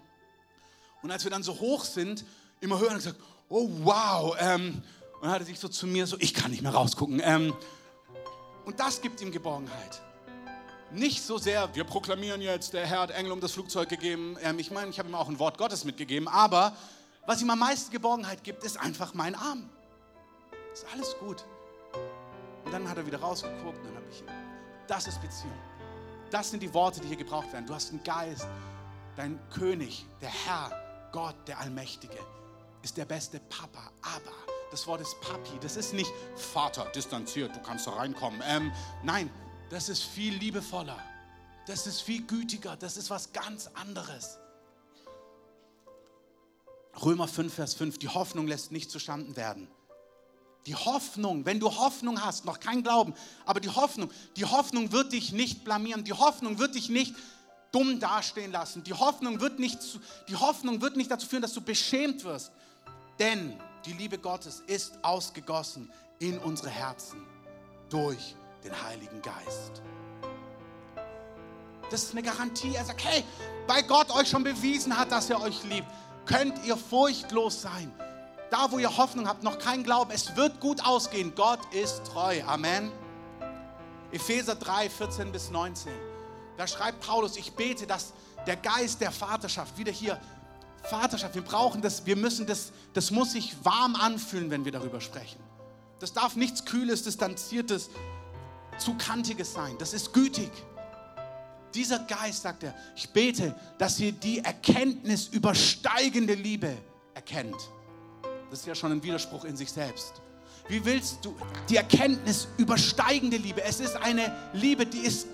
Und 1.02 1.10
als 1.10 1.24
wir 1.24 1.30
dann 1.30 1.42
so 1.42 1.58
hoch 1.58 1.84
sind, 1.84 2.24
immer 2.60 2.78
hören 2.78 2.92
und 2.92 2.98
gesagt, 2.98 3.20
oh 3.48 3.68
wow, 3.82 4.36
ähm, 4.38 4.82
und 5.14 5.22
dann 5.22 5.30
hat 5.30 5.40
er 5.40 5.46
sich 5.46 5.58
so 5.58 5.68
zu 5.68 5.86
mir 5.86 6.06
so, 6.06 6.16
ich 6.20 6.34
kann 6.34 6.52
nicht 6.52 6.62
mehr 6.62 6.72
rausgucken. 6.72 7.20
Ähm, 7.22 7.52
und 8.64 8.78
das 8.78 9.00
gibt 9.00 9.20
ihm 9.20 9.32
Geborgenheit 9.32 10.00
nicht 10.90 11.22
so 11.22 11.38
sehr, 11.38 11.74
wir 11.74 11.84
proklamieren 11.84 12.40
jetzt, 12.40 12.72
der 12.72 12.86
Herr 12.86 13.00
hat 13.00 13.10
Engel 13.10 13.32
um 13.32 13.40
das 13.40 13.52
Flugzeug 13.52 13.88
gegeben. 13.88 14.36
Ich 14.58 14.70
meine, 14.70 14.90
ich 14.90 14.98
habe 14.98 15.08
ihm 15.08 15.14
auch 15.14 15.28
ein 15.28 15.38
Wort 15.38 15.58
Gottes 15.58 15.84
mitgegeben, 15.84 16.28
aber 16.28 16.76
was 17.26 17.42
ihm 17.42 17.50
am 17.50 17.58
meisten 17.58 17.90
Geborgenheit 17.90 18.44
gibt, 18.44 18.62
ist 18.64 18.78
einfach 18.78 19.14
mein 19.14 19.34
Arm. 19.34 19.68
Ist 20.72 20.86
alles 20.92 21.16
gut. 21.18 21.44
Und 22.64 22.72
dann 22.72 22.88
hat 22.88 22.96
er 22.96 23.06
wieder 23.06 23.18
rausgeguckt 23.18 23.78
und 23.78 23.84
dann 23.84 23.96
habe 23.96 24.06
ich, 24.10 24.22
das 24.86 25.06
ist 25.06 25.20
Beziehung. 25.20 25.58
Das 26.30 26.50
sind 26.50 26.62
die 26.62 26.72
Worte, 26.72 27.00
die 27.00 27.08
hier 27.08 27.16
gebraucht 27.16 27.52
werden. 27.52 27.66
Du 27.66 27.74
hast 27.74 27.90
einen 27.90 28.02
Geist, 28.02 28.46
dein 29.16 29.40
König, 29.50 30.06
der 30.20 30.30
Herr, 30.30 30.70
Gott, 31.12 31.36
der 31.46 31.58
Allmächtige, 31.58 32.18
ist 32.82 32.96
der 32.96 33.04
beste 33.04 33.40
Papa, 33.40 33.90
aber 34.02 34.32
das 34.70 34.86
Wort 34.86 35.00
ist 35.00 35.20
Papi, 35.20 35.58
das 35.60 35.76
ist 35.76 35.94
nicht 35.94 36.10
Vater, 36.36 36.84
distanziert, 36.94 37.54
du 37.54 37.60
kannst 37.60 37.86
da 37.86 37.92
reinkommen. 37.92 38.42
Ähm, 38.46 38.72
nein, 39.02 39.30
das 39.70 39.88
ist 39.88 40.02
viel 40.02 40.34
liebevoller. 40.34 40.98
Das 41.66 41.86
ist 41.86 42.00
viel 42.00 42.22
gütiger. 42.22 42.76
Das 42.76 42.96
ist 42.96 43.10
was 43.10 43.32
ganz 43.32 43.68
anderes. 43.74 44.38
Römer 47.02 47.28
5, 47.28 47.52
Vers 47.52 47.74
5. 47.74 47.98
Die 47.98 48.08
Hoffnung 48.08 48.46
lässt 48.46 48.72
nicht 48.72 48.90
zustanden 48.90 49.36
werden. 49.36 49.68
Die 50.66 50.74
Hoffnung, 50.74 51.44
wenn 51.44 51.60
du 51.60 51.76
Hoffnung 51.76 52.24
hast, 52.24 52.44
noch 52.44 52.58
kein 52.58 52.82
Glauben, 52.82 53.14
aber 53.44 53.60
die 53.60 53.68
Hoffnung, 53.68 54.10
die 54.36 54.44
Hoffnung 54.44 54.90
wird 54.90 55.12
dich 55.12 55.32
nicht 55.32 55.64
blamieren. 55.64 56.02
Die 56.02 56.12
Hoffnung 56.12 56.58
wird 56.58 56.74
dich 56.74 56.88
nicht 56.88 57.14
dumm 57.70 58.00
dastehen 58.00 58.50
lassen. 58.50 58.82
Die 58.82 58.94
Hoffnung 58.94 59.40
wird 59.40 59.58
nicht, 59.58 59.78
die 60.28 60.36
Hoffnung 60.36 60.80
wird 60.80 60.96
nicht 60.96 61.10
dazu 61.10 61.26
führen, 61.26 61.42
dass 61.42 61.52
du 61.52 61.60
beschämt 61.60 62.24
wirst. 62.24 62.50
Denn 63.18 63.58
die 63.84 63.92
Liebe 63.92 64.18
Gottes 64.18 64.62
ist 64.66 64.98
ausgegossen 65.02 65.92
in 66.18 66.38
unsere 66.38 66.70
Herzen 66.70 67.22
durch 67.88 68.34
den 68.66 68.82
Heiligen 68.82 69.22
Geist. 69.22 69.82
Das 71.90 72.02
ist 72.02 72.12
eine 72.12 72.22
Garantie. 72.22 72.74
Er 72.74 72.84
sagt, 72.84 73.04
hey, 73.04 73.24
weil 73.66 73.82
Gott 73.84 74.10
euch 74.10 74.28
schon 74.28 74.42
bewiesen 74.42 74.96
hat, 74.96 75.12
dass 75.12 75.30
er 75.30 75.40
euch 75.40 75.62
liebt, 75.64 75.86
könnt 76.24 76.64
ihr 76.64 76.76
furchtlos 76.76 77.62
sein. 77.62 77.92
Da, 78.50 78.70
wo 78.70 78.78
ihr 78.78 78.96
Hoffnung 78.96 79.28
habt, 79.28 79.42
noch 79.42 79.58
kein 79.58 79.84
Glauben, 79.84 80.10
es 80.10 80.36
wird 80.36 80.60
gut 80.60 80.84
ausgehen. 80.84 81.32
Gott 81.34 81.60
ist 81.72 82.04
treu. 82.06 82.42
Amen. 82.46 82.90
Epheser 84.12 84.54
3, 84.54 84.90
14 84.90 85.32
bis 85.32 85.50
19. 85.50 85.92
Da 86.56 86.66
schreibt 86.66 87.00
Paulus, 87.00 87.36
ich 87.36 87.52
bete, 87.52 87.86
dass 87.86 88.12
der 88.46 88.56
Geist 88.56 89.00
der 89.00 89.12
Vaterschaft, 89.12 89.76
wieder 89.78 89.92
hier, 89.92 90.20
Vaterschaft, 90.84 91.34
wir 91.34 91.42
brauchen 91.42 91.82
das, 91.82 92.06
wir 92.06 92.16
müssen 92.16 92.46
das, 92.46 92.72
das 92.92 93.10
muss 93.10 93.32
sich 93.32 93.56
warm 93.64 93.96
anfühlen, 93.96 94.50
wenn 94.50 94.64
wir 94.64 94.72
darüber 94.72 95.00
sprechen. 95.00 95.40
Das 95.98 96.12
darf 96.12 96.36
nichts 96.36 96.64
Kühles, 96.64 97.02
Distanziertes, 97.02 97.90
zu 98.78 98.94
kantiges 98.94 99.52
sein. 99.52 99.76
Das 99.78 99.92
ist 99.92 100.12
gütig. 100.12 100.50
Dieser 101.74 101.98
Geist, 102.00 102.42
sagt 102.42 102.62
er, 102.62 102.74
ich 102.94 103.10
bete, 103.10 103.54
dass 103.78 104.00
ihr 104.00 104.12
die 104.12 104.38
Erkenntnis 104.38 105.28
übersteigende 105.28 106.34
Liebe 106.34 106.76
erkennt. 107.14 107.56
Das 108.50 108.60
ist 108.60 108.66
ja 108.66 108.74
schon 108.74 108.92
ein 108.92 109.02
Widerspruch 109.02 109.44
in 109.44 109.56
sich 109.56 109.70
selbst. 109.70 110.22
Wie 110.68 110.84
willst 110.84 111.24
du 111.24 111.36
die 111.68 111.76
Erkenntnis 111.76 112.48
übersteigende 112.56 113.36
Liebe? 113.36 113.62
Es 113.62 113.80
ist 113.80 113.96
eine 113.96 114.34
Liebe, 114.52 114.86
die 114.86 115.00
ist, 115.00 115.26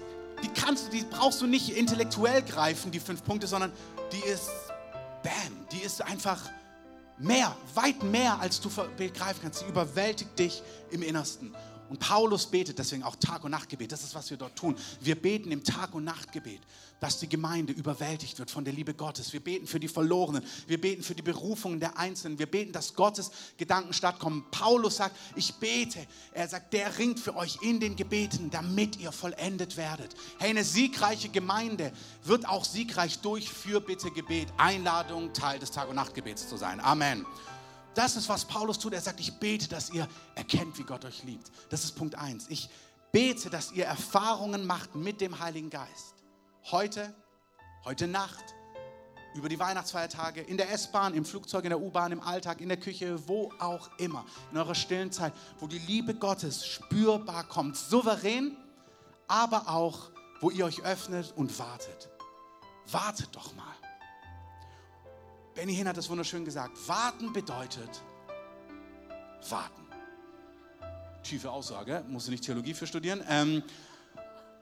die 0.43 0.49
kannst 0.49 0.87
du, 0.87 0.91
die 0.91 1.05
brauchst 1.05 1.41
du 1.41 1.47
nicht 1.47 1.71
intellektuell 1.77 2.43
greifen, 2.43 2.91
die 2.91 3.01
fünf 3.01 3.23
Punkte, 3.25 3.47
sondern 3.47 3.73
die 4.13 4.29
ist, 4.29 4.51
bam, 5.23 5.67
die 5.71 5.79
ist 5.79 6.03
einfach 6.03 6.41
mehr, 7.19 7.57
weit 7.75 8.03
mehr, 8.03 8.41
als 8.41 8.61
du 8.61 8.69
begreifen 8.97 9.41
kannst. 9.43 9.61
Sie 9.61 9.67
überwältigt 9.67 10.39
dich 10.39 10.63
im 10.91 11.03
Innersten. 11.03 11.55
Und 11.93 11.99
Paulus 11.99 12.47
betet 12.47 12.79
deswegen 12.79 13.03
auch 13.03 13.17
Tag- 13.17 13.45
und 13.45 13.51
Nachtgebet. 13.51 13.93
Das 13.93 14.03
ist, 14.03 14.15
was 14.15 14.31
wir 14.31 14.39
dort 14.39 14.57
tun. 14.57 14.75
Wir 15.03 15.15
beten 15.15 15.53
im 15.53 15.63
Tag- 15.63 15.95
und 15.95 16.05
Nachtgebet, 16.05 16.63
dass 17.01 17.19
die 17.19 17.29
Gemeinde 17.29 17.75
überwältigt 17.75 18.39
wird 18.39 18.51
von 18.51 18.65
der 18.65 18.73
Liebe 18.73 18.95
Gottes. 18.95 19.35
Wir 19.35 19.41
beten 19.41 19.67
für 19.67 19.79
die 19.79 19.89
Verlorenen. 19.89 20.43
Wir 20.67 20.81
beten 20.81 21.03
für 21.03 21.15
die 21.15 21.21
Berufungen 21.21 21.81
der 21.81 21.99
Einzelnen. 21.99 22.39
Wir 22.39 22.47
beten, 22.47 22.73
dass 22.73 22.95
Gottes 22.95 23.31
Gedanken 23.59 23.93
stattkommen. 23.93 24.47
Paulus 24.51 24.97
sagt, 24.97 25.15
ich 25.37 25.53
bete. 25.57 26.07
Er 26.33 26.49
sagt, 26.49 26.73
der 26.73 26.97
ringt 26.97 27.21
für 27.21 27.37
euch 27.37 27.59
in 27.61 27.79
den 27.79 27.95
Gebeten, 27.95 28.49
damit 28.49 28.99
ihr 28.99 29.13
vollendet 29.13 29.77
werdet. 29.77 30.15
Hey, 30.39 30.49
eine 30.49 30.65
siegreiche 30.65 31.29
Gemeinde 31.29 31.93
wird 32.25 32.49
auch 32.49 32.65
siegreich 32.65 33.19
durch 33.19 33.51
Fürbitte, 33.51 34.11
Einladung, 34.57 35.35
Teil 35.35 35.59
des 35.59 35.73
Tag- 35.73 35.91
und 35.91 35.97
Nachtgebets 35.97 36.49
zu 36.49 36.57
sein. 36.57 36.81
Amen. 36.81 37.27
Das 37.95 38.17
ist, 38.17 38.29
was 38.29 38.45
Paulus 38.45 38.79
tut. 38.79 38.95
Er 38.95 39.01
sagt, 39.01 39.21
ich 39.21 39.33
bete, 39.39 39.69
dass 39.69 39.91
ihr 39.91 40.09
erkennt, 40.35 40.79
wie 40.79 40.85
Gott 40.85 41.05
euch 41.05 41.25
liebt. 41.25 41.51
Das 41.69 41.85
ist 41.85 41.93
Punkt 41.95 42.15
1. 42.15 42.47
Ich 42.49 42.71
bete, 43.13 43.51
dass 43.51 43.73
ihr 43.73 43.85
Erfahrungen 43.85 44.67
macht 44.67 44.95
mit 44.95 45.21
dem 45.21 45.39
Heiligen 45.39 45.69
Geist. 45.69 46.15
Heute, 46.71 47.15
heute 47.85 48.07
Nacht, 48.07 48.55
über 49.35 49.49
die 49.49 49.59
Weihnachtsfeiertage, 49.59 50.43
in 50.43 50.57
der 50.57 50.71
S-Bahn, 50.73 51.15
im 51.15 51.25
Flugzeug, 51.25 51.65
in 51.65 51.71
der 51.71 51.81
U-Bahn, 51.81 52.13
im 52.13 52.21
Alltag, 52.21 52.61
in 52.61 52.69
der 52.69 52.79
Küche, 52.79 53.29
wo 53.29 53.51
auch 53.59 53.91
immer, 53.99 54.25
in 54.51 54.59
eurer 54.59 54.75
stillen 54.75 55.11
Zeit, 55.11 55.33
wo 55.59 55.67
die 55.67 55.79
Liebe 55.79 56.15
Gottes 56.15 56.67
spürbar 56.67 57.45
kommt, 57.45 57.77
souverän, 57.77 58.57
aber 59.29 59.69
auch, 59.69 60.11
wo 60.41 60.51
ihr 60.51 60.65
euch 60.65 60.83
öffnet 60.83 61.33
und 61.37 61.59
wartet. 61.59 62.11
Wartet 62.91 63.35
doch 63.35 63.55
mal. 63.55 63.82
Benny 65.55 65.75
Hinn 65.75 65.89
hat 65.89 65.97
es 65.99 66.09
wunderschön 66.09 66.45
gesagt. 66.45 66.77
Warten 66.89 67.33
bedeutet 67.33 68.03
warten. 69.51 69.83
Tiefe 71.23 71.51
Aussage, 71.51 72.05
musste 72.09 72.31
nicht 72.31 72.45
Theologie 72.45 72.75
für 72.75 72.87
studieren. 72.87 73.25
Ähm, 73.29 73.63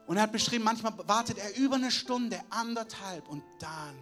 und 0.06 0.16
er 0.16 0.24
hat 0.24 0.32
beschrieben, 0.32 0.64
manchmal 0.64 0.92
wartet 1.06 1.38
er 1.38 1.56
über 1.56 1.76
eine 1.76 1.90
Stunde, 1.90 2.40
anderthalb 2.50 3.28
und 3.28 3.42
dann. 3.58 3.96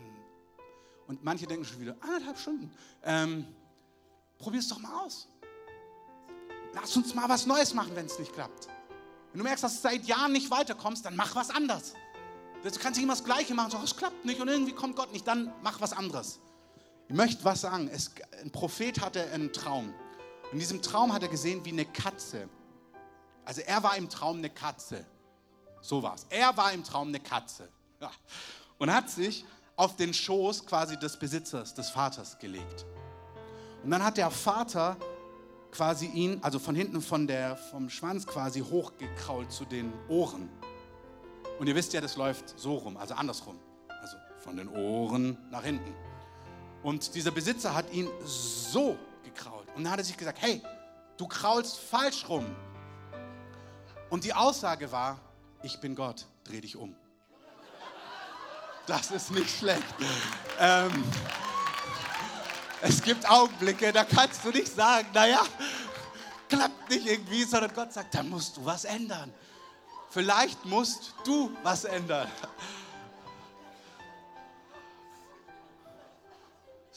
Und 1.06 1.24
manche 1.24 1.46
denken 1.46 1.64
schon 1.64 1.80
wieder, 1.80 1.96
anderthalb 2.00 2.38
Stunden. 2.38 2.72
Ähm, 3.02 3.46
Probier 4.38 4.60
es 4.60 4.68
doch 4.68 4.78
mal 4.78 5.04
aus. 5.04 5.28
Lass 6.74 6.96
uns 6.96 7.14
mal 7.14 7.28
was 7.28 7.44
Neues 7.46 7.74
machen, 7.74 7.90
wenn 7.94 8.06
es 8.06 8.18
nicht 8.18 8.32
klappt. 8.32 8.68
Wenn 9.32 9.38
du 9.38 9.44
merkst, 9.44 9.64
dass 9.64 9.76
du 9.76 9.88
seit 9.88 10.04
Jahren 10.04 10.32
nicht 10.32 10.50
weiterkommst, 10.50 11.04
dann 11.04 11.16
mach 11.16 11.34
was 11.34 11.50
anderes. 11.50 11.94
Du 12.62 12.70
kannst 12.70 12.98
nicht 12.98 13.02
immer 13.02 13.14
das 13.14 13.24
Gleiche 13.24 13.54
machen, 13.54 13.70
so, 13.70 13.78
es 13.82 13.96
klappt 13.96 14.24
nicht 14.24 14.40
und 14.40 14.48
irgendwie 14.48 14.72
kommt 14.72 14.96
Gott 14.96 15.12
nicht, 15.12 15.26
dann 15.26 15.52
mach 15.62 15.80
was 15.80 15.92
anderes. 15.92 16.40
Ich 17.08 17.14
möchte 17.14 17.44
was 17.44 17.62
sagen. 17.62 17.88
Es, 17.92 18.10
ein 18.42 18.50
Prophet 18.50 19.00
hatte 19.00 19.24
einen 19.30 19.52
Traum. 19.52 19.92
In 20.52 20.58
diesem 20.58 20.82
Traum 20.82 21.12
hat 21.12 21.22
er 21.22 21.28
gesehen, 21.28 21.64
wie 21.64 21.72
eine 21.72 21.86
Katze. 21.86 22.48
Also 23.44 23.62
er 23.62 23.82
war 23.82 23.96
im 23.96 24.08
Traum 24.08 24.38
eine 24.38 24.50
Katze. 24.50 25.04
So 25.80 26.02
war 26.02 26.14
es. 26.14 26.26
Er 26.28 26.56
war 26.56 26.72
im 26.72 26.84
Traum 26.84 27.08
eine 27.08 27.20
Katze. 27.20 27.68
Ja. 28.00 28.10
Und 28.78 28.92
hat 28.92 29.08
sich 29.08 29.44
auf 29.76 29.96
den 29.96 30.12
Schoß 30.12 30.66
quasi 30.66 30.98
des 30.98 31.16
Besitzers, 31.16 31.72
des 31.72 31.88
Vaters 31.88 32.38
gelegt. 32.38 32.84
Und 33.82 33.90
dann 33.90 34.04
hat 34.04 34.16
der 34.16 34.30
Vater 34.30 34.96
quasi 35.70 36.06
ihn, 36.06 36.38
also 36.42 36.58
von 36.58 36.74
hinten 36.74 37.00
von 37.00 37.26
der, 37.26 37.56
vom 37.56 37.88
Schwanz 37.88 38.26
quasi 38.26 38.60
hochgekrault 38.60 39.50
zu 39.50 39.64
den 39.64 39.92
Ohren. 40.08 40.50
Und 41.58 41.66
ihr 41.68 41.74
wisst 41.74 41.92
ja, 41.92 42.00
das 42.00 42.16
läuft 42.16 42.58
so 42.58 42.76
rum, 42.76 42.96
also 42.96 43.14
andersrum. 43.14 43.58
Also 44.00 44.16
von 44.38 44.56
den 44.56 44.68
Ohren 44.68 45.38
nach 45.50 45.64
hinten. 45.64 45.94
Und 46.82 47.14
dieser 47.14 47.30
Besitzer 47.30 47.74
hat 47.74 47.92
ihn 47.92 48.08
so 48.24 48.96
gekrault. 49.24 49.66
Und 49.74 49.84
dann 49.84 49.92
hat 49.92 49.98
er 49.98 50.04
sich 50.04 50.16
gesagt, 50.16 50.40
hey, 50.40 50.62
du 51.16 51.26
kraulst 51.26 51.78
falsch 51.78 52.28
rum. 52.28 52.46
Und 54.10 54.24
die 54.24 54.32
Aussage 54.32 54.90
war, 54.90 55.18
ich 55.62 55.78
bin 55.80 55.94
Gott, 55.94 56.26
dreh 56.44 56.60
dich 56.60 56.76
um. 56.76 56.94
Das 58.86 59.10
ist 59.10 59.30
nicht 59.32 59.50
schlecht. 59.50 59.84
Ähm, 60.58 61.04
es 62.80 63.02
gibt 63.02 63.28
Augenblicke, 63.28 63.92
da 63.92 64.04
kannst 64.04 64.44
du 64.44 64.50
nicht 64.50 64.74
sagen, 64.74 65.08
naja, 65.12 65.42
klappt 66.48 66.88
nicht 66.88 67.06
irgendwie, 67.06 67.44
sondern 67.44 67.74
Gott 67.74 67.92
sagt, 67.92 68.14
da 68.14 68.22
musst 68.22 68.56
du 68.56 68.64
was 68.64 68.84
ändern. 68.84 69.32
Vielleicht 70.10 70.64
musst 70.64 71.14
du 71.24 71.50
was 71.62 71.84
ändern. 71.84 72.30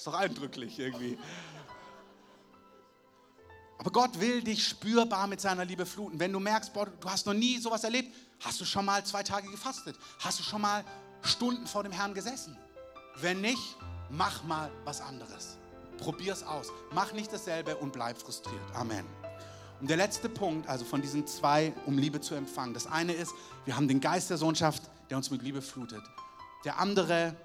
Ist 0.02 0.08
doch 0.08 0.16
eindrücklich 0.16 0.80
irgendwie. 0.80 1.16
Aber 3.78 3.92
Gott 3.92 4.20
will 4.20 4.42
dich 4.42 4.68
spürbar 4.68 5.28
mit 5.28 5.40
seiner 5.40 5.64
Liebe 5.64 5.86
fluten. 5.86 6.20
Wenn 6.20 6.34
du 6.34 6.40
merkst, 6.40 6.74
boah, 6.74 6.88
du 6.88 7.08
hast 7.08 7.28
noch 7.28 7.36
nie 7.36 7.60
sowas 7.60 7.84
erlebt, 7.84 8.12
hast 8.40 8.60
du 8.60 8.66
schon 8.66 8.84
mal 8.84 9.06
zwei 9.06 9.22
Tage 9.22 9.48
gefastet? 9.52 9.96
Hast 10.18 10.40
du 10.40 10.44
schon 10.44 10.60
mal 10.60 10.84
Stunden 11.22 11.68
vor 11.68 11.84
dem 11.84 11.92
Herrn 11.92 12.16
gesessen? 12.16 12.58
Wenn 13.18 13.42
nicht, 13.42 13.78
mach 14.10 14.44
mal 14.44 14.72
was 14.86 15.02
anderes. 15.02 15.60
Probier 16.00 16.34
es 16.34 16.42
aus. 16.42 16.72
Mach 16.92 17.14
nicht 17.14 17.32
dasselbe 17.32 17.76
und 17.76 17.94
bleib 17.94 18.18
frustriert. 18.18 18.74
Amen. 18.74 19.06
Und 19.82 19.88
der 19.88 19.98
letzte 19.98 20.30
Punkt, 20.30 20.68
also 20.68 20.84
von 20.84 21.04
diesen 21.04 21.28
zwei, 21.28 21.74
um 21.86 22.00
Liebe 22.00 22.22
zu 22.22 22.34
empfangen. 22.34 22.74
Das 22.74 22.88
eine 22.88 23.14
ist, 23.14 23.34
wir 23.66 23.76
haben 23.76 23.88
den 23.88 24.02
Geist 24.02 24.32
der 24.32 24.38
Sohnschaft, 24.38 24.82
der 25.12 25.18
uns 25.18 25.30
mit 25.30 25.44
Liebe 25.44 25.62
flutet. 25.62 26.02
Der 26.66 26.80
andere, 26.80 27.36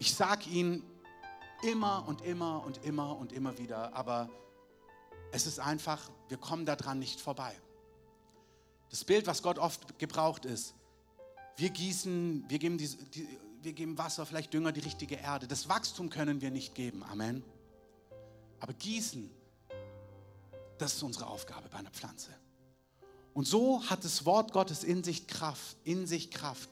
ich 0.00 0.12
sag 0.12 0.44
ihn 0.48 0.82
Immer 1.62 2.06
und 2.06 2.22
immer 2.22 2.64
und 2.64 2.84
immer 2.84 3.16
und 3.16 3.32
immer 3.32 3.58
wieder. 3.58 3.94
Aber 3.94 4.28
es 5.32 5.46
ist 5.46 5.58
einfach, 5.58 6.10
wir 6.28 6.36
kommen 6.36 6.66
daran 6.66 6.98
nicht 6.98 7.20
vorbei. 7.20 7.54
Das 8.90 9.04
Bild, 9.04 9.26
was 9.26 9.42
Gott 9.42 9.58
oft 9.58 9.98
gebraucht 9.98 10.44
ist, 10.44 10.74
wir 11.56 11.70
gießen, 11.70 12.44
wir 12.48 12.58
geben, 12.58 12.78
die, 12.78 12.88
die, 12.88 13.28
wir 13.62 13.72
geben 13.72 13.98
Wasser, 13.98 14.24
vielleicht 14.24 14.54
Dünger, 14.54 14.72
die 14.72 14.80
richtige 14.80 15.16
Erde. 15.16 15.46
Das 15.48 15.68
Wachstum 15.68 16.08
können 16.08 16.40
wir 16.40 16.50
nicht 16.50 16.74
geben. 16.74 17.02
Amen. 17.02 17.42
Aber 18.60 18.72
gießen, 18.72 19.30
das 20.78 20.94
ist 20.94 21.02
unsere 21.02 21.26
Aufgabe 21.26 21.68
bei 21.68 21.78
einer 21.78 21.90
Pflanze. 21.90 22.30
Und 23.34 23.46
so 23.46 23.82
hat 23.88 24.04
das 24.04 24.24
Wort 24.24 24.52
Gottes 24.52 24.84
in 24.84 25.04
sich 25.04 25.26
Kraft, 25.26 25.76
in 25.84 26.06
sich 26.06 26.30
Kraft. 26.30 26.70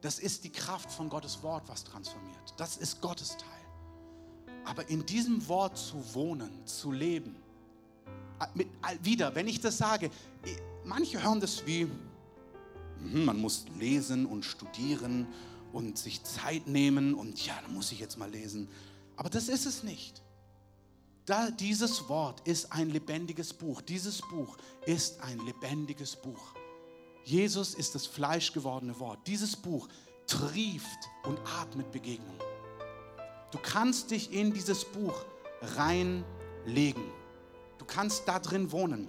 Das 0.00 0.18
ist 0.18 0.44
die 0.44 0.52
Kraft 0.52 0.90
von 0.90 1.08
Gottes 1.08 1.42
Wort, 1.42 1.68
was 1.68 1.84
transformiert. 1.84 2.54
Das 2.56 2.76
ist 2.76 3.00
Gottes 3.00 3.36
Teil. 3.36 3.63
Aber 4.64 4.88
in 4.88 5.04
diesem 5.04 5.46
Wort 5.48 5.76
zu 5.76 5.96
wohnen, 6.14 6.66
zu 6.66 6.92
leben, 6.92 7.36
äh, 8.40 8.46
mit, 8.54 8.68
wieder, 9.02 9.34
wenn 9.34 9.46
ich 9.46 9.60
das 9.60 9.78
sage, 9.78 10.10
manche 10.84 11.22
hören 11.22 11.40
das 11.40 11.66
wie, 11.66 11.82
hm, 11.82 13.24
man 13.24 13.40
muss 13.40 13.66
lesen 13.78 14.26
und 14.26 14.44
studieren 14.44 15.26
und 15.72 15.98
sich 15.98 16.22
Zeit 16.22 16.66
nehmen 16.66 17.14
und 17.14 17.44
ja, 17.44 17.54
da 17.62 17.68
muss 17.68 17.92
ich 17.92 18.00
jetzt 18.00 18.18
mal 18.18 18.30
lesen. 18.30 18.68
Aber 19.16 19.30
das 19.30 19.48
ist 19.48 19.66
es 19.66 19.82
nicht. 19.82 20.22
Da, 21.26 21.50
dieses 21.50 22.08
Wort 22.08 22.46
ist 22.46 22.70
ein 22.72 22.90
lebendiges 22.90 23.52
Buch. 23.54 23.80
Dieses 23.80 24.20
Buch 24.20 24.56
ist 24.84 25.20
ein 25.22 25.38
lebendiges 25.46 26.16
Buch. 26.16 26.54
Jesus 27.24 27.74
ist 27.74 27.94
das 27.94 28.06
fleischgewordene 28.06 28.98
Wort. 29.00 29.26
Dieses 29.26 29.56
Buch 29.56 29.88
trieft 30.26 31.08
und 31.24 31.38
atmet 31.60 31.90
Begegnung. 31.90 32.36
Du 33.54 33.60
kannst 33.62 34.10
dich 34.10 34.32
in 34.32 34.52
dieses 34.52 34.84
Buch 34.84 35.14
reinlegen. 35.76 37.04
Du 37.78 37.84
kannst 37.84 38.26
da 38.26 38.40
drin 38.40 38.72
wohnen. 38.72 39.08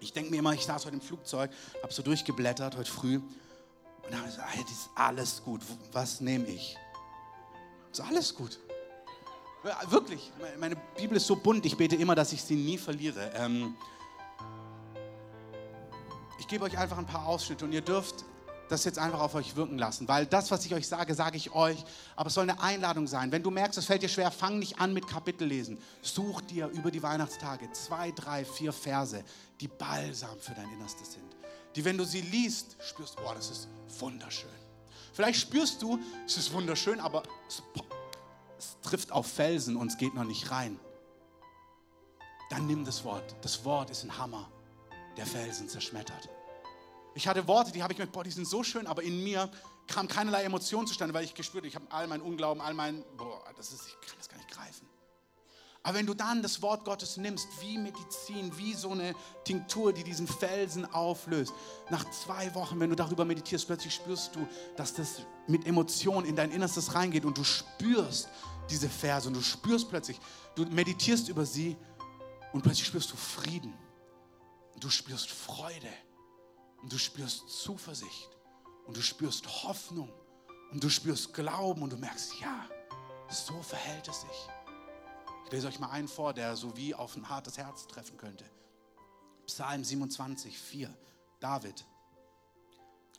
Ich 0.00 0.14
denke 0.14 0.30
mir 0.30 0.38
immer, 0.38 0.54
ich 0.54 0.64
saß 0.64 0.86
heute 0.86 0.94
im 0.94 1.02
Flugzeug, 1.02 1.50
habe 1.82 1.92
so 1.92 2.02
durchgeblättert 2.02 2.78
heute 2.78 2.90
früh 2.90 3.16
und 3.16 4.16
habe 4.16 4.24
gesagt, 4.24 4.48
hey, 4.54 4.62
das 4.62 4.72
ist 4.72 4.90
alles 4.94 5.42
gut. 5.44 5.60
Was 5.92 6.22
nehme 6.22 6.46
ich? 6.46 6.78
Ist 7.92 8.00
alles 8.00 8.34
gut. 8.34 8.58
Wirklich, 9.90 10.32
meine 10.58 10.76
Bibel 10.96 11.18
ist 11.18 11.26
so 11.26 11.36
bunt, 11.36 11.66
ich 11.66 11.76
bete 11.76 11.96
immer, 11.96 12.14
dass 12.14 12.32
ich 12.32 12.42
sie 12.42 12.56
nie 12.56 12.78
verliere. 12.78 13.32
Ähm 13.34 13.76
ich 16.38 16.48
gebe 16.48 16.64
euch 16.64 16.78
einfach 16.78 16.96
ein 16.96 17.04
paar 17.04 17.26
Ausschnitte 17.26 17.66
und 17.66 17.72
ihr 17.72 17.82
dürft 17.82 18.24
das 18.68 18.84
jetzt 18.84 18.98
einfach 18.98 19.20
auf 19.20 19.34
euch 19.34 19.56
wirken 19.56 19.78
lassen, 19.78 20.06
weil 20.08 20.26
das, 20.26 20.50
was 20.50 20.64
ich 20.64 20.74
euch 20.74 20.86
sage, 20.86 21.14
sage 21.14 21.36
ich 21.36 21.52
euch, 21.52 21.84
aber 22.16 22.28
es 22.28 22.34
soll 22.34 22.48
eine 22.48 22.60
Einladung 22.60 23.06
sein. 23.06 23.32
Wenn 23.32 23.42
du 23.42 23.50
merkst, 23.50 23.78
es 23.78 23.86
fällt 23.86 24.02
dir 24.02 24.08
schwer, 24.08 24.30
fang 24.30 24.58
nicht 24.58 24.80
an 24.80 24.92
mit 24.92 25.06
Kapitellesen. 25.06 25.78
Such 26.02 26.42
dir 26.42 26.68
über 26.68 26.90
die 26.90 27.02
Weihnachtstage 27.02 27.70
zwei, 27.72 28.10
drei, 28.12 28.44
vier 28.44 28.72
Verse, 28.72 29.24
die 29.60 29.68
balsam 29.68 30.38
für 30.38 30.54
dein 30.54 30.70
Innerstes 30.72 31.12
sind. 31.12 31.36
Die, 31.74 31.84
wenn 31.84 31.98
du 31.98 32.04
sie 32.04 32.20
liest, 32.20 32.76
spürst, 32.80 33.16
oh, 33.24 33.32
das 33.34 33.50
ist 33.50 33.68
wunderschön. 33.98 34.50
Vielleicht 35.12 35.40
spürst 35.40 35.82
du, 35.82 35.98
es 36.26 36.36
ist 36.36 36.52
wunderschön, 36.52 37.00
aber 37.00 37.22
es, 37.48 37.62
es 38.58 38.76
trifft 38.82 39.12
auf 39.12 39.26
Felsen 39.26 39.76
und 39.76 39.88
es 39.88 39.96
geht 39.96 40.14
noch 40.14 40.24
nicht 40.24 40.50
rein. 40.50 40.78
Dann 42.50 42.66
nimm 42.66 42.84
das 42.84 43.04
Wort. 43.04 43.36
Das 43.42 43.64
Wort 43.64 43.90
ist 43.90 44.04
ein 44.04 44.16
Hammer, 44.16 44.50
der 45.16 45.26
Felsen 45.26 45.68
zerschmettert. 45.68 46.28
Ich 47.18 47.26
hatte 47.26 47.48
Worte, 47.48 47.72
die 47.72 47.82
habe 47.82 47.92
ich 47.92 47.98
mit, 47.98 48.12
boah, 48.12 48.22
die 48.22 48.30
sind 48.30 48.46
so 48.46 48.62
schön, 48.62 48.86
aber 48.86 49.02
in 49.02 49.24
mir 49.24 49.50
kam 49.88 50.06
keinerlei 50.06 50.44
Emotion 50.44 50.86
zustande, 50.86 51.12
weil 51.12 51.24
ich 51.24 51.34
gespürt 51.34 51.62
habe, 51.62 51.66
ich 51.66 51.74
habe 51.74 51.86
all 51.90 52.06
meinen 52.06 52.20
Unglauben, 52.20 52.62
all 52.62 52.74
mein, 52.74 53.04
boah, 53.16 53.42
das 53.56 53.72
ist, 53.72 53.88
ich 53.88 54.06
kann 54.06 54.16
das 54.18 54.28
gar 54.28 54.36
nicht 54.36 54.48
greifen. 54.48 54.86
Aber 55.82 55.98
wenn 55.98 56.06
du 56.06 56.14
dann 56.14 56.42
das 56.42 56.62
Wort 56.62 56.84
Gottes 56.84 57.16
nimmst, 57.16 57.48
wie 57.60 57.76
Medizin, 57.76 58.56
wie 58.56 58.72
so 58.72 58.92
eine 58.92 59.16
Tinktur, 59.42 59.92
die 59.92 60.04
diesen 60.04 60.28
Felsen 60.28 60.84
auflöst, 60.94 61.52
nach 61.90 62.08
zwei 62.12 62.54
Wochen, 62.54 62.78
wenn 62.78 62.90
du 62.90 62.94
darüber 62.94 63.24
meditierst, 63.24 63.66
plötzlich 63.66 63.94
spürst 63.94 64.36
du, 64.36 64.46
dass 64.76 64.94
das 64.94 65.22
mit 65.48 65.66
Emotionen 65.66 66.24
in 66.24 66.36
dein 66.36 66.52
Innerstes 66.52 66.94
reingeht 66.94 67.24
und 67.24 67.36
du 67.36 67.42
spürst 67.42 68.28
diese 68.70 68.88
Verse 68.88 69.26
und 69.26 69.34
du 69.34 69.42
spürst 69.42 69.90
plötzlich, 69.90 70.20
du 70.54 70.66
meditierst 70.66 71.28
über 71.28 71.44
sie 71.44 71.76
und 72.52 72.62
plötzlich 72.62 72.86
spürst 72.86 73.10
du 73.10 73.16
Frieden. 73.16 73.74
Du 74.78 74.88
spürst 74.88 75.28
Freude 75.28 75.90
und 76.82 76.92
du 76.92 76.98
spürst 76.98 77.48
Zuversicht 77.48 78.30
und 78.86 78.96
du 78.96 79.02
spürst 79.02 79.64
Hoffnung 79.64 80.12
und 80.70 80.82
du 80.82 80.88
spürst 80.88 81.34
Glauben 81.34 81.82
und 81.82 81.92
du 81.92 81.96
merkst, 81.96 82.40
ja, 82.40 82.68
so 83.30 83.60
verhält 83.62 84.08
es 84.08 84.20
sich. 84.22 84.48
Ich 85.44 85.52
lese 85.52 85.68
euch 85.68 85.78
mal 85.78 85.90
einen 85.90 86.08
vor, 86.08 86.34
der 86.34 86.56
so 86.56 86.76
wie 86.76 86.94
auf 86.94 87.16
ein 87.16 87.28
hartes 87.28 87.56
Herz 87.56 87.86
treffen 87.86 88.16
könnte. 88.16 88.44
Psalm 89.46 89.82
27, 89.82 90.58
4. 90.58 90.94
David. 91.40 91.86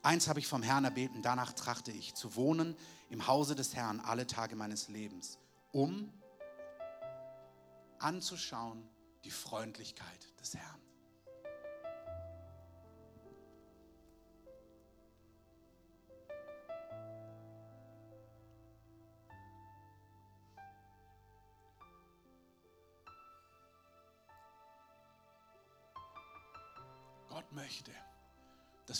Eins 0.02 0.28
habe 0.28 0.40
ich 0.40 0.48
vom 0.48 0.64
Herrn 0.64 0.86
erbeten, 0.86 1.22
danach 1.22 1.54
trachte 1.54 1.92
ich, 1.92 2.16
zu 2.16 2.36
wohnen 2.36 2.78
im 3.10 3.28
Hause 3.28 3.56
des 3.56 3.76
Herrn 3.76 4.00
alle 4.00 4.28
Tage 4.28 4.56
meines 4.56 4.88
Lebens, 4.88 5.40
um 5.72 6.14
anzuschauen 7.98 8.88
die 9.24 9.32
Freundlichkeit 9.32 10.28
des 10.40 10.56
Herrn. 10.56 10.89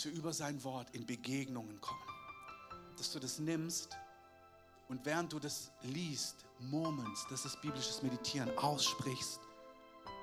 Dass 0.00 0.06
wir 0.06 0.18
über 0.18 0.32
sein 0.32 0.64
Wort 0.64 0.88
in 0.94 1.04
Begegnungen 1.04 1.78
kommen. 1.82 2.00
Dass 2.96 3.12
du 3.12 3.18
das 3.18 3.38
nimmst 3.38 3.98
und 4.88 5.04
während 5.04 5.30
du 5.30 5.38
das 5.38 5.70
liest, 5.82 6.46
murmelst, 6.58 7.26
das 7.28 7.44
ist 7.44 7.60
biblisches 7.60 8.02
Meditieren, 8.02 8.56
aussprichst. 8.56 9.40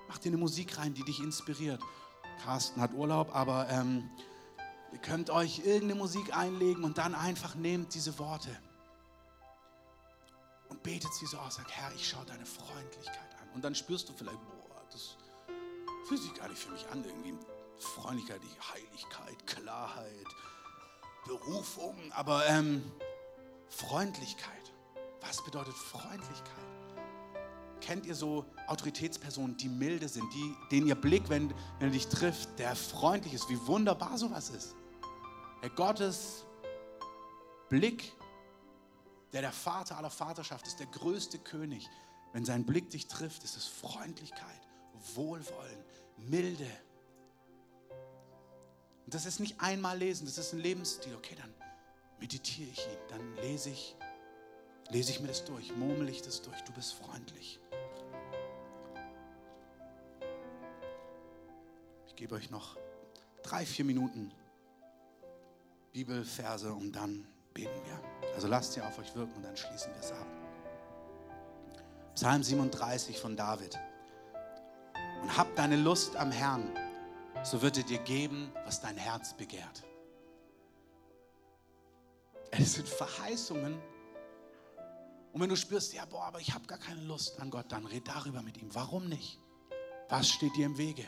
Mach 0.07 0.17
dir 0.17 0.29
eine 0.29 0.37
Musik 0.37 0.79
rein, 0.79 0.95
die 0.95 1.03
dich 1.03 1.19
inspiriert. 1.19 1.79
Carsten 2.43 2.81
hat 2.81 2.91
Urlaub, 2.93 3.35
aber 3.35 3.69
ähm, 3.69 4.09
ihr 4.93 4.97
könnt 4.97 5.29
euch 5.29 5.59
irgendeine 5.59 5.93
Musik 5.93 6.35
einlegen 6.35 6.83
und 6.83 6.97
dann 6.97 7.13
einfach 7.13 7.53
nehmt 7.53 7.93
diese 7.93 8.17
Worte 8.17 8.49
und 10.69 10.81
betet 10.81 11.13
sie 11.13 11.27
so 11.27 11.37
aus. 11.37 11.57
Sag, 11.57 11.69
Herr, 11.69 11.93
ich 11.93 12.09
schaue 12.09 12.25
deine 12.25 12.47
Freundlichkeit 12.47 13.35
an. 13.39 13.49
Und 13.53 13.63
dann 13.63 13.75
spürst 13.75 14.09
du 14.09 14.13
vielleicht, 14.13 14.41
boah, 14.41 14.81
das 14.91 15.17
fühlt 16.07 16.23
sich 16.23 16.33
gar 16.33 16.49
nicht 16.49 16.57
für 16.57 16.71
mich 16.71 16.87
an, 16.87 17.05
irgendwie 17.05 17.35
Freundlichkeit, 17.77 18.41
Heiligkeit, 18.73 19.47
Klarheit, 19.47 20.27
Berufung, 21.25 21.95
aber 22.11 22.45
ähm, 22.47 22.83
Freundlichkeit. 23.69 24.53
Was 25.21 25.43
bedeutet 25.43 25.73
Freundlichkeit? 25.73 26.65
Kennt 27.81 28.05
ihr 28.05 28.15
so 28.15 28.45
Autoritätspersonen, 28.67 29.55
die 29.57 29.69
milde 29.69 30.07
sind, 30.07 30.33
die, 30.33 30.55
denen 30.71 30.87
ihr 30.87 30.95
Blick, 30.95 31.29
wenn, 31.29 31.49
wenn 31.79 31.89
er 31.89 31.91
dich 31.91 32.07
trifft, 32.07 32.57
der 32.59 32.75
freundlich 32.75 33.33
ist, 33.33 33.49
wie 33.49 33.67
wunderbar 33.67 34.17
sowas 34.17 34.49
ist? 34.49 34.75
Herr 35.61 35.69
Gottes 35.69 36.45
Blick, 37.69 38.13
der 39.33 39.41
der 39.41 39.51
Vater 39.51 39.97
aller 39.97 40.09
Vaterschaft 40.09 40.65
ist, 40.67 40.79
der 40.79 40.87
größte 40.87 41.39
König, 41.39 41.87
wenn 42.33 42.45
sein 42.45 42.65
Blick 42.65 42.89
dich 42.89 43.07
trifft, 43.07 43.43
ist 43.43 43.57
es 43.57 43.65
Freundlichkeit, 43.65 44.61
Wohlwollen, 45.15 45.83
Milde. 46.17 46.69
Und 49.07 49.13
das 49.13 49.25
ist 49.25 49.39
nicht 49.39 49.61
einmal 49.61 49.97
lesen, 49.97 50.25
das 50.25 50.37
ist 50.37 50.51
ein 50.51 50.59
Lebensstil. 50.59 51.15
Okay, 51.15 51.35
dann 51.39 51.53
meditiere 52.19 52.69
ich 52.69 52.85
ihn, 52.85 52.97
dann 53.07 53.35
lese 53.37 53.69
ich, 53.69 53.95
lese 54.89 55.11
ich 55.11 55.21
mir 55.21 55.29
das 55.29 55.45
durch, 55.45 55.73
murmel 55.77 56.09
ich 56.09 56.21
das 56.21 56.41
durch. 56.41 56.61
Du 56.63 56.73
bist 56.73 56.91
freundlich. 56.95 57.57
Ich 62.07 62.17
gebe 62.17 62.35
euch 62.35 62.51
noch 62.51 62.75
drei, 63.43 63.65
vier 63.65 63.85
Minuten 63.85 64.29
Bibelverse 65.93 66.73
und 66.73 66.91
dann 66.91 67.25
beten 67.53 67.79
wir. 67.85 68.33
Also 68.35 68.49
lasst 68.49 68.73
sie 68.73 68.81
auf 68.81 68.99
euch 68.99 69.15
wirken 69.15 69.37
und 69.37 69.43
dann 69.43 69.55
schließen 69.55 69.93
wir 69.93 70.01
es 70.01 70.11
ab. 70.11 70.27
Psalm 72.13 72.43
37 72.43 73.17
von 73.17 73.37
David. 73.37 73.79
Und 75.21 75.37
hab 75.37 75.55
deine 75.55 75.77
Lust 75.77 76.17
am 76.17 76.29
Herrn 76.29 76.77
so 77.49 77.61
wird 77.61 77.77
er 77.77 77.83
dir 77.83 77.99
geben, 77.99 78.51
was 78.65 78.81
dein 78.81 78.97
Herz 78.97 79.33
begehrt. 79.33 79.83
Es 82.51 82.73
sind 82.73 82.87
Verheißungen. 82.87 83.79
Und 85.31 85.41
wenn 85.41 85.49
du 85.49 85.55
spürst, 85.55 85.93
ja, 85.93 86.05
boah, 86.05 86.25
aber 86.25 86.39
ich 86.39 86.53
habe 86.53 86.65
gar 86.65 86.77
keine 86.77 87.01
Lust 87.01 87.39
an 87.39 87.49
Gott, 87.49 87.65
dann 87.69 87.85
red 87.85 88.07
darüber 88.07 88.41
mit 88.41 88.57
ihm. 88.57 88.73
Warum 88.73 89.07
nicht? 89.07 89.39
Was 90.09 90.29
steht 90.29 90.55
dir 90.55 90.65
im 90.65 90.77
Wege? 90.77 91.05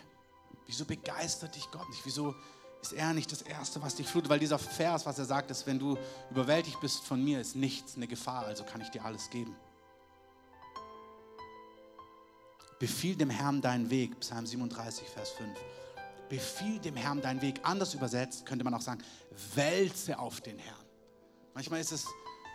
Wieso 0.65 0.85
begeistert 0.85 1.55
dich 1.55 1.69
Gott 1.71 1.89
nicht? 1.89 2.05
Wieso 2.05 2.35
ist 2.81 2.93
er 2.93 3.13
nicht 3.13 3.31
das 3.31 3.41
Erste, 3.41 3.81
was 3.81 3.95
dich 3.95 4.07
flutet? 4.07 4.29
Weil 4.29 4.39
dieser 4.39 4.59
Vers, 4.59 5.05
was 5.05 5.19
er 5.19 5.25
sagt, 5.25 5.51
ist, 5.51 5.67
wenn 5.67 5.79
du 5.79 5.97
überwältigt 6.29 6.79
bist 6.79 7.03
von 7.03 7.23
mir, 7.23 7.41
ist 7.41 7.55
nichts 7.55 7.95
eine 7.95 8.07
Gefahr, 8.07 8.45
also 8.45 8.63
kann 8.63 8.81
ich 8.81 8.89
dir 8.89 9.03
alles 9.03 9.29
geben. 9.29 9.55
Befiehl 12.77 13.15
dem 13.15 13.29
Herrn 13.29 13.61
deinen 13.61 13.89
Weg, 13.89 14.17
Psalm 14.21 14.45
37, 14.45 15.07
Vers 15.07 15.31
5. 15.31 15.59
Befiehl 16.29 16.79
dem 16.79 16.95
Herrn 16.95 17.21
deinen 17.21 17.41
Weg. 17.41 17.59
Anders 17.63 17.93
übersetzt 17.93 18.45
könnte 18.45 18.63
man 18.63 18.73
auch 18.73 18.81
sagen, 18.81 19.03
wälze 19.55 20.17
auf 20.19 20.41
den 20.41 20.59
Herrn. 20.59 20.85
Manchmal 21.55 21.81
ist 21.81 21.91
es, 21.91 22.05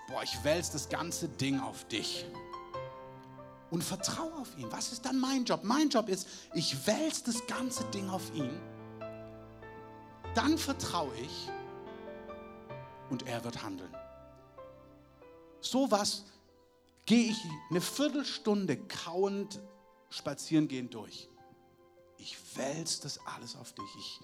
boah, 0.09 0.23
ich 0.23 0.43
wälze 0.45 0.73
das 0.73 0.89
ganze 0.89 1.29
Ding 1.29 1.61
auf 1.61 1.85
dich. 1.89 2.25
Und 3.71 3.83
vertraue 3.83 4.33
auf 4.35 4.57
ihn. 4.57 4.71
Was 4.71 4.93
ist 4.93 5.05
dann 5.05 5.19
mein 5.19 5.45
Job? 5.45 5.61
Mein 5.65 5.89
Job 5.89 6.09
ist, 6.09 6.29
ich 6.55 6.87
wälze 6.87 7.25
das 7.25 7.45
ganze 7.47 7.85
Ding 7.87 8.09
auf 8.09 8.33
ihn. 8.35 8.51
Dann 10.35 10.57
vertraue 10.57 11.15
ich 11.17 11.51
und 13.11 13.27
er 13.27 13.43
wird 13.45 13.63
handeln. 13.63 13.93
So 15.61 15.91
was 15.91 16.25
gehe 17.07 17.31
ich 17.31 17.39
eine 17.71 17.81
Viertelstunde 17.81 18.77
kauend 18.77 19.61
spazieren 20.11 20.69
gehen 20.69 20.91
durch 20.91 21.29
ich 22.25 22.57
wälze 22.57 23.03
das 23.03 23.21
alles 23.27 23.55
auf 23.55 23.73
dich. 23.75 23.85
Ich, 23.99 24.21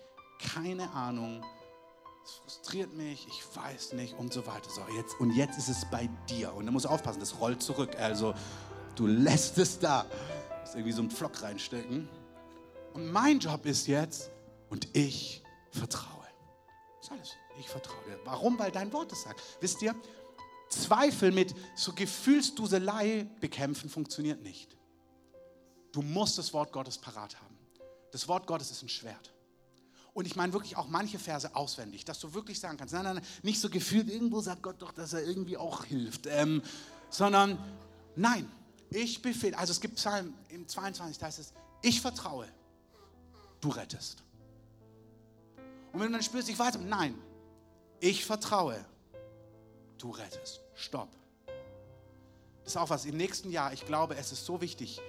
keine 0.52 0.90
Ahnung, 0.92 1.44
es 2.24 2.32
frustriert 2.32 2.94
mich, 2.94 3.26
ich 3.28 3.44
weiß 3.54 3.92
nicht 3.92 4.18
und 4.18 4.32
so 4.32 4.46
weiter. 4.46 4.70
So, 4.70 4.80
jetzt, 4.96 5.20
und 5.20 5.34
jetzt 5.34 5.58
ist 5.58 5.68
es 5.68 5.84
bei 5.90 6.08
dir. 6.28 6.54
Und 6.54 6.64
da 6.64 6.72
musst 6.72 6.86
aufpassen, 6.86 7.20
das 7.20 7.38
rollt 7.38 7.62
zurück. 7.62 7.94
Also, 7.98 8.34
du 8.94 9.06
lässt 9.06 9.58
es 9.58 9.78
da. 9.78 10.04
Du 10.04 10.60
musst 10.60 10.74
irgendwie 10.74 10.92
so 10.92 11.02
einen 11.02 11.10
Pflock 11.10 11.42
reinstecken. 11.42 12.08
Und 12.94 13.12
mein 13.12 13.38
Job 13.38 13.66
ist 13.66 13.86
jetzt, 13.86 14.30
und 14.70 14.88
ich 14.96 15.42
vertraue. 15.70 16.26
Das 16.96 17.06
ist 17.06 17.12
alles. 17.12 17.30
Ich 17.58 17.68
vertraue 17.68 18.02
dir. 18.06 18.18
Warum? 18.24 18.58
Weil 18.58 18.70
dein 18.70 18.90
Wort 18.94 19.12
es 19.12 19.22
sagt. 19.22 19.42
Wisst 19.60 19.82
ihr, 19.82 19.94
Zweifel 20.70 21.32
mit 21.32 21.54
so 21.74 21.92
Gefühlsduselei 21.92 23.28
bekämpfen 23.40 23.90
funktioniert 23.90 24.40
nicht. 24.42 24.76
Du 25.92 26.00
musst 26.00 26.38
das 26.38 26.54
Wort 26.54 26.72
Gottes 26.72 26.96
parat 26.96 27.36
haben. 27.36 27.59
Das 28.12 28.28
Wort 28.28 28.46
Gottes 28.46 28.70
ist 28.70 28.82
ein 28.82 28.88
Schwert. 28.88 29.32
Und 30.12 30.26
ich 30.26 30.36
meine 30.36 30.52
wirklich 30.52 30.76
auch 30.76 30.88
manche 30.88 31.18
Verse 31.18 31.54
auswendig, 31.54 32.04
dass 32.04 32.18
du 32.18 32.34
wirklich 32.34 32.58
sagen 32.58 32.76
kannst, 32.76 32.94
nein, 32.94 33.04
nein, 33.04 33.24
nicht 33.42 33.60
so 33.60 33.70
gefühlt, 33.70 34.08
irgendwo 34.08 34.40
sagt 34.40 34.62
Gott 34.62 34.82
doch, 34.82 34.92
dass 34.92 35.12
er 35.12 35.22
irgendwie 35.22 35.56
auch 35.56 35.84
hilft, 35.84 36.26
ähm, 36.26 36.62
sondern 37.10 37.58
nein, 38.16 38.50
ich 38.90 39.22
befehle, 39.22 39.56
also 39.56 39.70
es 39.70 39.80
gibt 39.80 39.96
Psalm 39.96 40.34
im 40.48 40.66
22, 40.66 41.18
da 41.18 41.26
heißt 41.26 41.38
es, 41.38 41.52
ich 41.82 42.00
vertraue, 42.00 42.48
du 43.60 43.68
rettest. 43.68 44.22
Und 45.92 46.00
wenn 46.00 46.08
du 46.08 46.12
dann 46.12 46.22
spürst, 46.22 46.48
ich 46.48 46.58
weiß, 46.58 46.78
nein, 46.80 47.16
ich 48.00 48.24
vertraue, 48.24 48.84
du 49.98 50.10
rettest. 50.10 50.60
Stopp. 50.74 51.08
Das 52.64 52.74
ist 52.74 52.76
auch 52.76 52.90
was 52.90 53.04
im 53.04 53.16
nächsten 53.16 53.50
Jahr, 53.50 53.72
ich 53.72 53.86
glaube, 53.86 54.16
es 54.16 54.32
ist 54.32 54.44
so 54.44 54.60
wichtig, 54.60 55.00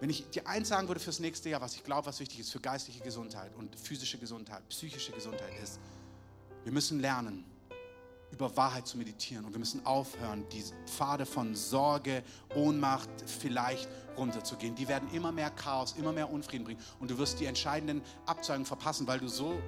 wenn 0.00 0.10
ich 0.10 0.28
dir 0.30 0.46
eins 0.46 0.68
sagen 0.68 0.88
würde 0.88 1.00
fürs 1.00 1.18
nächste 1.18 1.48
Jahr, 1.48 1.60
was 1.60 1.74
ich 1.74 1.84
glaube, 1.84 2.06
was 2.06 2.20
wichtig 2.20 2.40
ist 2.40 2.52
für 2.52 2.60
geistliche 2.60 3.00
Gesundheit 3.00 3.54
und 3.56 3.74
physische 3.76 4.18
Gesundheit, 4.18 4.68
psychische 4.68 5.12
Gesundheit 5.12 5.52
ist, 5.62 5.80
wir 6.64 6.72
müssen 6.72 7.00
lernen, 7.00 7.44
über 8.30 8.54
Wahrheit 8.56 8.86
zu 8.86 8.98
meditieren 8.98 9.44
und 9.44 9.52
wir 9.52 9.58
müssen 9.58 9.84
aufhören, 9.86 10.44
die 10.52 10.62
Pfade 10.86 11.24
von 11.24 11.54
Sorge, 11.54 12.22
Ohnmacht 12.54 13.08
vielleicht 13.26 13.88
runterzugehen. 14.16 14.74
Die 14.74 14.86
werden 14.86 15.08
immer 15.12 15.32
mehr 15.32 15.50
Chaos, 15.50 15.94
immer 15.98 16.12
mehr 16.12 16.30
Unfrieden 16.30 16.64
bringen 16.64 16.80
und 17.00 17.10
du 17.10 17.18
wirst 17.18 17.40
die 17.40 17.46
entscheidenden 17.46 18.02
Abzweigungen 18.26 18.66
verpassen, 18.66 19.06
weil 19.06 19.18
du 19.18 19.28
so 19.28 19.58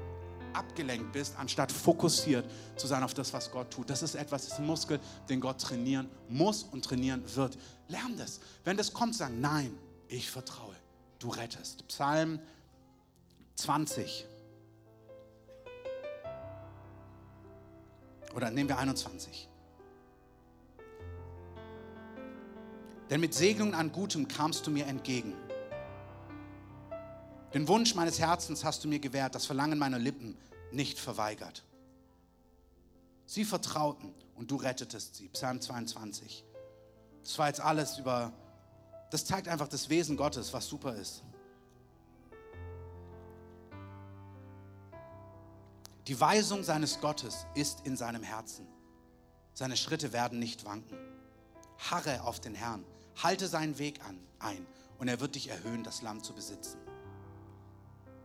abgelenkt 0.52 1.12
bist, 1.12 1.36
anstatt 1.38 1.70
fokussiert 1.72 2.44
zu 2.76 2.86
sein 2.86 3.02
auf 3.02 3.14
das, 3.14 3.32
was 3.32 3.50
Gott 3.50 3.70
tut. 3.70 3.88
Das 3.88 4.02
ist 4.02 4.14
etwas, 4.14 4.44
das 4.44 4.52
ist 4.54 4.58
ein 4.58 4.66
Muskel, 4.66 5.00
den 5.28 5.40
Gott 5.40 5.60
trainieren 5.60 6.08
muss 6.28 6.64
und 6.64 6.84
trainieren 6.84 7.22
wird. 7.34 7.56
Lern 7.88 8.16
das. 8.18 8.40
Wenn 8.64 8.76
das 8.76 8.92
kommt, 8.92 9.14
sagen, 9.14 9.40
nein, 9.40 9.78
ich 10.10 10.30
vertraue, 10.30 10.74
du 11.18 11.28
rettest. 11.28 11.86
Psalm 11.88 12.40
20. 13.54 14.26
Oder 18.34 18.50
nehmen 18.50 18.68
wir 18.68 18.78
21. 18.78 19.48
Denn 23.08 23.20
mit 23.20 23.34
Segnungen 23.34 23.74
an 23.74 23.92
Gutem 23.92 24.28
kamst 24.28 24.66
du 24.66 24.70
mir 24.70 24.86
entgegen. 24.86 25.34
Den 27.54 27.66
Wunsch 27.66 27.94
meines 27.94 28.20
Herzens 28.20 28.64
hast 28.64 28.84
du 28.84 28.88
mir 28.88 29.00
gewährt, 29.00 29.34
das 29.34 29.46
Verlangen 29.46 29.78
meiner 29.78 29.98
Lippen 29.98 30.36
nicht 30.70 30.98
verweigert. 30.98 31.64
Sie 33.26 33.44
vertrauten 33.44 34.14
und 34.36 34.50
du 34.50 34.56
rettetest 34.56 35.16
sie. 35.16 35.28
Psalm 35.28 35.60
22. 35.60 36.44
Das 37.22 37.38
war 37.38 37.48
jetzt 37.48 37.60
alles 37.60 37.98
über 37.98 38.32
das 39.10 39.24
zeigt 39.24 39.48
einfach 39.48 39.68
das 39.68 39.88
Wesen 39.88 40.16
Gottes, 40.16 40.52
was 40.52 40.66
super 40.66 40.94
ist. 40.94 41.22
Die 46.06 46.18
Weisung 46.18 46.64
seines 46.64 47.00
Gottes 47.00 47.46
ist 47.54 47.86
in 47.86 47.96
seinem 47.96 48.22
Herzen. 48.22 48.66
Seine 49.54 49.76
Schritte 49.76 50.12
werden 50.12 50.38
nicht 50.38 50.64
wanken. 50.64 50.98
Harre 51.90 52.22
auf 52.22 52.40
den 52.40 52.54
Herrn, 52.54 52.84
halte 53.22 53.46
seinen 53.48 53.78
Weg 53.78 54.04
an, 54.04 54.18
ein 54.38 54.66
und 54.98 55.08
er 55.08 55.20
wird 55.20 55.34
dich 55.34 55.48
erhöhen, 55.48 55.82
das 55.82 56.02
Land 56.02 56.24
zu 56.24 56.32
besitzen. 56.32 56.78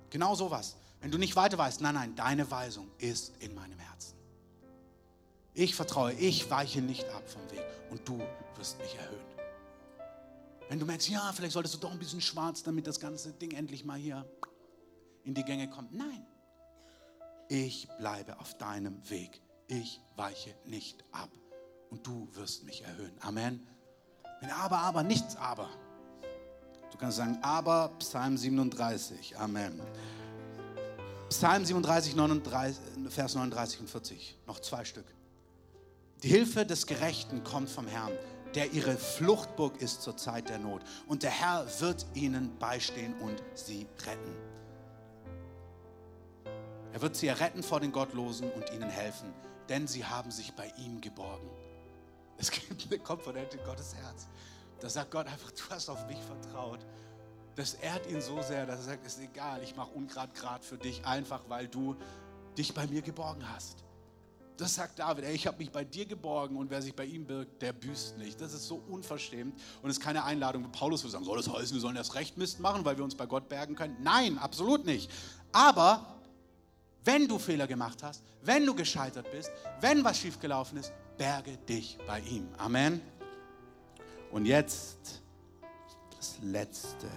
Genau 0.10 0.36
sowas. 0.36 0.76
Wenn 1.02 1.12
du 1.12 1.18
nicht 1.18 1.36
weiter 1.36 1.58
weißt, 1.58 1.82
nein, 1.82 1.96
nein, 1.96 2.16
deine 2.16 2.50
Weisung 2.50 2.90
ist 2.98 3.34
in 3.40 3.54
meinem 3.54 3.80
Herzen. 3.80 4.16
Ich 5.54 5.76
vertraue, 5.76 6.14
ich 6.14 6.50
weiche 6.50 6.82
nicht 6.82 7.08
ab 7.10 7.30
vom 7.30 7.42
Weg 7.52 7.66
und 7.92 8.08
du 8.08 8.20
wirst 8.56 8.80
mich 8.80 8.96
erhöhen. 8.96 9.35
Wenn 10.70 10.80
du 10.80 10.86
merkst, 10.86 11.10
ja, 11.10 11.32
vielleicht 11.34 11.54
solltest 11.54 11.76
du 11.76 11.80
doch 11.80 11.92
ein 11.92 12.00
bisschen 12.00 12.22
schwarz, 12.22 12.64
damit 12.64 12.88
das 12.88 13.00
ganze 13.00 13.34
Ding 13.34 13.52
endlich 13.52 13.86
mal 13.86 13.98
hier 13.98 14.26
in 15.24 15.34
die 15.34 15.44
Gänge 15.44 15.70
kommt. 15.70 15.94
Nein, 15.94 16.26
ich 17.50 17.88
bleibe 17.98 18.40
auf 18.40 18.58
deinem 18.58 19.08
Weg. 19.10 19.42
Ich 19.68 20.02
weiche 20.16 20.56
nicht 20.66 21.04
ab 21.12 21.30
und 21.90 22.06
du 22.06 22.28
wirst 22.34 22.64
mich 22.64 22.84
erhöhen. 22.84 23.16
Amen. 23.22 23.66
Wenn 24.42 24.50
aber, 24.52 24.80
aber, 24.80 25.04
nichts 25.04 25.36
aber. 25.36 25.70
Du 26.92 26.98
kannst 26.98 27.18
sagen, 27.18 27.38
aber 27.42 27.90
Psalm 28.00 28.38
37. 28.38 29.38
Amen. 29.38 29.82
Psalm 31.30 31.66
37, 31.66 32.16
39, 32.16 32.82
Vers 33.10 33.36
39 33.36 33.80
und 33.82 33.90
40. 33.90 34.38
Noch 34.48 34.60
zwei 34.60 34.86
Stück. 34.86 35.06
Die 36.24 36.30
Hilfe 36.30 36.66
des 36.66 36.88
Gerechten 36.88 37.44
kommt 37.44 37.70
vom 37.70 37.88
Herrn, 37.88 38.14
der 38.56 38.72
ihre 38.72 38.96
Fluchtburg 38.96 39.82
ist 39.82 40.02
zur 40.02 40.16
Zeit 40.16 40.50
der 40.50 40.60
Not. 40.60 40.82
Und 41.08 41.24
der 41.24 41.32
Herr 41.32 41.68
wird 41.82 42.06
ihnen 42.14 42.58
beistehen 42.58 43.14
und 43.20 43.44
sie 43.54 43.86
retten. 44.06 44.36
Er 46.94 47.02
wird 47.02 47.16
sie 47.18 47.28
erretten 47.28 47.62
vor 47.62 47.82
den 47.82 47.92
Gottlosen 47.92 48.50
und 48.52 48.72
ihnen 48.72 48.90
helfen, 48.90 49.34
denn 49.68 49.86
sie 49.86 50.06
haben 50.06 50.32
sich 50.32 50.54
bei 50.54 50.72
ihm 50.78 51.02
geborgen. 51.02 51.50
Es 52.38 52.50
gibt 52.52 52.86
eine 52.86 53.00
Komponente 53.00 53.58
in 53.58 53.64
Gottes 53.66 53.94
Herz. 53.96 54.28
Da 54.80 54.90
sagt 54.90 55.12
Gott 55.12 55.28
einfach, 55.28 55.52
du 55.52 55.64
hast 55.70 55.90
auf 55.90 56.08
mich 56.08 56.20
vertraut. 56.20 56.80
Das 57.56 57.76
ehrt 57.76 58.08
ihn 58.08 58.22
so 58.22 58.42
sehr, 58.42 58.66
dass 58.66 58.80
er 58.80 58.84
sagt, 58.84 59.06
es 59.06 59.16
ist 59.16 59.24
egal, 59.24 59.64
ich 59.64 59.76
mache 59.76 59.92
Ungrad 59.92 60.34
grad 60.34 60.64
für 60.64 60.78
dich, 60.78 61.06
einfach 61.06 61.42
weil 61.48 61.68
du 61.68 61.96
dich 62.58 62.74
bei 62.74 62.88
mir 62.88 63.02
geborgen 63.02 63.50
hast. 63.50 63.85
Das 64.58 64.76
sagt 64.76 65.00
David, 65.00 65.26
ey, 65.26 65.36
ich 65.36 65.48
habe 65.48 65.58
mich 65.58 65.72
bei 65.72 65.84
dir 65.84 66.06
geborgen 66.06 66.56
und 66.56 66.70
wer 66.70 66.82
sich 66.82 66.96
bei 66.96 67.06
ihm 67.06 67.26
birgt, 67.26 67.62
der 67.62 67.74
büßt 67.74 68.18
nicht. 68.18 68.40
Das 68.40 68.54
ist 68.54 68.68
so 68.68 68.82
unverschämt 68.90 69.54
und 69.82 69.90
ist 69.90 70.00
keine 70.00 70.24
Einladung, 70.24 70.72
Paulus 70.72 71.04
würde 71.04 71.12
sagen, 71.12 71.26
soll 71.26 71.38
das 71.38 71.50
heißen, 71.52 71.76
wir 71.76 71.82
sollen 71.82 71.98
erst 71.98 72.16
recht 72.16 72.38
Mist 72.38 72.60
machen, 72.60 72.86
weil 72.86 72.98
wir 72.98 73.04
uns 73.04 73.16
bei 73.16 73.26
Gott 73.26 73.50
bergen 73.50 73.76
können? 73.76 73.98
Nein, 74.02 74.38
absolut 74.38 74.86
nicht. 74.86 75.12
Aber 75.52 76.16
wenn 77.04 77.28
du 77.28 77.38
Fehler 77.38 77.68
gemacht 77.68 78.02
hast, 78.02 78.24
wenn 78.42 78.66
du 78.66 78.74
gescheitert 78.74 79.30
bist, 79.32 79.52
wenn 79.82 80.04
was 80.04 80.18
schiefgelaufen 80.18 80.78
ist, 80.78 80.94
berge 81.18 81.58
dich 81.58 81.98
bei 82.08 82.20
ihm. 82.22 82.48
Amen. 82.58 83.02
Und 84.32 84.46
jetzt 84.46 85.22
das 86.18 86.38
Letzte. 86.42 87.08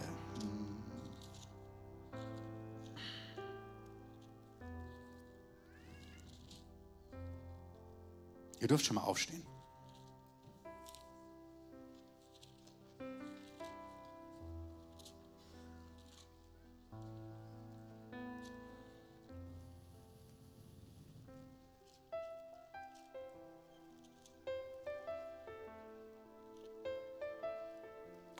Ihr 8.61 8.69
dürft 8.69 8.85
schon 8.87 8.97
mal 8.97 9.03
aufstehen. 9.03 9.47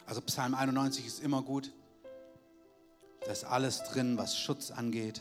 Also 0.07 0.23
Psalm 0.23 0.55
91 0.55 1.07
ist 1.07 1.23
immer 1.23 1.43
gut. 1.43 1.71
Da 3.21 3.31
ist 3.31 3.45
alles 3.45 3.83
drin, 3.85 4.17
was 4.17 4.37
Schutz 4.39 4.71
angeht. 4.71 5.21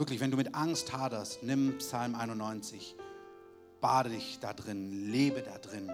Wirklich, 0.00 0.20
wenn 0.20 0.30
du 0.30 0.38
mit 0.38 0.54
Angst 0.54 0.94
haderst, 0.94 1.42
nimm 1.42 1.76
Psalm 1.76 2.14
91. 2.14 2.96
Bade 3.82 4.08
dich 4.08 4.38
da 4.40 4.54
drin, 4.54 5.10
lebe 5.12 5.42
da 5.42 5.58
drin. 5.58 5.92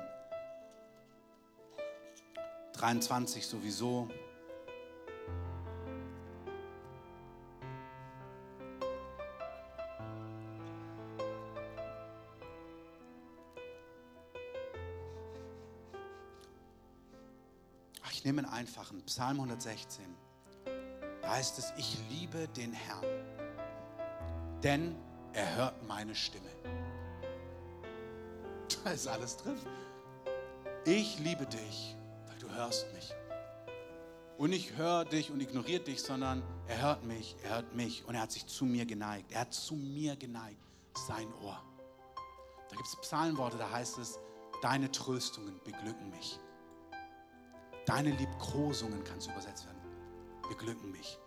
23 2.74 3.44
sowieso. 3.44 4.08
Ich 18.12 18.24
nehme 18.24 18.42
einen 18.42 18.52
einfachen, 18.52 19.02
Psalm 19.06 19.40
116. 19.40 20.04
Da 21.22 21.30
heißt 21.32 21.58
es, 21.58 21.72
ich 21.76 21.98
liebe 22.08 22.46
den 22.46 22.72
Herrn 22.72 23.04
denn 24.62 24.96
er 25.32 25.56
hört 25.56 25.86
meine 25.86 26.14
Stimme. 26.14 26.48
Da 28.84 28.92
ist 28.92 29.08
alles 29.08 29.36
drin. 29.36 29.58
Ich 30.84 31.18
liebe 31.18 31.44
dich, 31.46 31.96
weil 32.26 32.38
du 32.38 32.48
hörst 32.48 32.92
mich. 32.94 33.12
Und 34.38 34.52
ich 34.52 34.76
höre 34.76 35.04
dich 35.04 35.30
und 35.32 35.40
ignoriere 35.40 35.82
dich, 35.82 36.02
sondern 36.02 36.42
er 36.68 36.82
hört 36.82 37.04
mich, 37.04 37.36
er 37.42 37.56
hört 37.56 37.74
mich 37.74 38.04
und 38.06 38.14
er 38.14 38.22
hat 38.22 38.32
sich 38.32 38.46
zu 38.46 38.64
mir 38.64 38.86
geneigt. 38.86 39.32
Er 39.32 39.40
hat 39.40 39.54
zu 39.54 39.74
mir 39.74 40.14
geneigt, 40.14 40.60
sein 40.94 41.32
Ohr. 41.42 41.60
Da 42.68 42.76
gibt 42.76 42.86
es 42.86 42.96
Psalmworte, 42.96 43.56
da 43.56 43.70
heißt 43.70 43.98
es, 43.98 44.20
deine 44.62 44.90
Tröstungen 44.90 45.60
beglücken 45.64 46.10
mich. 46.10 46.38
Deine 47.86 48.10
Liebkosungen, 48.10 49.02
kann 49.04 49.18
es 49.18 49.26
übersetzt 49.26 49.66
werden, 49.66 49.80
beglücken 50.48 50.90
mich. 50.92 51.18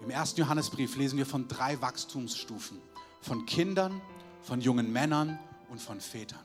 Im 0.00 0.10
ersten 0.10 0.40
Johannesbrief 0.40 0.96
lesen 0.96 1.18
wir 1.18 1.26
von 1.26 1.48
drei 1.48 1.80
Wachstumsstufen. 1.80 2.80
Von 3.20 3.46
Kindern, 3.46 4.00
von 4.42 4.60
jungen 4.60 4.92
Männern 4.92 5.38
und 5.68 5.82
von 5.82 6.00
Vätern. 6.00 6.38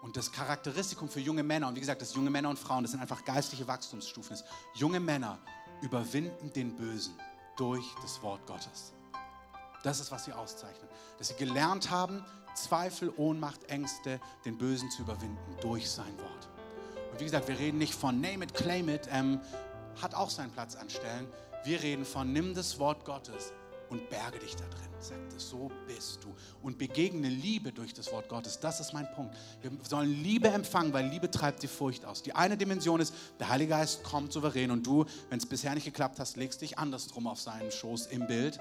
Und 0.00 0.16
das 0.16 0.32
Charakteristikum 0.32 1.08
für 1.08 1.20
junge 1.20 1.42
Männer, 1.42 1.68
und 1.68 1.74
wie 1.74 1.80
gesagt, 1.80 2.00
das 2.00 2.14
junge 2.14 2.30
Männer 2.30 2.48
und 2.48 2.58
Frauen, 2.58 2.84
das 2.84 2.92
sind 2.92 3.00
einfach 3.00 3.24
geistliche 3.24 3.66
Wachstumsstufen, 3.66 4.34
ist, 4.34 4.44
junge 4.74 5.00
Männer 5.00 5.38
überwinden 5.82 6.52
den 6.52 6.76
Bösen 6.76 7.14
durch 7.56 7.84
das 8.02 8.22
Wort 8.22 8.46
Gottes. 8.46 8.92
Das 9.82 10.00
ist, 10.00 10.10
was 10.10 10.24
sie 10.24 10.32
auszeichnet. 10.32 10.90
Dass 11.18 11.28
sie 11.28 11.34
gelernt 11.34 11.90
haben, 11.90 12.24
Zweifel, 12.54 13.12
Ohnmacht, 13.16 13.64
Ängste, 13.64 14.20
den 14.44 14.56
Bösen 14.56 14.90
zu 14.90 15.02
überwinden 15.02 15.56
durch 15.60 15.90
sein 15.90 16.16
Wort. 16.18 16.48
Und 17.12 17.20
wie 17.20 17.24
gesagt, 17.24 17.48
wir 17.48 17.58
reden 17.58 17.78
nicht 17.78 17.94
von 17.94 18.20
Name 18.20 18.44
it, 18.44 18.54
claim 18.54 18.88
it, 18.88 19.08
ähm, 19.12 19.40
hat 20.00 20.14
auch 20.14 20.30
seinen 20.30 20.50
Platz 20.52 20.76
an 20.76 20.88
Stellen. 20.90 21.28
Wir 21.64 21.82
reden 21.82 22.04
von, 22.04 22.32
nimm 22.32 22.54
das 22.54 22.78
Wort 22.78 23.04
Gottes 23.04 23.52
und 23.90 24.08
berge 24.10 24.38
dich 24.38 24.54
da 24.54 24.64
drin. 24.66 24.88
Sagt 25.00 25.32
es, 25.36 25.48
so 25.48 25.70
bist 25.86 26.24
du. 26.24 26.34
Und 26.62 26.78
begegne 26.78 27.28
Liebe 27.28 27.72
durch 27.72 27.94
das 27.94 28.12
Wort 28.12 28.28
Gottes. 28.28 28.58
Das 28.58 28.80
ist 28.80 28.92
mein 28.92 29.10
Punkt. 29.12 29.34
Wir 29.62 29.70
sollen 29.88 30.10
Liebe 30.22 30.48
empfangen, 30.48 30.92
weil 30.92 31.06
Liebe 31.06 31.30
treibt 31.30 31.62
die 31.62 31.68
Furcht 31.68 32.04
aus. 32.04 32.22
Die 32.22 32.34
eine 32.34 32.56
Dimension 32.56 33.00
ist, 33.00 33.14
der 33.38 33.48
Heilige 33.48 33.70
Geist 33.70 34.02
kommt 34.02 34.32
souverän 34.32 34.70
und 34.70 34.86
du, 34.86 35.04
wenn 35.30 35.38
es 35.38 35.46
bisher 35.46 35.74
nicht 35.74 35.84
geklappt 35.84 36.18
hast, 36.18 36.36
legst 36.36 36.60
dich 36.60 36.78
andersrum 36.78 37.26
auf 37.26 37.40
seinen 37.40 37.70
Schoß 37.70 38.06
im 38.06 38.26
Bild. 38.26 38.58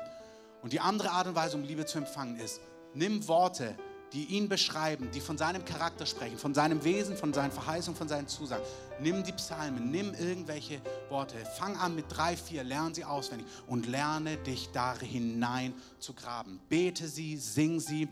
Und 0.62 0.74
die 0.74 0.80
andere 0.80 1.12
Art 1.12 1.28
und 1.28 1.36
Weise, 1.36 1.58
um 1.58 1.64
Liebe 1.64 1.86
zu 1.86 1.98
empfangen, 1.98 2.38
ist, 2.40 2.62
nimm 2.94 3.28
Worte, 3.28 3.76
die 4.14 4.26
ihn 4.26 4.48
beschreiben, 4.48 5.10
die 5.12 5.20
von 5.20 5.38
seinem 5.38 5.66
Charakter 5.66 6.06
sprechen, 6.06 6.38
von 6.38 6.54
seinem 6.54 6.84
Wesen, 6.84 7.18
von 7.18 7.34
seinen 7.34 7.52
Verheißungen, 7.52 7.98
von 7.98 8.08
seinen 8.08 8.28
Zusagen. 8.28 8.64
Nimm 9.00 9.24
die 9.24 9.34
Psalmen, 9.34 9.92
nimm 9.92 10.14
irgendwelche 10.14 10.82
Worte, 11.10 11.36
fang 11.58 11.76
an 11.78 11.96
mit 11.96 12.06
drei, 12.10 12.38
vier, 12.38 12.64
lerne 12.64 12.96
sie 12.96 13.04
auswendig 13.04 13.48
und 13.68 13.86
lerne 13.86 14.38
dich 14.38 14.70
da 14.72 14.98
hinein 14.98 15.74
zu 16.00 16.14
graben. 16.14 16.60
Bete 16.70 17.08
sie, 17.08 17.38
sing 17.38 17.80
sie 17.80 18.08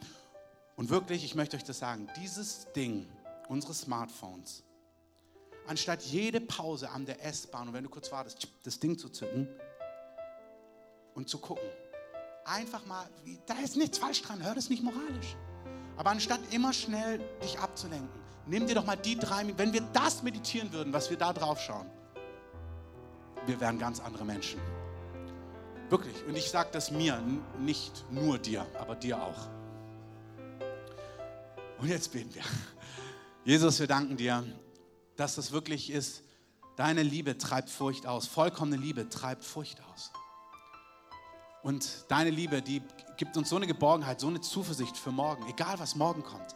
und 0.76 0.90
wirklich, 0.90 1.24
ich 1.24 1.36
möchte 1.36 1.56
euch 1.56 1.64
das 1.64 1.80
sagen, 1.80 2.10
dieses 2.22 2.68
Ding, 2.74 3.08
unsere 3.48 3.74
Smartphones, 3.74 4.64
anstatt 5.68 6.04
jede 6.04 6.42
Pause 6.42 6.90
an 6.90 7.06
der 7.06 7.24
S-Bahn 7.24 7.70
und 7.70 7.74
wenn 7.74 7.84
du 7.84 7.90
kurz 7.90 8.12
wartest, 8.12 8.48
das 8.64 8.80
Ding 8.80 8.98
zu 8.98 9.10
zücken 9.10 9.48
und 11.14 11.30
zu 11.30 11.40
gucken, 11.40 11.70
einfach 12.44 12.86
mal, 12.86 13.08
da 13.46 13.56
ist 13.56 13.78
nichts 13.78 13.98
falsch 13.98 14.22
dran, 14.22 14.44
hör 14.44 14.54
das 14.54 14.70
nicht 14.70 14.84
moralisch. 14.84 15.38
Aber 15.98 16.10
anstatt 16.10 16.40
immer 16.52 16.74
schnell 16.74 17.20
dich 17.42 17.58
abzulenken, 17.60 18.10
nimm 18.46 18.68
dir 18.68 18.76
doch 18.76 18.86
mal 18.86 18.96
die 18.96 19.18
drei 19.18 19.44
Minuten. 19.44 19.60
Wenn 19.60 19.74
wir 19.74 19.82
das 19.94 20.24
meditieren 20.24 20.72
würden, 20.74 20.94
was 20.94 21.10
wir 21.10 21.18
da 21.18 21.34
drauf 21.34 21.60
schauen, 21.62 21.90
wir 23.46 23.60
wären 23.60 23.80
ganz 23.80 24.00
andere 24.00 24.26
Menschen. 24.26 24.60
Wirklich. 25.90 26.16
Und 26.28 26.36
ich 26.36 26.50
sage 26.50 26.70
das 26.72 26.92
mir, 26.92 27.22
nicht 27.60 28.06
nur 28.12 28.38
dir, 28.40 28.66
aber 28.80 28.96
dir 28.96 29.22
auch. 29.22 29.48
Und 31.80 31.90
jetzt 31.90 32.12
beten 32.12 32.34
wir. 32.34 32.44
Jesus, 33.44 33.80
wir 33.80 33.88
danken 33.88 34.18
dir, 34.18 34.44
dass 35.16 35.36
das 35.36 35.52
wirklich 35.52 35.92
ist. 35.92 36.24
Deine 36.76 37.04
Liebe 37.04 37.38
treibt 37.38 37.70
Furcht 37.70 38.08
aus. 38.08 38.26
Vollkommene 38.26 38.78
Liebe 38.78 39.08
treibt 39.08 39.44
Furcht 39.44 39.82
aus. 39.94 40.12
Und 41.62 42.06
deine 42.10 42.32
Liebe, 42.32 42.62
die 42.62 42.82
gibt 43.18 43.38
uns 43.38 43.50
so 43.50 43.56
eine 43.56 43.68
Geborgenheit, 43.68 44.20
so 44.20 44.28
eine 44.28 44.42
Zuversicht 44.42 44.98
für 44.98 45.12
morgen, 45.12 45.48
egal 45.50 45.80
was 45.80 45.96
morgen 45.96 46.24
kommt. 46.24 46.56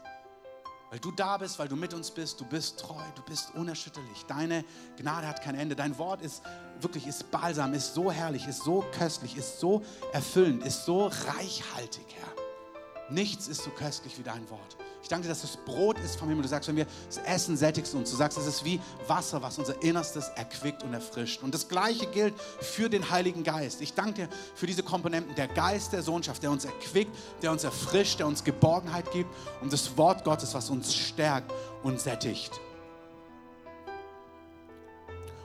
Weil 0.89 0.99
du 0.99 1.11
da 1.11 1.37
bist, 1.37 1.59
weil 1.59 1.67
du 1.67 1.75
mit 1.75 1.93
uns 1.93 2.09
bist, 2.09 2.39
du 2.39 2.45
bist 2.45 2.79
treu, 2.79 3.01
du 3.13 3.21
bist 3.21 3.53
unerschütterlich. 3.53 4.25
Deine 4.27 4.65
Gnade 4.97 5.27
hat 5.27 5.41
kein 5.43 5.53
Ende. 5.53 5.75
Dein 5.75 5.95
Wort 5.99 6.21
ist 6.21 6.41
wirklich, 6.81 7.05
ist 7.05 7.29
balsam, 7.29 7.75
ist 7.75 7.93
so 7.93 8.11
herrlich, 8.11 8.47
ist 8.47 8.63
so 8.63 8.83
köstlich, 8.97 9.37
ist 9.37 9.59
so 9.59 9.83
erfüllend, 10.13 10.63
ist 10.63 10.85
so 10.85 11.05
reichhaltig, 11.05 12.05
Herr. 12.15 13.13
Nichts 13.13 13.47
ist 13.47 13.63
so 13.63 13.69
köstlich 13.69 14.17
wie 14.17 14.23
dein 14.23 14.49
Wort. 14.49 14.77
Ich 15.01 15.07
danke 15.07 15.23
dir, 15.23 15.29
dass 15.29 15.41
das 15.41 15.57
Brot 15.57 15.97
ist 15.99 16.17
vom 16.17 16.27
Himmel. 16.27 16.43
Du 16.43 16.49
sagst, 16.49 16.67
wenn 16.67 16.75
wir 16.75 16.85
es 17.07 17.17
essen, 17.17 17.55
sättigst 17.55 17.93
uns. 17.95 18.11
Du 18.11 18.17
sagst, 18.17 18.37
es 18.37 18.45
ist 18.45 18.65
wie 18.65 18.81
Wasser, 19.07 19.41
was 19.41 19.57
unser 19.57 19.81
Innerstes 19.81 20.29
erquickt 20.35 20.83
und 20.83 20.93
erfrischt. 20.93 21.41
Und 21.41 21.53
das 21.53 21.67
Gleiche 21.67 22.05
gilt 22.07 22.33
für 22.39 22.89
den 22.89 23.09
Heiligen 23.09 23.43
Geist. 23.43 23.81
Ich 23.81 23.93
danke 23.93 24.13
dir 24.13 24.29
für 24.55 24.67
diese 24.67 24.83
Komponenten. 24.83 25.35
Der 25.35 25.47
Geist 25.47 25.93
der 25.93 26.03
Sohnschaft, 26.03 26.43
der 26.43 26.51
uns 26.51 26.65
erquickt, 26.65 27.15
der 27.41 27.51
uns 27.51 27.63
erfrischt, 27.63 28.19
der 28.19 28.27
uns 28.27 28.43
Geborgenheit 28.43 29.11
gibt. 29.11 29.29
Und 29.61 29.71
das 29.71 29.97
Wort 29.97 30.23
Gottes, 30.25 30.53
was 30.53 30.69
uns 30.69 30.93
stärkt 30.93 31.51
und 31.81 31.99
sättigt. 31.99 32.59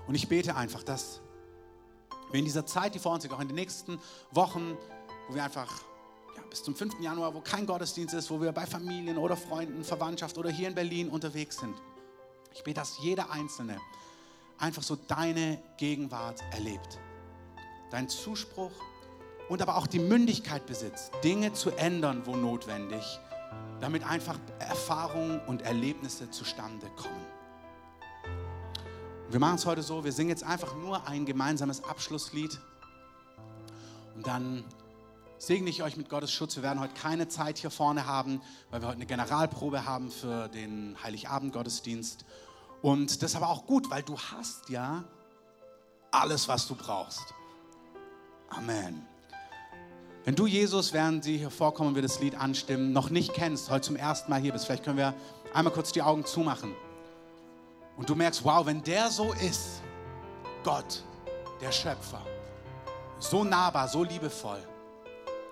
Und 0.07 0.15
ich 0.15 0.29
bete 0.29 0.57
einfach, 0.57 0.83
dass 0.83 1.21
wir 2.31 2.39
in 2.39 2.45
dieser 2.45 2.67
Zeit, 2.67 2.95
die 2.95 2.99
vor 2.99 3.13
uns 3.13 3.23
liegt, 3.23 3.35
auch 3.35 3.41
in 3.41 3.49
den 3.49 3.55
nächsten 3.55 3.99
Wochen, 4.33 4.77
wo 5.29 5.35
wir 5.35 5.45
einfach 5.45 5.71
bis 6.51 6.63
zum 6.63 6.75
5. 6.75 7.01
Januar, 7.01 7.35
wo 7.35 7.41
kein 7.41 7.67
Gottesdienst 7.67 8.15
ist, 8.15 8.31
wo 8.31 8.41
wir 8.41 8.53
bei 8.53 8.67
Familien 8.67 9.19
oder 9.19 9.37
Freunden, 9.37 9.85
Verwandtschaft 9.85 10.39
oder 10.39 10.51
hier 10.51 10.69
in 10.69 10.75
Berlin 10.75 11.09
unterwegs 11.09 11.59
sind. 11.59 11.75
Ich 12.53 12.63
bete, 12.63 12.81
dass 12.81 12.99
jeder 13.01 13.31
Einzelne 13.31 13.81
einfach 14.59 14.83
so 14.83 14.97
deine 14.97 15.61
Gegenwart 15.77 16.41
erlebt. 16.53 16.99
Dein 17.91 18.09
Zuspruch 18.09 18.73
und 19.49 19.61
aber 19.61 19.77
auch 19.77 19.87
die 19.87 19.99
Mündigkeit 19.99 20.67
besitzt, 20.67 21.13
Dinge 21.23 21.53
zu 21.53 21.71
ändern, 21.71 22.23
wo 22.25 22.37
notwendig, 22.37 23.03
damit 23.81 24.05
einfach 24.05 24.39
Erfahrungen 24.59 25.41
und 25.47 25.63
Erlebnisse 25.63 26.31
zustande 26.31 26.87
kommen. 26.97 27.27
wir 29.29 29.41
machen 29.41 29.57
es 29.57 29.67
heute 29.67 29.83
so, 29.83 30.05
wir 30.05 30.13
singen 30.13 30.31
jetzt 30.31 30.45
einfach 30.45 30.77
nur 30.77 31.07
ein 31.09 31.27
gemeinsames 31.27 31.83
Abschlusslied 31.83 32.59
und 34.15 34.27
dann 34.27 34.65
segne 35.47 35.69
ich 35.69 35.83
euch 35.83 35.97
mit 35.97 36.09
Gottes 36.09 36.33
Schutz. 36.33 36.57
Wir 36.57 36.63
werden 36.63 36.81
heute 36.81 36.95
keine 36.95 37.29
Zeit 37.29 37.59
hier 37.59 37.71
vorne 37.71 38.07
haben, 38.07 38.41
weil 38.71 38.81
wir 38.81 38.89
heute 38.89 38.97
eine 38.97 39.07
Generalprobe 39.07 39.85
haben 39.85 40.11
für 40.11 40.49
den 40.49 40.97
Heiligabend-Gottesdienst. 41.03 42.25
Und 42.81 43.23
das 43.23 43.33
ist 43.33 43.37
aber 43.37 43.49
auch 43.49 43.67
gut, 43.67 43.91
weil 43.91 44.03
du 44.03 44.19
hast 44.19 44.71
ja 44.71 45.05
alles, 46.11 46.49
was 46.49 46.67
du 46.67 46.75
brauchst. 46.75 47.35
Amen. 48.49 49.07
Wenn 50.25 50.35
du 50.35 50.47
Jesus, 50.47 50.95
während 50.95 51.25
sie 51.25 51.37
hier 51.37 51.51
vorkommen 51.51 51.91
und 51.91 51.95
wir 51.95 52.03
das 52.03 52.21
Lied 52.21 52.37
anstimmen, 52.37 52.93
noch 52.93 53.11
nicht 53.11 53.35
kennst, 53.35 53.69
heute 53.69 53.83
zum 53.83 53.97
ersten 53.97 54.31
Mal 54.31 54.41
hier 54.41 54.53
bist, 54.53 54.65
vielleicht 54.65 54.85
können 54.85 54.97
wir 54.97 55.15
einmal 55.53 55.75
kurz 55.75 55.93
die 55.93 56.01
Augen 56.01 56.25
zumachen. 56.25 56.75
Und 57.99 58.09
du 58.09 58.15
merkst, 58.15 58.45
wow, 58.45 58.65
wenn 58.65 58.83
der 58.83 59.11
so 59.11 59.35
ist, 59.35 59.83
Gott, 60.63 61.05
der 61.61 61.71
Schöpfer, 61.71 62.23
so 63.19 63.45
nahbar, 63.45 63.89
so 63.89 64.03
liebevoll, 64.03 64.67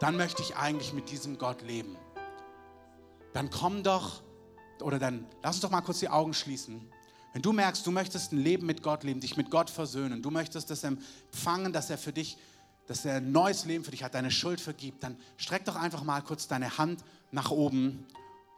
dann 0.03 0.17
möchte 0.17 0.43
ich 0.43 0.57
eigentlich 0.57 0.93
mit 0.93 1.11
diesem 1.13 1.39
Gott 1.39 1.63
leben. 1.63 1.97
Dann 3.33 3.51
komm 3.51 3.85
doch, 3.85 4.21
oder 4.81 4.99
dann 4.99 5.27
lass 5.45 5.55
uns 5.55 5.63
doch 5.63 5.71
mal 5.71 5.81
kurz 5.81 6.01
die 6.01 6.09
Augen 6.09 6.35
schließen. 6.35 6.91
Wenn 7.33 7.41
du 7.41 7.53
merkst, 7.53 7.87
du 7.87 7.93
möchtest 7.93 8.33
ein 8.33 8.39
Leben 8.39 8.67
mit 8.67 8.83
Gott 8.83 9.05
leben, 9.05 9.21
dich 9.21 9.37
mit 9.37 9.49
Gott 9.49 9.71
versöhnen, 9.71 10.21
du 10.21 10.31
möchtest 10.33 10.71
das 10.71 10.83
empfangen, 10.83 11.73
dass 11.73 11.89
er 11.89 11.99
für 11.99 12.13
dich, 12.13 12.37
dass 12.89 13.05
er 13.05 13.19
ein 13.19 13.31
neues 13.31 13.65
Leben 13.65 13.85
für 13.85 13.93
dich 13.93 14.03
hat, 14.03 14.15
deine 14.15 14.33
Schuld 14.33 14.61
vergibt, 14.61 15.05
dann 15.05 15.17
streck 15.37 15.65
doch 15.67 15.77
einfach 15.77 16.03
mal 16.03 16.21
kurz 16.21 16.49
deine 16.49 16.79
Hand 16.79 17.05
nach 17.31 17.53
oben. 17.53 18.05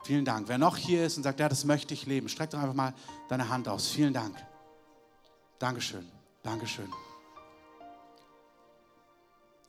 Vielen 0.04 0.24
Dank. 0.24 0.48
Wer 0.48 0.56
noch 0.56 0.78
hier 0.78 1.04
ist 1.04 1.18
und 1.18 1.24
sagt, 1.24 1.40
ja, 1.40 1.48
das 1.50 1.66
möchte 1.66 1.92
ich 1.92 2.06
leben, 2.06 2.30
streck 2.30 2.50
doch 2.50 2.58
einfach 2.58 2.74
mal 2.74 2.94
deine 3.28 3.50
Hand 3.50 3.68
aus. 3.68 3.88
Vielen 3.90 4.14
Dank. 4.14 4.34
Dankeschön. 5.58 6.10
Dankeschön. 6.42 6.88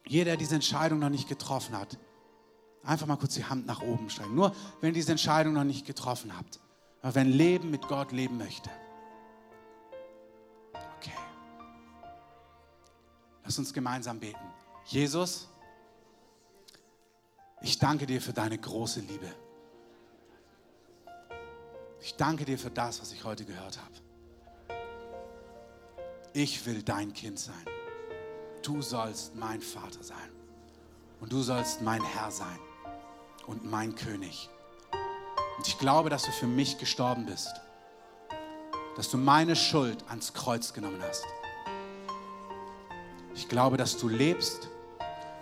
Jeder, 0.07 0.31
der 0.31 0.37
diese 0.37 0.55
Entscheidung 0.55 0.99
noch 0.99 1.09
nicht 1.09 1.27
getroffen 1.27 1.77
hat, 1.77 1.97
einfach 2.83 3.07
mal 3.07 3.17
kurz 3.17 3.33
die 3.33 3.45
Hand 3.45 3.65
nach 3.65 3.81
oben 3.81 4.09
steigen. 4.09 4.35
Nur 4.35 4.55
wenn 4.79 4.89
ihr 4.89 4.93
diese 4.93 5.11
Entscheidung 5.11 5.53
noch 5.53 5.63
nicht 5.63 5.85
getroffen 5.85 6.35
habt. 6.37 6.59
Aber 7.01 7.15
wenn 7.15 7.29
Leben 7.29 7.71
mit 7.71 7.87
Gott 7.87 8.11
leben 8.11 8.37
möchte. 8.37 8.69
Okay. 10.97 11.11
Lass 13.43 13.57
uns 13.57 13.73
gemeinsam 13.73 14.19
beten. 14.19 14.45
Jesus, 14.85 15.49
ich 17.61 17.79
danke 17.79 18.05
dir 18.05 18.21
für 18.21 18.33
deine 18.33 18.57
große 18.57 18.99
Liebe. 18.99 19.33
Ich 22.01 22.15
danke 22.15 22.45
dir 22.45 22.59
für 22.59 22.69
das, 22.69 23.01
was 23.01 23.11
ich 23.11 23.23
heute 23.23 23.45
gehört 23.45 23.79
habe. 23.79 23.95
Ich 26.33 26.63
will 26.65 26.83
dein 26.83 27.13
Kind 27.13 27.39
sein 27.39 27.65
du 28.65 28.81
sollst 28.81 29.35
mein 29.35 29.61
Vater 29.61 30.03
sein 30.03 30.31
und 31.21 31.31
du 31.31 31.41
sollst 31.41 31.81
mein 31.81 32.03
Herr 32.03 32.31
sein 32.31 32.59
und 33.47 33.69
mein 33.69 33.95
König. 33.95 34.49
Und 35.57 35.67
ich 35.67 35.77
glaube, 35.77 36.09
dass 36.09 36.23
du 36.23 36.31
für 36.31 36.47
mich 36.47 36.77
gestorben 36.77 37.25
bist, 37.25 37.53
dass 38.95 39.09
du 39.09 39.17
meine 39.17 39.55
Schuld 39.55 40.03
ans 40.09 40.33
Kreuz 40.33 40.73
genommen 40.73 41.01
hast. 41.01 41.25
Ich 43.35 43.47
glaube, 43.49 43.77
dass 43.77 43.97
du 43.97 44.07
lebst, 44.07 44.69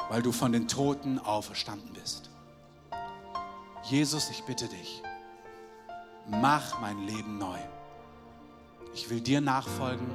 weil 0.10 0.22
du 0.22 0.32
von 0.32 0.52
den 0.52 0.68
Toten 0.68 1.20
auferstanden 1.20 1.94
bist. 1.94 2.30
Jesus, 3.84 4.30
ich 4.30 4.44
bitte 4.44 4.68
dich, 4.68 5.02
mach 6.28 6.80
mein 6.80 7.06
Leben 7.06 7.38
neu. 7.38 7.60
Ich 8.94 9.10
will 9.10 9.22
dir 9.22 9.42
nachfolgen. 9.42 10.08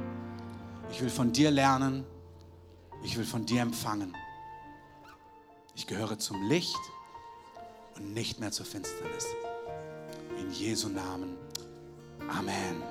Ich 0.90 1.00
will 1.00 1.10
von 1.10 1.32
dir 1.32 1.50
lernen. 1.50 2.04
Ich 3.02 3.16
will 3.16 3.24
von 3.24 3.46
dir 3.46 3.62
empfangen. 3.62 4.14
Ich 5.74 5.86
gehöre 5.86 6.18
zum 6.18 6.48
Licht 6.48 6.78
und 7.96 8.12
nicht 8.12 8.40
mehr 8.40 8.50
zur 8.50 8.66
Finsternis. 8.66 9.26
In 10.38 10.50
Jesu 10.50 10.88
Namen. 10.88 11.36
Amen. 12.28 12.82